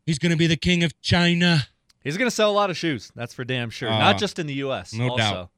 He's 0.06 0.20
gonna 0.20 0.38
be 0.38 0.48
the 0.48 0.56
king 0.58 0.84
of 0.84 1.00
China. 1.02 1.68
He's 2.04 2.16
going 2.18 2.30
to 2.30 2.36
sell 2.36 2.50
a 2.50 2.54
lot 2.54 2.70
of 2.70 2.78
shoes. 2.78 3.12
That's 3.16 3.34
for 3.34 3.44
damn 3.44 3.70
sure. 3.70 3.90
Uh, 3.90 4.00
Not 4.00 4.18
just 4.18 4.40
in 4.40 4.48
the 4.48 4.54
U.S. 4.66 4.94
no 4.94 5.10
also. 5.10 5.18
doubt. 5.18 5.50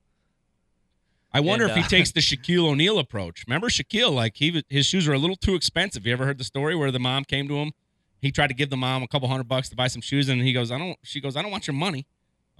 I 1.31 1.41
wonder 1.41 1.65
And, 1.65 1.71
if 1.71 1.77
he 1.77 1.83
uh, 1.83 1.87
takes 1.87 2.11
the 2.11 2.21
Shaquille 2.21 2.65
O'Neal 2.67 2.97
approach. 2.97 3.43
Remember 3.45 3.69
Shaquille? 3.69 4.11
Like 4.11 4.35
he 4.37 4.63
his 4.67 4.87
shoes 4.87 5.07
were 5.07 5.13
a 5.13 5.19
little 5.19 5.35
too 5.35 5.53
expensive. 5.53 6.07
You 6.07 6.13
ever 6.13 6.25
heard 6.25 6.39
the 6.39 6.43
story 6.43 6.75
where 6.75 6.89
the 6.89 6.97
mom 6.99 7.23
came 7.25 7.47
to 7.49 7.55
him? 7.57 7.71
He 8.19 8.31
tried 8.31 8.47
to 8.47 8.55
give 8.55 8.71
the 8.71 8.77
mom 8.77 9.03
a 9.03 9.07
couple 9.07 9.27
hundred 9.27 9.47
bucks 9.47 9.69
to 9.69 9.75
buy 9.75 9.87
some 9.89 10.01
shoes, 10.01 10.27
and 10.27 10.41
he 10.41 10.51
goes, 10.51 10.71
"I 10.71 10.79
don't." 10.79 10.97
She 11.03 11.21
goes, 11.21 11.35
"I 11.35 11.43
don't 11.43 11.51
want 11.51 11.67
your 11.67 11.75
money. 11.75 12.07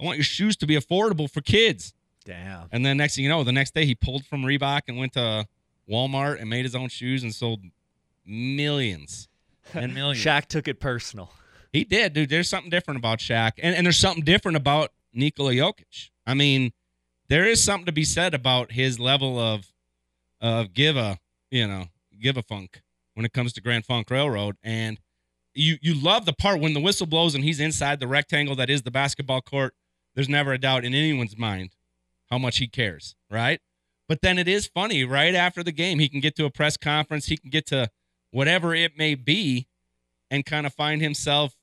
I 0.00 0.04
want 0.04 0.18
your 0.18 0.24
shoes 0.24 0.56
to 0.58 0.66
be 0.68 0.76
affordable 0.76 1.28
for 1.28 1.40
kids." 1.40 1.92
Damn. 2.24 2.68
And 2.70 2.86
then 2.86 2.96
next 2.98 3.16
thing 3.16 3.24
you 3.24 3.30
know, 3.30 3.42
the 3.42 3.50
next 3.50 3.74
day 3.74 3.86
he 3.86 3.96
pulled 3.96 4.24
from 4.24 4.42
Reebok 4.44 4.82
and 4.86 4.98
went 4.98 5.14
to 5.14 5.48
Walmart 5.90 6.40
and 6.40 6.48
made 6.48 6.64
his 6.64 6.76
own 6.76 6.90
shoes 6.90 7.24
and 7.24 7.34
sold 7.34 7.60
millions 8.24 9.28
and 9.74 9.94
millions. 9.94 10.24
Shaq 10.24 10.46
took 10.46 10.68
it 10.68 10.80
personal. 10.80 11.32
He 11.72 11.84
did, 11.84 12.12
dude. 12.12 12.28
There's 12.28 12.48
something 12.48 12.70
different 12.70 12.98
about 12.98 13.18
Shaq, 13.18 13.52
and 13.62 13.74
and 13.74 13.86
there's 13.86 13.98
something 13.98 14.24
different 14.24 14.56
about 14.56 14.90
Nikola 15.12 15.52
Jokic. 15.52 16.10
I 16.26 16.34
mean, 16.34 16.72
there 17.28 17.44
is 17.44 17.62
something 17.62 17.86
to 17.86 17.92
be 17.92 18.04
said 18.04 18.34
about 18.34 18.72
his 18.72 18.98
level 18.98 19.38
of 19.38 19.72
of 20.40 20.74
give 20.74 20.96
a 20.96 21.18
you 21.50 21.66
know 21.66 21.86
give 22.20 22.36
a 22.36 22.42
funk 22.42 22.82
when 23.14 23.24
it 23.24 23.32
comes 23.32 23.52
to 23.52 23.60
Grand 23.60 23.86
Funk 23.86 24.10
Railroad, 24.10 24.56
and 24.62 24.98
you 25.54 25.76
you 25.80 25.94
love 25.94 26.26
the 26.26 26.32
part 26.32 26.60
when 26.60 26.74
the 26.74 26.80
whistle 26.80 27.06
blows 27.06 27.34
and 27.34 27.44
he's 27.44 27.60
inside 27.60 28.00
the 28.00 28.08
rectangle 28.08 28.56
that 28.56 28.70
is 28.70 28.82
the 28.82 28.90
basketball 28.90 29.40
court. 29.40 29.74
There's 30.14 30.28
never 30.28 30.52
a 30.52 30.58
doubt 30.58 30.84
in 30.84 30.92
anyone's 30.92 31.38
mind 31.38 31.70
how 32.30 32.38
much 32.38 32.58
he 32.58 32.66
cares, 32.66 33.14
right? 33.30 33.60
But 34.08 34.22
then 34.22 34.38
it 34.38 34.48
is 34.48 34.66
funny, 34.66 35.04
right 35.04 35.34
after 35.36 35.62
the 35.62 35.72
game, 35.72 36.00
he 36.00 36.08
can 36.08 36.18
get 36.20 36.34
to 36.36 36.44
a 36.44 36.50
press 36.50 36.76
conference, 36.76 37.26
he 37.26 37.36
can 37.36 37.50
get 37.50 37.66
to 37.66 37.90
whatever 38.30 38.74
it 38.74 38.96
may 38.96 39.14
be, 39.14 39.66
and 40.30 40.44
kind 40.46 40.66
of 40.66 40.74
find 40.74 41.02
himself 41.02 41.54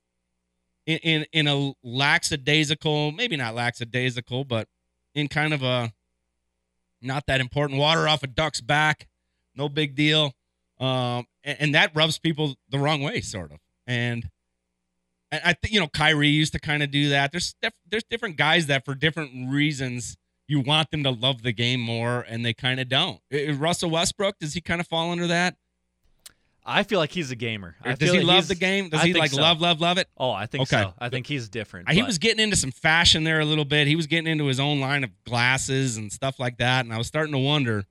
in, 0.85 0.97
in 0.99 1.25
in 1.33 1.47
a 1.47 1.73
lackadaisical, 1.83 3.11
maybe 3.11 3.35
not 3.35 3.55
lackadaisical, 3.55 4.45
but 4.45 4.67
in 5.13 5.27
kind 5.27 5.53
of 5.53 5.63
a 5.63 5.91
not 7.01 7.25
that 7.27 7.39
important 7.41 7.79
water 7.79 8.07
off 8.07 8.23
a 8.23 8.27
duck's 8.27 8.61
back, 8.61 9.07
no 9.55 9.69
big 9.69 9.95
deal, 9.95 10.33
um, 10.79 11.25
and, 11.43 11.57
and 11.59 11.75
that 11.75 11.91
rubs 11.95 12.17
people 12.17 12.55
the 12.69 12.79
wrong 12.79 13.01
way, 13.01 13.21
sort 13.21 13.51
of. 13.51 13.59
And 13.85 14.29
and 15.31 15.41
I 15.43 15.53
think 15.53 15.73
you 15.73 15.79
know 15.79 15.87
Kyrie 15.87 16.29
used 16.29 16.53
to 16.53 16.59
kind 16.59 16.83
of 16.83 16.91
do 16.91 17.09
that. 17.09 17.31
There's 17.31 17.55
there's 17.89 18.03
different 18.09 18.37
guys 18.37 18.67
that 18.67 18.85
for 18.85 18.95
different 18.95 19.49
reasons 19.51 20.17
you 20.47 20.61
want 20.61 20.91
them 20.91 21.03
to 21.03 21.11
love 21.11 21.43
the 21.43 21.51
game 21.51 21.81
more, 21.81 22.21
and 22.27 22.45
they 22.45 22.53
kind 22.53 22.79
of 22.79 22.87
don't. 22.87 23.19
Russell 23.31 23.89
Westbrook 23.89 24.39
does 24.39 24.53
he 24.53 24.61
kind 24.61 24.79
of 24.79 24.87
fall 24.87 25.11
under 25.11 25.27
that? 25.27 25.55
I 26.69 26.83
feel 26.83 26.99
like 26.99 27.11
he's 27.11 27.31
a 27.31 27.35
gamer. 27.35 27.75
Or 27.85 27.91
I 27.91 27.95
does 27.95 28.11
he 28.11 28.17
like 28.17 28.27
love 28.27 28.47
the 28.49 28.55
game? 28.55 28.89
Does 28.89 29.01
I 29.01 29.07
he 29.07 29.13
like 29.13 29.31
so. 29.31 29.41
love 29.41 29.61
love 29.61 29.79
love 29.79 29.97
it? 29.97 30.09
Oh, 30.17 30.31
I 30.31 30.45
think 30.47 30.63
Okay. 30.63 30.81
so. 30.83 30.93
I 30.99 31.07
think 31.09 31.25
he's 31.25 31.47
different. 31.47 31.87
Uh, 31.87 31.93
he 31.93 32.01
but- 32.01 32.07
was 32.07 32.17
getting 32.17 32.43
into 32.43 32.57
some 32.57 32.71
fashion 32.71 33.23
there 33.23 33.39
a 33.39 33.45
little 33.45 33.63
bit. 33.65 33.87
He 33.87 33.95
was 33.95 34.05
getting 34.05 34.29
into 34.29 34.45
his 34.47 34.59
own 34.59 34.79
line 34.81 35.03
of 35.05 35.11
glasses 35.23 35.95
and 35.97 36.11
stuff 36.11 36.39
like 36.39 36.57
that, 36.57 36.83
and 36.85 36.93
I 36.93 36.97
was 36.97 37.07
starting 37.07 37.31
to 37.33 37.39
wonder. 37.39 37.85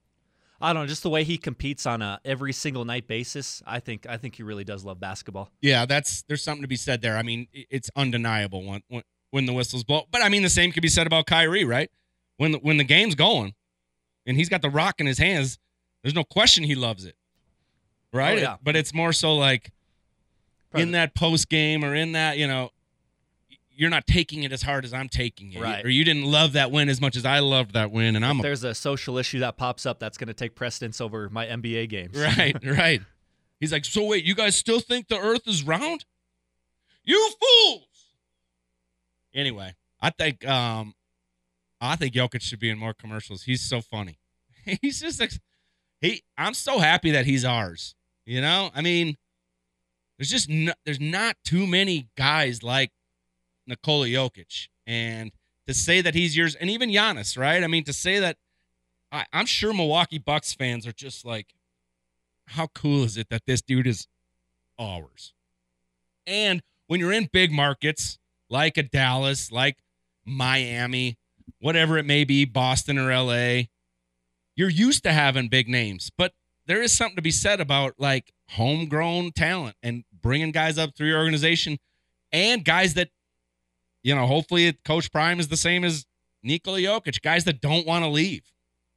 I 0.61 0.72
don't 0.72 0.83
know, 0.85 0.87
just 0.89 1.03
the 1.03 1.11
way 1.11 1.22
he 1.22 1.37
competes 1.37 1.85
on 1.85 2.01
a 2.01 2.18
every 2.24 2.53
single 2.53 2.85
night 2.87 3.07
basis. 3.07 3.62
I 3.66 3.79
think 3.81 4.07
I 4.09 4.16
think 4.18 4.35
he 4.37 4.43
really 4.43 4.64
does 4.64 4.85
love 4.85 4.99
basketball. 5.01 5.51
Yeah, 5.61 5.85
that's 5.87 6.22
there's 6.24 6.43
something 6.43 6.62
to 6.62 6.68
be 6.68 6.77
said 6.77 7.03
there. 7.03 7.16
I 7.16 7.22
mean, 7.22 7.47
it's 7.53 7.91
undeniable 7.97 8.64
when 8.64 8.83
when, 8.89 9.03
when 9.31 9.47
the 9.47 9.53
whistles 9.53 9.85
blow. 9.85 10.05
But 10.11 10.22
I 10.22 10.29
mean, 10.29 10.43
the 10.43 10.49
same 10.51 10.72
could 10.72 10.83
be 10.83 10.89
said 10.89 11.07
about 11.07 11.27
Kyrie, 11.27 11.64
right? 11.64 11.91
When 12.39 12.53
the, 12.53 12.59
when 12.59 12.77
the 12.79 12.85
game's 12.85 13.14
going, 13.14 13.55
and 14.27 14.37
he's 14.37 14.49
got 14.49 14.61
the 14.62 14.70
rock 14.70 14.95
in 14.99 15.07
his 15.07 15.18
hands, 15.18 15.59
there's 16.03 16.14
no 16.14 16.24
question 16.24 16.64
he 16.64 16.74
loves 16.74 17.05
it, 17.05 17.16
right? 18.16 18.38
Oh, 18.38 18.42
yeah. 18.42 18.56
But 18.62 18.74
it's 18.76 18.92
more 18.94 19.12
so 19.12 19.34
like 19.36 19.70
in 20.74 20.92
that 20.92 21.14
post 21.14 21.48
game 21.48 21.84
or 21.84 21.94
in 21.94 22.12
that 22.12 22.38
you 22.38 22.46
know. 22.46 22.70
You're 23.78 23.90
not 23.90 24.06
taking 24.06 24.42
it 24.42 24.52
as 24.52 24.62
hard 24.62 24.86
as 24.86 24.94
I'm 24.94 25.10
taking 25.10 25.52
it, 25.52 25.60
Right. 25.60 25.84
or 25.84 25.90
you 25.90 26.02
didn't 26.02 26.24
love 26.24 26.54
that 26.54 26.70
win 26.70 26.88
as 26.88 26.98
much 26.98 27.14
as 27.14 27.26
I 27.26 27.40
loved 27.40 27.74
that 27.74 27.90
win, 27.90 28.16
and 28.16 28.24
I'm 28.24 28.36
If 28.36 28.40
a 28.40 28.42
there's 28.44 28.64
a 28.64 28.74
social 28.74 29.18
issue 29.18 29.40
that 29.40 29.58
pops 29.58 29.84
up 29.84 29.98
that's 29.98 30.16
going 30.16 30.28
to 30.28 30.32
take 30.34 30.54
precedence 30.54 30.98
over 30.98 31.28
my 31.28 31.44
NBA 31.44 31.90
games. 31.90 32.16
Right, 32.18 32.56
right. 32.64 33.02
He's 33.60 33.72
like, 33.72 33.84
so 33.84 34.06
wait, 34.06 34.24
you 34.24 34.34
guys 34.34 34.56
still 34.56 34.80
think 34.80 35.08
the 35.08 35.18
Earth 35.18 35.42
is 35.46 35.62
round? 35.62 36.06
You 37.04 37.30
fools! 37.38 37.82
Anyway, 39.34 39.74
I 40.00 40.08
think 40.08 40.46
um, 40.48 40.94
I 41.78 41.96
think 41.96 42.14
Jokic 42.14 42.40
should 42.40 42.58
be 42.60 42.70
in 42.70 42.78
more 42.78 42.94
commercials. 42.94 43.42
He's 43.42 43.60
so 43.60 43.82
funny. 43.82 44.18
He's 44.80 45.00
just 45.00 45.20
like, 45.20 45.32
he. 46.00 46.22
I'm 46.38 46.54
so 46.54 46.78
happy 46.78 47.10
that 47.10 47.26
he's 47.26 47.44
ours. 47.44 47.94
You 48.27 48.41
know, 48.41 48.70
I 48.74 48.83
mean, 48.83 49.16
there's 50.18 50.31
just 50.31 50.49
no, 50.49 50.72
there's 50.85 51.01
not 51.01 51.37
too 51.45 51.66
many 51.66 52.09
guys 52.16 52.62
like 52.62 52.91
Nikola 53.68 54.09
Jokic, 54.09 54.68
and 54.87 55.31
to 55.68 55.74
say 55.74 56.01
that 56.01 56.14
he's 56.14 56.37
yours, 56.37 56.57
and 56.57 56.68
even 56.68 56.91
Giannis, 56.91 57.39
right? 57.39 57.62
I 57.62 57.68
mean, 57.68 57.85
to 57.85 57.93
say 57.93 58.18
that, 58.18 58.37
I, 59.12 59.27
I'm 59.33 59.47
sure 59.47 59.72
Milwaukee 59.72 60.18
Bucks 60.18 60.53
fans 60.53 60.87
are 60.87 60.93
just 60.93 61.24
like, 61.24 61.55
how 62.49 62.66
cool 62.68 63.05
is 63.05 63.16
it 63.16 63.29
that 63.31 63.43
this 63.47 63.62
dude 63.62 63.87
is 63.87 64.09
ours? 64.79 65.33
And 66.27 66.62
when 66.89 66.99
you're 66.99 67.12
in 67.12 67.29
big 67.33 67.53
markets 67.53 68.18
like 68.51 68.77
a 68.77 68.83
Dallas, 68.83 69.53
like 69.53 69.79
Miami, 70.24 71.16
whatever 71.61 71.97
it 71.99 72.07
may 72.07 72.24
be, 72.24 72.45
Boston 72.45 72.99
or 72.99 73.14
LA, 73.14 73.64
you're 74.57 74.68
used 74.68 75.05
to 75.05 75.12
having 75.12 75.49
big 75.49 75.68
names, 75.68 76.11
but 76.16 76.33
there 76.66 76.82
is 76.82 76.92
something 76.92 77.16
to 77.16 77.22
be 77.22 77.30
said 77.30 77.60
about 77.60 77.94
like 77.98 78.32
homegrown 78.50 79.32
talent 79.32 79.76
and 79.82 80.04
bringing 80.22 80.50
guys 80.50 80.78
up 80.78 80.94
through 80.96 81.08
your 81.08 81.18
organization 81.18 81.78
and 82.32 82.64
guys 82.64 82.94
that, 82.94 83.10
you 84.02 84.14
know, 84.14 84.26
hopefully 84.26 84.72
Coach 84.84 85.10
Prime 85.10 85.40
is 85.40 85.48
the 85.48 85.56
same 85.56 85.84
as 85.84 86.06
Nikola 86.42 86.78
Jokic, 86.78 87.22
guys 87.22 87.44
that 87.44 87.60
don't 87.60 87.86
want 87.86 88.04
to 88.04 88.08
leave, 88.08 88.52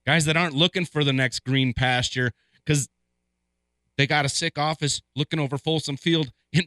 guys 0.06 0.26
that 0.26 0.38
aren't 0.38 0.56
looking 0.56 0.86
for 0.86 1.04
the 1.04 1.14
next 1.14 1.44
green 1.44 1.74
pasture 1.74 2.32
because 2.54 2.90
they 3.98 4.08
got 4.08 4.26
a 4.26 4.30
sick 4.30 4.58
office 4.58 5.02
looking 5.16 5.40
over 5.40 5.58
Folsom 5.58 5.98
Field 5.98 6.32
in 6.52 6.66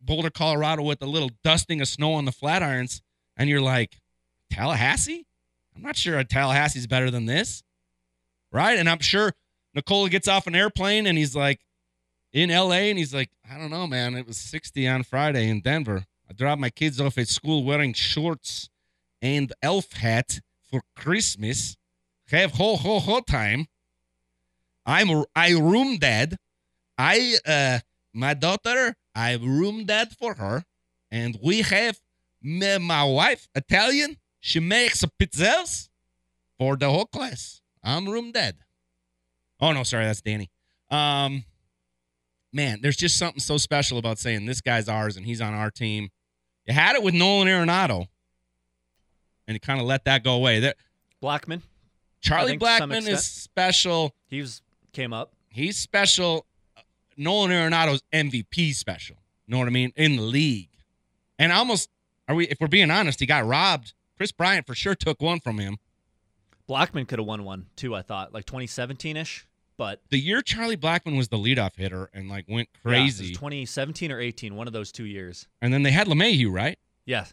Boulder, 0.00 0.30
Colorado 0.30 0.82
with 0.82 1.02
a 1.02 1.06
little 1.06 1.30
dusting 1.44 1.80
of 1.80 1.88
snow 1.88 2.14
on 2.14 2.24
the 2.24 2.30
Flatirons. 2.30 3.00
And 3.36 3.48
you're 3.48 3.60
like, 3.60 4.00
Tallahassee? 4.50 5.26
I'm 5.74 5.82
not 5.82 5.96
sure 5.96 6.18
a 6.18 6.24
Tallahassee's 6.24 6.86
better 6.86 7.10
than 7.10 7.26
this. 7.26 7.62
Right? 8.50 8.78
And 8.78 8.88
I'm 8.88 9.00
sure 9.00 9.34
Nikola 9.78 10.10
gets 10.10 10.26
off 10.26 10.48
an 10.48 10.56
airplane 10.56 11.06
and 11.06 11.16
he's 11.16 11.36
like 11.36 11.60
in 12.32 12.50
LA 12.50 12.90
and 12.90 12.98
he's 12.98 13.14
like, 13.14 13.30
I 13.48 13.56
don't 13.58 13.70
know, 13.70 13.86
man. 13.86 14.16
It 14.16 14.26
was 14.26 14.36
60 14.36 14.88
on 14.88 15.04
Friday 15.04 15.48
in 15.48 15.60
Denver. 15.60 16.04
I 16.28 16.32
dropped 16.32 16.60
my 16.60 16.70
kids 16.70 17.00
off 17.00 17.16
at 17.16 17.28
school 17.28 17.62
wearing 17.62 17.92
shorts 17.92 18.68
and 19.22 19.52
elf 19.62 19.92
hat 19.92 20.40
for 20.68 20.82
Christmas. 20.96 21.76
Have 22.26 22.54
ho 22.54 22.74
ho 22.74 22.98
ho 22.98 23.20
time. 23.20 23.66
I'm 24.84 25.24
I 25.36 25.52
room 25.52 25.98
dad. 25.98 26.36
I 26.98 27.36
uh 27.46 27.78
my 28.12 28.34
daughter, 28.34 28.96
I 29.14 29.34
room 29.34 29.84
dad 29.84 30.08
for 30.18 30.34
her, 30.34 30.64
and 31.08 31.38
we 31.40 31.62
have 31.62 32.00
me, 32.42 32.78
my 32.78 33.04
wife 33.04 33.48
Italian. 33.54 34.16
She 34.40 34.58
makes 34.58 35.04
pizzas 35.20 35.88
for 36.58 36.76
the 36.76 36.90
whole 36.90 37.06
class. 37.06 37.60
I'm 37.84 38.08
room 38.08 38.32
dad. 38.32 38.56
Oh 39.60 39.72
no, 39.72 39.82
sorry, 39.82 40.04
that's 40.04 40.20
Danny. 40.20 40.50
Um, 40.90 41.44
man, 42.52 42.80
there's 42.80 42.96
just 42.96 43.18
something 43.18 43.40
so 43.40 43.56
special 43.56 43.98
about 43.98 44.18
saying 44.18 44.46
this 44.46 44.60
guy's 44.60 44.88
ours 44.88 45.16
and 45.16 45.26
he's 45.26 45.40
on 45.40 45.54
our 45.54 45.70
team. 45.70 46.10
You 46.66 46.74
had 46.74 46.96
it 46.96 47.02
with 47.02 47.14
Nolan 47.14 47.48
Arenado, 47.48 48.06
and 49.46 49.54
you 49.54 49.60
kind 49.60 49.80
of 49.80 49.86
let 49.86 50.04
that 50.04 50.22
go 50.22 50.34
away. 50.34 50.60
There, 50.60 50.74
Blackmon. 51.22 51.62
Charlie 52.20 52.52
think 52.52 52.62
to 52.62 52.76
some 52.78 52.90
Blackmon 52.90 53.08
is 53.08 53.24
special. 53.24 54.14
He 54.26 54.40
was 54.40 54.62
came 54.92 55.12
up. 55.12 55.32
He's 55.50 55.76
special. 55.76 56.46
Nolan 57.16 57.50
Arenado's 57.50 58.02
MVP 58.12 58.74
special. 58.74 59.16
Know 59.48 59.58
what 59.58 59.66
I 59.66 59.70
mean? 59.70 59.92
In 59.96 60.16
the 60.16 60.22
league. 60.22 60.68
And 61.38 61.52
almost 61.52 61.88
are 62.28 62.34
we 62.34 62.46
if 62.48 62.60
we're 62.60 62.68
being 62.68 62.90
honest, 62.90 63.20
he 63.20 63.26
got 63.26 63.44
robbed. 63.46 63.94
Kris 64.16 64.32
Bryant 64.32 64.66
for 64.66 64.74
sure 64.74 64.94
took 64.94 65.22
one 65.22 65.40
from 65.40 65.58
him. 65.58 65.78
Blackmon 66.68 67.08
could 67.08 67.18
have 67.18 67.26
won 67.26 67.44
one 67.44 67.66
too. 67.76 67.94
I 67.94 68.02
thought 68.02 68.34
like 68.34 68.44
2017 68.44 69.16
ish, 69.16 69.46
but 69.78 70.00
The 70.10 70.18
year 70.18 70.42
Charlie 70.42 70.76
Blackmon 70.76 71.16
was 71.16 71.28
the 71.28 71.38
leadoff 71.38 71.76
hitter 71.76 72.10
and 72.12 72.28
like 72.28 72.44
went 72.48 72.68
crazy, 72.82 72.96
yeah, 72.96 73.00
it 73.00 73.04
was 73.04 73.18
crazy. 73.18 73.34
2017 73.34 74.12
or 74.12 74.20
18, 74.20 74.54
one 74.56 74.66
of 74.66 74.74
those 74.74 74.92
two 74.92 75.06
years. 75.06 75.46
and 75.62 75.72
then 75.72 75.82
they 75.84 75.90
had 75.92 76.06
LeMahieu, 76.06 76.52
right? 76.52 76.78
Yes. 77.06 77.32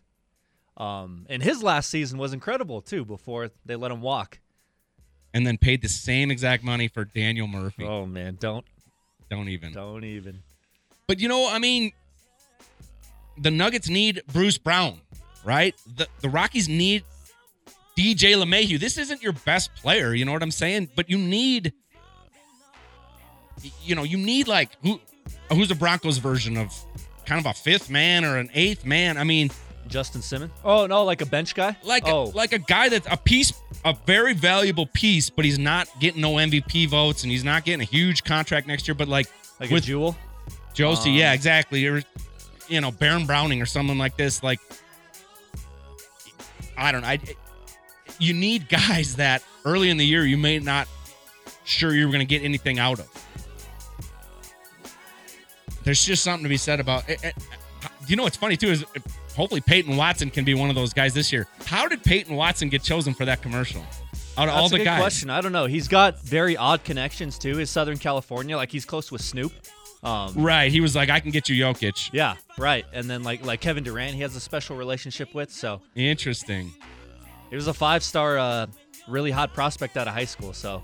Um, 0.78 1.26
and 1.30 1.42
his 1.44 1.62
last 1.64 1.90
season 1.90 2.18
was 2.20 2.32
incredible 2.34 2.82
too. 2.82 3.04
Before 3.04 3.50
they 3.66 3.76
let 3.76 3.92
him 3.92 4.02
walk. 4.02 4.40
And 5.34 5.46
then 5.46 5.58
paid 5.58 5.82
the 5.82 5.90
same 5.90 6.32
exact 6.32 6.64
money 6.64 6.88
for 6.88 7.04
Daniel 7.04 7.48
Murphy. 7.48 7.84
Oh 7.84 8.06
man, 8.06 8.38
don't 8.40 8.66
Don't 9.30 9.50
even. 9.50 9.74
don't 9.74 10.04
even. 10.06 10.44
But 11.08 11.20
you 11.20 11.28
know, 11.28 11.50
I 11.50 11.60
mean, 11.60 11.92
the 13.38 13.52
Nuggets 13.52 13.90
need 13.90 14.22
Bruce 14.32 14.58
Brown, 14.58 15.02
right? 15.44 15.76
The 15.96 16.08
the 16.22 16.30
Rockies 16.30 16.68
need 16.70 17.04
DJ 17.98 18.36
LeMahieu. 18.36 18.80
This 18.80 18.98
isn't 18.98 19.22
your 19.22 19.34
best 19.34 19.74
player, 19.76 20.14
you 20.14 20.26
know 20.26 20.32
what 20.34 20.44
I'm 20.44 20.52
saying? 20.52 20.90
But 20.96 21.10
you 21.10 21.18
need, 21.18 21.74
you 23.84 23.96
know, 23.96 24.04
you 24.04 24.18
need 24.18 24.48
like 24.48 24.70
who, 24.82 25.00
who's 25.52 25.70
the 25.70 25.76
Broncos 25.76 26.18
version 26.18 26.58
of 26.58 26.74
kind 27.26 27.40
of 27.40 27.46
a 27.50 27.54
fifth 27.54 27.90
man 27.90 28.24
or 28.26 28.38
an 28.38 28.50
eighth 28.54 28.86
man? 28.86 29.18
I 29.18 29.24
mean, 29.24 29.50
Justin 29.88 30.22
Simmons. 30.22 30.52
Oh 30.64 30.88
no, 30.88 31.04
like 31.04 31.22
a 31.22 31.26
bench 31.26 31.56
guy. 31.56 31.76
like 31.84 32.08
oh, 32.08 32.26
like 32.36 32.54
a 32.54 32.60
guy 32.60 32.90
that's 32.90 33.08
a 33.10 33.18
piece, 33.18 33.54
a 33.84 33.96
very 34.06 34.34
valuable 34.34 34.88
piece, 34.88 35.30
but 35.30 35.46
he's 35.46 35.60
not 35.60 35.88
getting 36.00 36.22
no 36.22 36.34
MVP 36.34 36.88
votes 36.90 37.24
and 37.24 37.32
he's 37.32 37.44
not 37.44 37.66
getting 37.66 37.82
a 37.82 37.86
huge 37.90 38.24
contract 38.24 38.68
next 38.68 38.88
year. 38.88 38.96
But 38.96 39.08
like 39.08 39.28
like 39.60 39.70
with 39.70 39.84
a 39.84 39.88
Jewell. 39.88 40.16
Josey, 40.74 41.12
Um, 41.12 41.16
yeah, 41.16 41.34
exactly. 41.34 41.86
Or 41.88 42.02
you 42.68 42.82
know, 42.82 42.92
Baron 42.92 43.26
Browning 43.26 43.62
or 43.62 43.66
someone 43.66 43.98
like 43.98 44.18
this. 44.18 44.44
Like, 44.44 44.60
I 46.78 46.92
don't 46.92 47.02
know. 47.02 47.08
I, 47.08 47.20
you 48.20 48.34
need 48.34 48.70
guys 48.70 49.16
that 49.18 49.44
early 49.66 49.90
in 49.90 49.98
the 49.98 50.06
year 50.06 50.26
you 50.26 50.38
may 50.38 50.60
not 50.60 50.88
sure 51.64 51.94
you're 51.94 52.08
going 52.08 52.20
to 52.20 52.26
get 52.26 52.44
anything 52.44 52.80
out 52.80 53.00
of. 53.00 53.25
There's 55.86 56.04
just 56.04 56.24
something 56.24 56.44
to 56.44 56.50
be 56.50 56.58
said 56.58 56.80
about. 56.80 57.08
It, 57.10 57.24
it- 57.24 57.36
you 58.08 58.16
know 58.16 58.24
what's 58.24 58.38
funny 58.38 58.56
too 58.58 58.68
is 58.70 58.84
uh, 58.84 58.88
hopefully 59.36 59.62
Peyton 59.62 59.96
Watson 59.96 60.30
can 60.30 60.44
be 60.44 60.54
one 60.54 60.70
of 60.70 60.76
those 60.76 60.94
guys 60.94 61.14
this 61.14 61.32
year. 61.32 61.48
How 61.66 61.88
did 61.88 62.04
Peyton 62.04 62.36
Watson 62.36 62.70
get 62.70 62.84
chosen 62.84 63.14
for 63.16 63.26
that 63.26 63.42
commercial? 63.42 63.82
Out 64.38 64.48
of 64.50 64.54
That's 64.54 64.58
all 64.60 64.66
a 64.66 64.70
the 64.70 64.78
good 64.80 64.84
guys, 64.86 65.00
question. 65.02 65.30
I 65.32 65.40
don't 65.42 65.52
know. 65.52 65.66
He's 65.66 65.88
got 65.88 66.20
very 66.22 66.56
odd 66.58 66.84
connections 66.84 67.40
too. 67.40 67.58
His 67.58 67.70
Southern 67.70 67.98
California, 67.98 68.58
like 68.58 68.72
he's 68.72 68.86
close 68.86 69.12
with 69.12 69.22
Snoop. 69.22 69.54
Um, 70.04 70.34
right? 70.36 70.72
He 70.72 70.82
was 70.82 70.96
like, 70.96 71.10
I 71.10 71.20
can 71.20 71.32
get 71.32 71.50
you 71.50 71.64
Jokic. 71.64 72.10
yeah, 72.14 72.36
right. 72.60 72.86
And 72.94 73.10
then 73.10 73.24
like 73.24 73.44
like 73.46 73.60
Kevin 73.62 73.84
Durant, 73.84 74.14
he 74.16 74.22
has 74.22 74.36
a 74.36 74.40
special 74.40 74.76
relationship 74.76 75.34
with. 75.34 75.52
So 75.52 75.82
Interesting. 75.96 76.74
he 77.50 77.56
was 77.56 77.68
a 77.68 77.74
five 77.74 78.04
star, 78.04 78.38
uh, 78.38 78.68
really 79.08 79.32
hot 79.32 79.54
prospect 79.54 79.98
out 79.98 80.08
of 80.08 80.14
high 80.14 80.26
school. 80.26 80.54
So, 80.54 80.82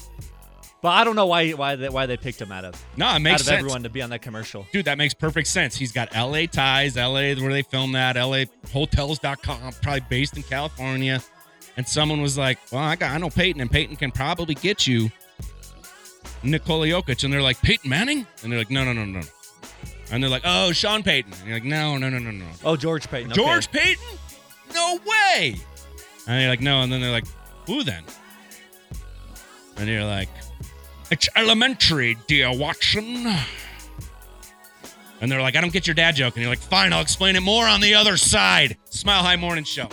but 0.82 0.90
I 0.90 1.04
don't 1.04 1.16
know 1.16 1.26
why 1.28 1.52
why 1.52 1.76
they, 1.76 1.90
why 1.90 2.06
they 2.06 2.18
picked 2.18 2.42
him 2.42 2.52
out 2.52 2.66
of 2.66 2.74
No, 2.98 3.06
it 3.08 3.10
out 3.10 3.22
makes 3.22 3.42
of 3.42 3.48
sense. 3.48 3.60
everyone 3.60 3.84
to 3.84 3.90
be 3.90 4.02
on 4.02 4.10
that 4.12 4.22
commercial. 4.22 4.66
Dude, 4.72 4.86
that 4.86 4.98
makes 4.98 5.14
perfect 5.14 5.48
sense. 5.48 5.76
He's 5.76 5.92
got 5.92 6.14
LA 6.16 6.46
ties, 6.46 6.96
LA 6.96 7.34
where 7.36 7.52
they 7.54 7.62
filmed 7.64 7.96
that, 7.96 8.16
LA 8.16 8.46
hotels.com, 8.74 9.74
probably 9.82 10.02
based 10.10 10.38
in 10.38 10.44
California. 10.44 11.22
And 11.78 11.88
someone 11.88 12.22
was 12.22 12.38
like, 12.38 12.60
Well, 12.72 12.82
I 12.84 12.96
got 12.96 13.12
I 13.12 13.18
know 13.18 13.30
Peyton, 13.30 13.62
and 13.62 13.72
Peyton 13.72 13.96
can 13.96 14.12
probably 14.12 14.56
get 14.56 14.86
you 14.88 15.10
Nikola 16.44 16.88
Jokic. 16.88 17.24
And 17.24 17.32
they're 17.32 17.42
like, 17.42 17.62
Peyton 17.62 17.90
Manning? 17.90 18.26
And 18.44 18.52
they're 18.52 18.60
like, 18.60 18.70
No, 18.72 18.84
no, 18.84 18.94
no, 18.94 19.06
no. 19.06 19.20
No. 19.20 19.26
And 20.12 20.22
they're 20.22 20.30
like, 20.30 20.42
Oh, 20.46 20.72
Sean 20.74 21.04
Payton. 21.04 21.32
And 21.34 21.46
you're 21.46 21.56
like, 21.56 21.64
No, 21.64 21.98
no, 21.98 22.10
no, 22.10 22.20
no, 22.20 22.32
no. 22.32 22.46
Oh, 22.66 22.76
George 22.76 23.08
Payton. 23.10 23.32
okay. 23.32 23.42
George 23.42 23.72
Payton? 23.72 24.04
No 24.74 25.00
way. 25.06 25.56
And 26.28 26.42
you're 26.42 26.50
like, 26.50 26.62
No. 26.62 26.82
And 26.82 26.92
then 26.92 27.00
they're 27.02 27.12
like, 27.12 27.26
Who 27.68 27.84
then? 27.84 28.04
And 29.78 29.88
you're 29.88 30.04
like, 30.04 30.30
It's 31.12 31.28
elementary, 31.36 32.18
dear 32.28 32.58
Watson. 32.58 33.28
And 35.20 35.30
they're 35.30 35.42
like, 35.42 35.58
I 35.58 35.62
don't 35.62 35.74
get 35.74 35.86
your 35.86 35.94
dad 35.94 36.16
joke. 36.16 36.36
And 36.36 36.42
you're 36.42 36.50
like, 36.50 36.60
fine, 36.60 36.94
I'll 36.94 37.02
explain 37.02 37.36
it 37.36 37.42
more 37.42 37.68
on 37.68 37.82
the 37.82 37.94
other 37.96 38.16
side. 38.16 38.78
Smile 38.86 39.22
High 39.22 39.36
Morning 39.36 39.66
Show. 39.66 39.90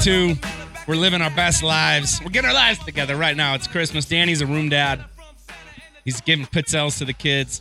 Two. 0.00 0.36
We're 0.86 0.94
living 0.96 1.20
our 1.20 1.30
best 1.30 1.62
lives. 1.62 2.20
We're 2.22 2.30
getting 2.30 2.48
our 2.48 2.54
lives 2.54 2.78
together 2.84 3.16
right 3.16 3.36
now. 3.36 3.54
It's 3.54 3.66
Christmas. 3.66 4.04
Danny's 4.06 4.40
a 4.40 4.46
room 4.46 4.68
dad. 4.68 5.04
He's 6.04 6.20
giving 6.20 6.46
pizzelles 6.46 6.96
to 6.98 7.04
the 7.04 7.12
kids. 7.12 7.60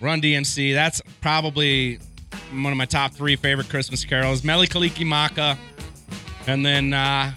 Run 0.00 0.20
DMC. 0.20 0.74
That's 0.74 1.00
probably 1.20 1.98
one 2.52 2.72
of 2.72 2.76
my 2.76 2.84
top 2.84 3.12
three 3.12 3.36
favorite 3.36 3.68
Christmas 3.68 4.04
carols. 4.04 4.44
Mele 4.44 4.66
Kalikimaka. 4.66 5.56
And 6.46 6.66
then 6.66 6.92
uh, 6.92 7.32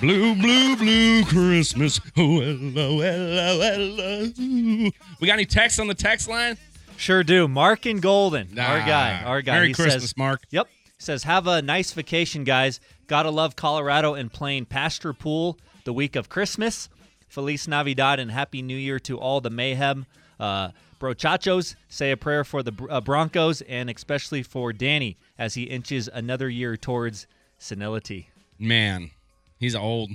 Blue, 0.00 0.34
Blue, 0.36 0.76
Blue 0.76 1.24
Christmas. 1.24 2.00
Oh, 2.16 2.40
hello, 2.40 3.00
hello, 3.00 4.30
hello. 4.36 4.90
We 5.20 5.26
got 5.26 5.34
any 5.34 5.44
texts 5.46 5.80
on 5.80 5.88
the 5.88 5.94
text 5.94 6.28
line? 6.28 6.56
Sure 6.96 7.24
do. 7.24 7.48
Mark 7.48 7.86
and 7.86 8.00
Golden, 8.00 8.56
our 8.58 8.78
Ah, 8.78 8.86
guy, 8.86 9.22
our 9.24 9.42
guy. 9.42 9.52
Merry 9.54 9.68
he 9.68 9.74
Christmas, 9.74 10.02
says, 10.04 10.16
Mark. 10.16 10.42
Yep. 10.50 10.68
Says, 10.98 11.24
"Have 11.24 11.46
a 11.46 11.62
nice 11.62 11.92
vacation, 11.92 12.44
guys. 12.44 12.80
Gotta 13.06 13.30
love 13.30 13.56
Colorado 13.56 14.14
and 14.14 14.32
playing 14.32 14.66
Pasture 14.66 15.12
Pool 15.12 15.58
the 15.84 15.92
week 15.92 16.16
of 16.16 16.28
Christmas. 16.28 16.88
Feliz 17.28 17.66
Navidad 17.66 18.20
and 18.20 18.30
Happy 18.30 18.62
New 18.62 18.76
Year 18.76 18.98
to 19.00 19.18
all 19.18 19.40
the 19.40 19.50
mayhem. 19.50 20.06
Uh, 20.38 20.70
Brochachos, 21.00 21.74
say 21.88 22.12
a 22.12 22.16
prayer 22.16 22.44
for 22.44 22.62
the 22.62 22.72
uh, 22.88 23.00
Broncos 23.00 23.60
and 23.62 23.90
especially 23.90 24.42
for 24.42 24.72
Danny 24.72 25.16
as 25.36 25.54
he 25.54 25.64
inches 25.64 26.08
another 26.12 26.48
year 26.48 26.76
towards 26.76 27.26
senility. 27.58 28.30
Man, 28.58 29.10
he's 29.58 29.74
old. 29.74 30.12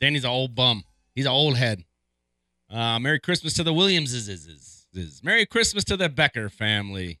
Danny's 0.00 0.24
an 0.24 0.30
old 0.30 0.54
bum. 0.54 0.84
He's 1.14 1.26
an 1.26 1.32
old 1.32 1.56
head. 1.56 1.84
Uh, 2.70 2.98
Merry 2.98 3.18
Christmas 3.18 3.54
to 3.54 3.64
the 3.64 3.72
Williamses. 3.72 4.86
Merry 5.22 5.46
Christmas 5.46 5.84
to 5.84 5.96
the 5.96 6.08
Becker 6.08 6.48
family. 6.48 7.18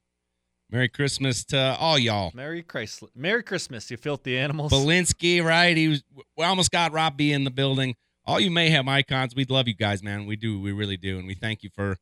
Merry 0.70 0.88
Christmas 0.88 1.44
to 1.46 1.76
all 1.78 1.98
y'all. 1.98 2.32
Merry 2.34 2.62
Christmas, 2.62 3.10
Merry 3.14 3.42
Christmas, 3.42 3.90
you 3.90 3.96
filthy 3.96 4.36
animals. 4.36 4.72
Belinsky, 4.72 5.42
right? 5.42 5.76
He 5.76 5.88
was. 5.88 6.02
We 6.36 6.44
almost 6.44 6.72
got 6.72 6.92
Rob 6.92 7.16
B 7.16 7.32
in 7.32 7.44
the 7.44 7.50
building. 7.50 7.94
All 8.24 8.40
you 8.40 8.50
mayhem 8.50 8.88
icons, 8.88 9.36
we 9.36 9.44
love 9.44 9.68
you 9.68 9.74
guys, 9.74 10.02
man. 10.02 10.26
We 10.26 10.34
do, 10.34 10.60
we 10.60 10.72
really 10.72 10.96
do, 10.96 11.18
and 11.18 11.28
we 11.28 11.34
thank 11.34 11.62
you 11.62 11.70
for 11.72 11.96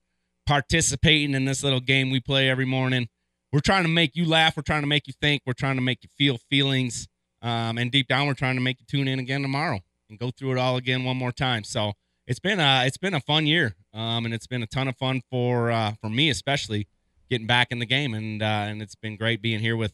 participating 0.46 1.34
in 1.34 1.44
this 1.44 1.62
little 1.62 1.80
game 1.80 2.10
we 2.10 2.20
play 2.20 2.48
every 2.48 2.64
morning. 2.64 3.08
We're 3.52 3.60
trying 3.60 3.82
to 3.82 3.90
make 3.90 4.16
you 4.16 4.24
laugh. 4.24 4.56
We're 4.56 4.62
trying 4.62 4.82
to 4.82 4.86
make 4.86 5.06
you 5.06 5.12
think. 5.20 5.42
We're 5.44 5.52
trying 5.52 5.76
to 5.76 5.82
make 5.82 6.02
you 6.02 6.08
feel 6.16 6.38
feelings. 6.50 7.06
Um, 7.42 7.76
and 7.76 7.92
deep 7.92 8.08
down, 8.08 8.26
we're 8.26 8.34
trying 8.34 8.56
to 8.56 8.62
make 8.62 8.80
you 8.80 8.86
tune 8.86 9.06
in 9.06 9.18
again 9.18 9.42
tomorrow 9.42 9.80
and 10.08 10.18
go 10.18 10.30
through 10.30 10.52
it 10.52 10.58
all 10.58 10.78
again 10.78 11.04
one 11.04 11.18
more 11.18 11.32
time. 11.32 11.64
So 11.64 11.92
it's 12.26 12.40
been 12.40 12.58
a 12.58 12.84
it's 12.86 12.96
been 12.96 13.12
a 13.12 13.20
fun 13.20 13.46
year, 13.46 13.74
um, 13.92 14.24
and 14.24 14.32
it's 14.32 14.46
been 14.46 14.62
a 14.62 14.66
ton 14.66 14.88
of 14.88 14.96
fun 14.96 15.20
for 15.30 15.70
uh, 15.70 15.92
for 16.00 16.08
me 16.08 16.30
especially 16.30 16.88
getting 17.34 17.48
back 17.48 17.72
in 17.72 17.80
the 17.80 17.86
game, 17.86 18.14
and 18.14 18.40
uh, 18.40 18.66
and 18.68 18.80
it's 18.80 18.94
been 18.94 19.16
great 19.16 19.42
being 19.42 19.58
here 19.58 19.76
with 19.76 19.92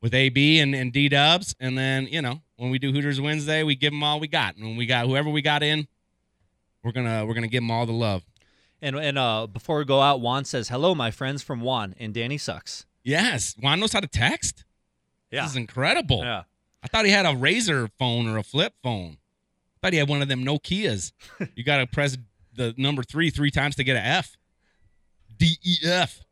with 0.00 0.12
AB 0.12 0.58
and, 0.58 0.74
and 0.74 0.92
D 0.92 1.08
Dubs, 1.08 1.54
and 1.60 1.78
then 1.78 2.08
you 2.08 2.20
know 2.20 2.42
when 2.56 2.70
we 2.70 2.80
do 2.80 2.90
Hooters 2.90 3.20
Wednesday, 3.20 3.62
we 3.62 3.76
give 3.76 3.92
them 3.92 4.02
all 4.02 4.18
we 4.18 4.26
got, 4.26 4.56
and 4.56 4.64
when 4.64 4.76
we 4.76 4.84
got 4.84 5.06
whoever 5.06 5.30
we 5.30 5.42
got 5.42 5.62
in, 5.62 5.86
we're 6.82 6.90
gonna 6.90 7.24
we're 7.24 7.34
gonna 7.34 7.46
give 7.46 7.62
them 7.62 7.70
all 7.70 7.86
the 7.86 7.92
love. 7.92 8.24
And 8.80 8.96
and 8.96 9.16
uh, 9.16 9.46
before 9.46 9.78
we 9.78 9.84
go 9.84 10.00
out, 10.00 10.20
Juan 10.20 10.44
says 10.44 10.68
hello, 10.68 10.92
my 10.92 11.12
friends 11.12 11.40
from 11.40 11.60
Juan, 11.60 11.94
and 12.00 12.12
Danny 12.12 12.36
sucks. 12.36 12.84
Yes, 13.04 13.54
Juan 13.60 13.78
knows 13.78 13.92
how 13.92 14.00
to 14.00 14.08
text. 14.08 14.64
Yeah, 15.30 15.42
this 15.42 15.52
is 15.52 15.56
incredible. 15.56 16.24
Yeah, 16.24 16.42
I 16.82 16.88
thought 16.88 17.04
he 17.04 17.12
had 17.12 17.26
a 17.26 17.30
Razr 17.30 17.90
phone 17.96 18.26
or 18.26 18.38
a 18.38 18.42
flip 18.42 18.74
phone. 18.82 19.18
I 19.76 19.86
thought 19.86 19.92
he 19.92 20.00
had 20.00 20.08
one 20.08 20.20
of 20.20 20.26
them 20.26 20.44
Nokia's. 20.44 21.12
you 21.54 21.62
got 21.62 21.76
to 21.76 21.86
press 21.86 22.18
the 22.52 22.74
number 22.76 23.04
three 23.04 23.30
three 23.30 23.52
times 23.52 23.76
to 23.76 23.84
get 23.84 23.96
an 23.96 24.04
F. 24.04 24.36
D 25.38 25.58
E 25.64 25.76
F. 25.84 26.22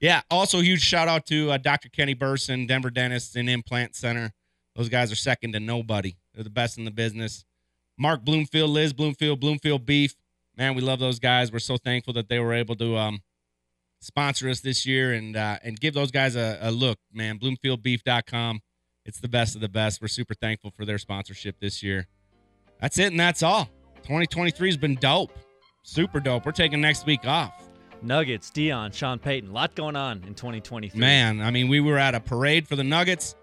Yeah. 0.00 0.22
Also, 0.30 0.60
huge 0.60 0.80
shout 0.80 1.08
out 1.08 1.26
to 1.26 1.50
uh, 1.50 1.58
Dr. 1.58 1.88
Kenny 1.88 2.14
Burson, 2.14 2.66
Denver 2.66 2.90
Dentist 2.90 3.36
and 3.36 3.48
Implant 3.48 3.96
Center. 3.96 4.32
Those 4.76 4.88
guys 4.88 5.10
are 5.10 5.16
second 5.16 5.52
to 5.52 5.60
nobody. 5.60 6.16
They're 6.34 6.44
the 6.44 6.50
best 6.50 6.78
in 6.78 6.84
the 6.84 6.90
business. 6.90 7.44
Mark 7.98 8.24
Bloomfield, 8.24 8.70
Liz 8.70 8.92
Bloomfield, 8.92 9.40
Bloomfield 9.40 9.84
Beef. 9.84 10.14
Man, 10.56 10.74
we 10.74 10.82
love 10.82 11.00
those 11.00 11.18
guys. 11.18 11.52
We're 11.52 11.58
so 11.58 11.76
thankful 11.76 12.12
that 12.14 12.28
they 12.28 12.38
were 12.38 12.54
able 12.54 12.76
to 12.76 12.96
um, 12.96 13.20
sponsor 14.00 14.48
us 14.48 14.60
this 14.60 14.86
year 14.86 15.12
and 15.12 15.36
uh, 15.36 15.58
and 15.62 15.78
give 15.78 15.94
those 15.94 16.10
guys 16.10 16.36
a, 16.36 16.58
a 16.60 16.70
look, 16.70 16.98
man. 17.12 17.38
BloomfieldBeef.com. 17.38 18.60
It's 19.04 19.20
the 19.20 19.28
best 19.28 19.54
of 19.54 19.60
the 19.60 19.68
best. 19.68 20.00
We're 20.00 20.08
super 20.08 20.34
thankful 20.34 20.70
for 20.70 20.84
their 20.84 20.98
sponsorship 20.98 21.56
this 21.60 21.82
year. 21.82 22.06
That's 22.80 22.98
it, 22.98 23.10
and 23.10 23.18
that's 23.18 23.42
all. 23.42 23.64
2023 24.02 24.68
has 24.68 24.76
been 24.76 24.94
dope. 24.96 25.32
Super 25.82 26.20
dope. 26.20 26.46
We're 26.46 26.52
taking 26.52 26.80
next 26.80 27.06
week 27.06 27.26
off. 27.26 27.67
Nuggets, 28.02 28.50
Deion, 28.50 28.92
Sean 28.94 29.18
Payton. 29.18 29.50
A 29.50 29.52
lot 29.52 29.74
going 29.74 29.96
on 29.96 30.22
in 30.26 30.34
2023. 30.34 30.98
Man, 30.98 31.40
I 31.40 31.50
mean, 31.50 31.68
we 31.68 31.80
were 31.80 31.98
at 31.98 32.14
a 32.14 32.20
parade 32.20 32.66
for 32.68 32.76
the 32.76 32.84
Nuggets. 32.84 33.34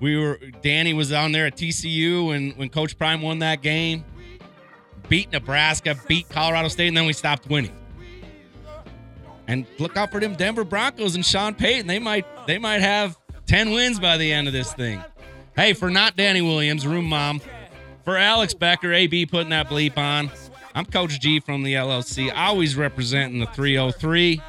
We 0.00 0.16
were 0.16 0.38
Danny 0.62 0.92
was 0.92 1.10
down 1.10 1.32
there 1.32 1.46
at 1.46 1.56
TCU 1.56 2.28
when 2.28 2.50
when 2.52 2.68
Coach 2.68 2.98
Prime 2.98 3.22
won 3.22 3.38
that 3.40 3.62
game. 3.62 4.04
Beat 5.08 5.30
Nebraska, 5.32 5.96
beat 6.08 6.28
Colorado 6.28 6.68
State, 6.68 6.88
and 6.88 6.96
then 6.96 7.06
we 7.06 7.12
stopped 7.12 7.48
winning. 7.48 7.74
And 9.48 9.66
look 9.78 9.96
out 9.96 10.10
for 10.10 10.20
them 10.20 10.34
Denver 10.34 10.64
Broncos 10.64 11.14
and 11.14 11.24
Sean 11.24 11.54
Payton. 11.54 11.86
They 11.86 11.98
might 11.98 12.26
they 12.46 12.58
might 12.58 12.80
have 12.80 13.16
10 13.46 13.70
wins 13.70 14.00
by 14.00 14.16
the 14.16 14.32
end 14.32 14.48
of 14.48 14.52
this 14.52 14.72
thing. 14.72 15.02
Hey, 15.54 15.72
for 15.72 15.88
not 15.88 16.16
Danny 16.16 16.42
Williams, 16.42 16.86
room 16.86 17.06
mom, 17.06 17.40
for 18.04 18.16
Alex 18.16 18.52
Becker, 18.54 18.92
AB 18.92 19.26
putting 19.26 19.50
that 19.50 19.68
bleep 19.68 19.96
on. 19.96 20.30
I'm 20.76 20.84
Coach 20.84 21.18
G 21.20 21.40
from 21.40 21.62
the 21.62 21.72
LLC, 21.72 22.30
always 22.36 22.76
representing 22.76 23.40
the 23.40 23.46
303. 23.46 24.42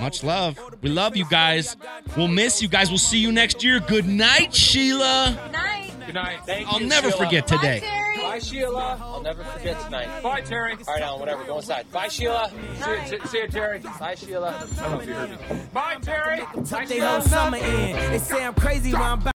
Much 0.00 0.22
love. 0.22 0.56
We 0.80 0.90
love 0.90 1.16
you 1.16 1.24
guys. 1.28 1.76
We'll 2.16 2.28
miss 2.28 2.62
you 2.62 2.68
guys. 2.68 2.88
We'll 2.88 2.98
see 2.98 3.18
you 3.18 3.32
next 3.32 3.64
year. 3.64 3.80
Good 3.80 4.06
night, 4.06 4.54
Sheila. 4.54 5.36
Good 5.42 5.52
night. 5.52 5.90
Good 6.06 6.14
night. 6.14 6.38
Thank 6.46 6.68
I'll 6.72 6.80
you. 6.80 6.86
never 6.86 7.10
Sheila. 7.10 7.24
forget 7.24 7.46
today. 7.48 7.80
Bye, 7.80 7.86
Terry. 7.86 8.16
Bye, 8.18 8.38
Sheila. 8.38 8.98
I'll 9.00 9.22
never 9.22 9.42
forget 9.42 9.80
tonight. 9.80 10.22
Bye, 10.22 10.40
Terry. 10.42 10.76
All 10.86 10.94
right, 10.94 11.02
Alan, 11.02 11.18
whatever. 11.18 11.42
Go 11.44 11.56
inside. 11.56 11.90
Bye, 11.90 12.08
Sheila. 12.08 12.48
See 12.50 12.90
you, 12.90 13.18
see, 13.20 13.26
see 13.28 13.38
you, 13.38 13.48
Terry. 13.48 13.80
Bye, 13.98 14.14
Sheila. 14.14 14.54
I 14.54 14.80
don't 14.82 14.92
know 14.92 15.00
if 15.00 15.08
you 15.08 15.14
heard 15.14 15.30
me. 15.30 15.36
Bye, 15.72 15.96
Terry. 16.00 16.40
Bye, 16.40 16.84
They 16.84 16.98
whole 17.00 17.20
summer 17.22 17.56
in. 17.56 17.96
They 18.12 18.18
say 18.18 18.44
I'm 18.44 18.54
crazy 18.54 18.92
when 18.92 19.02
I'm 19.02 19.20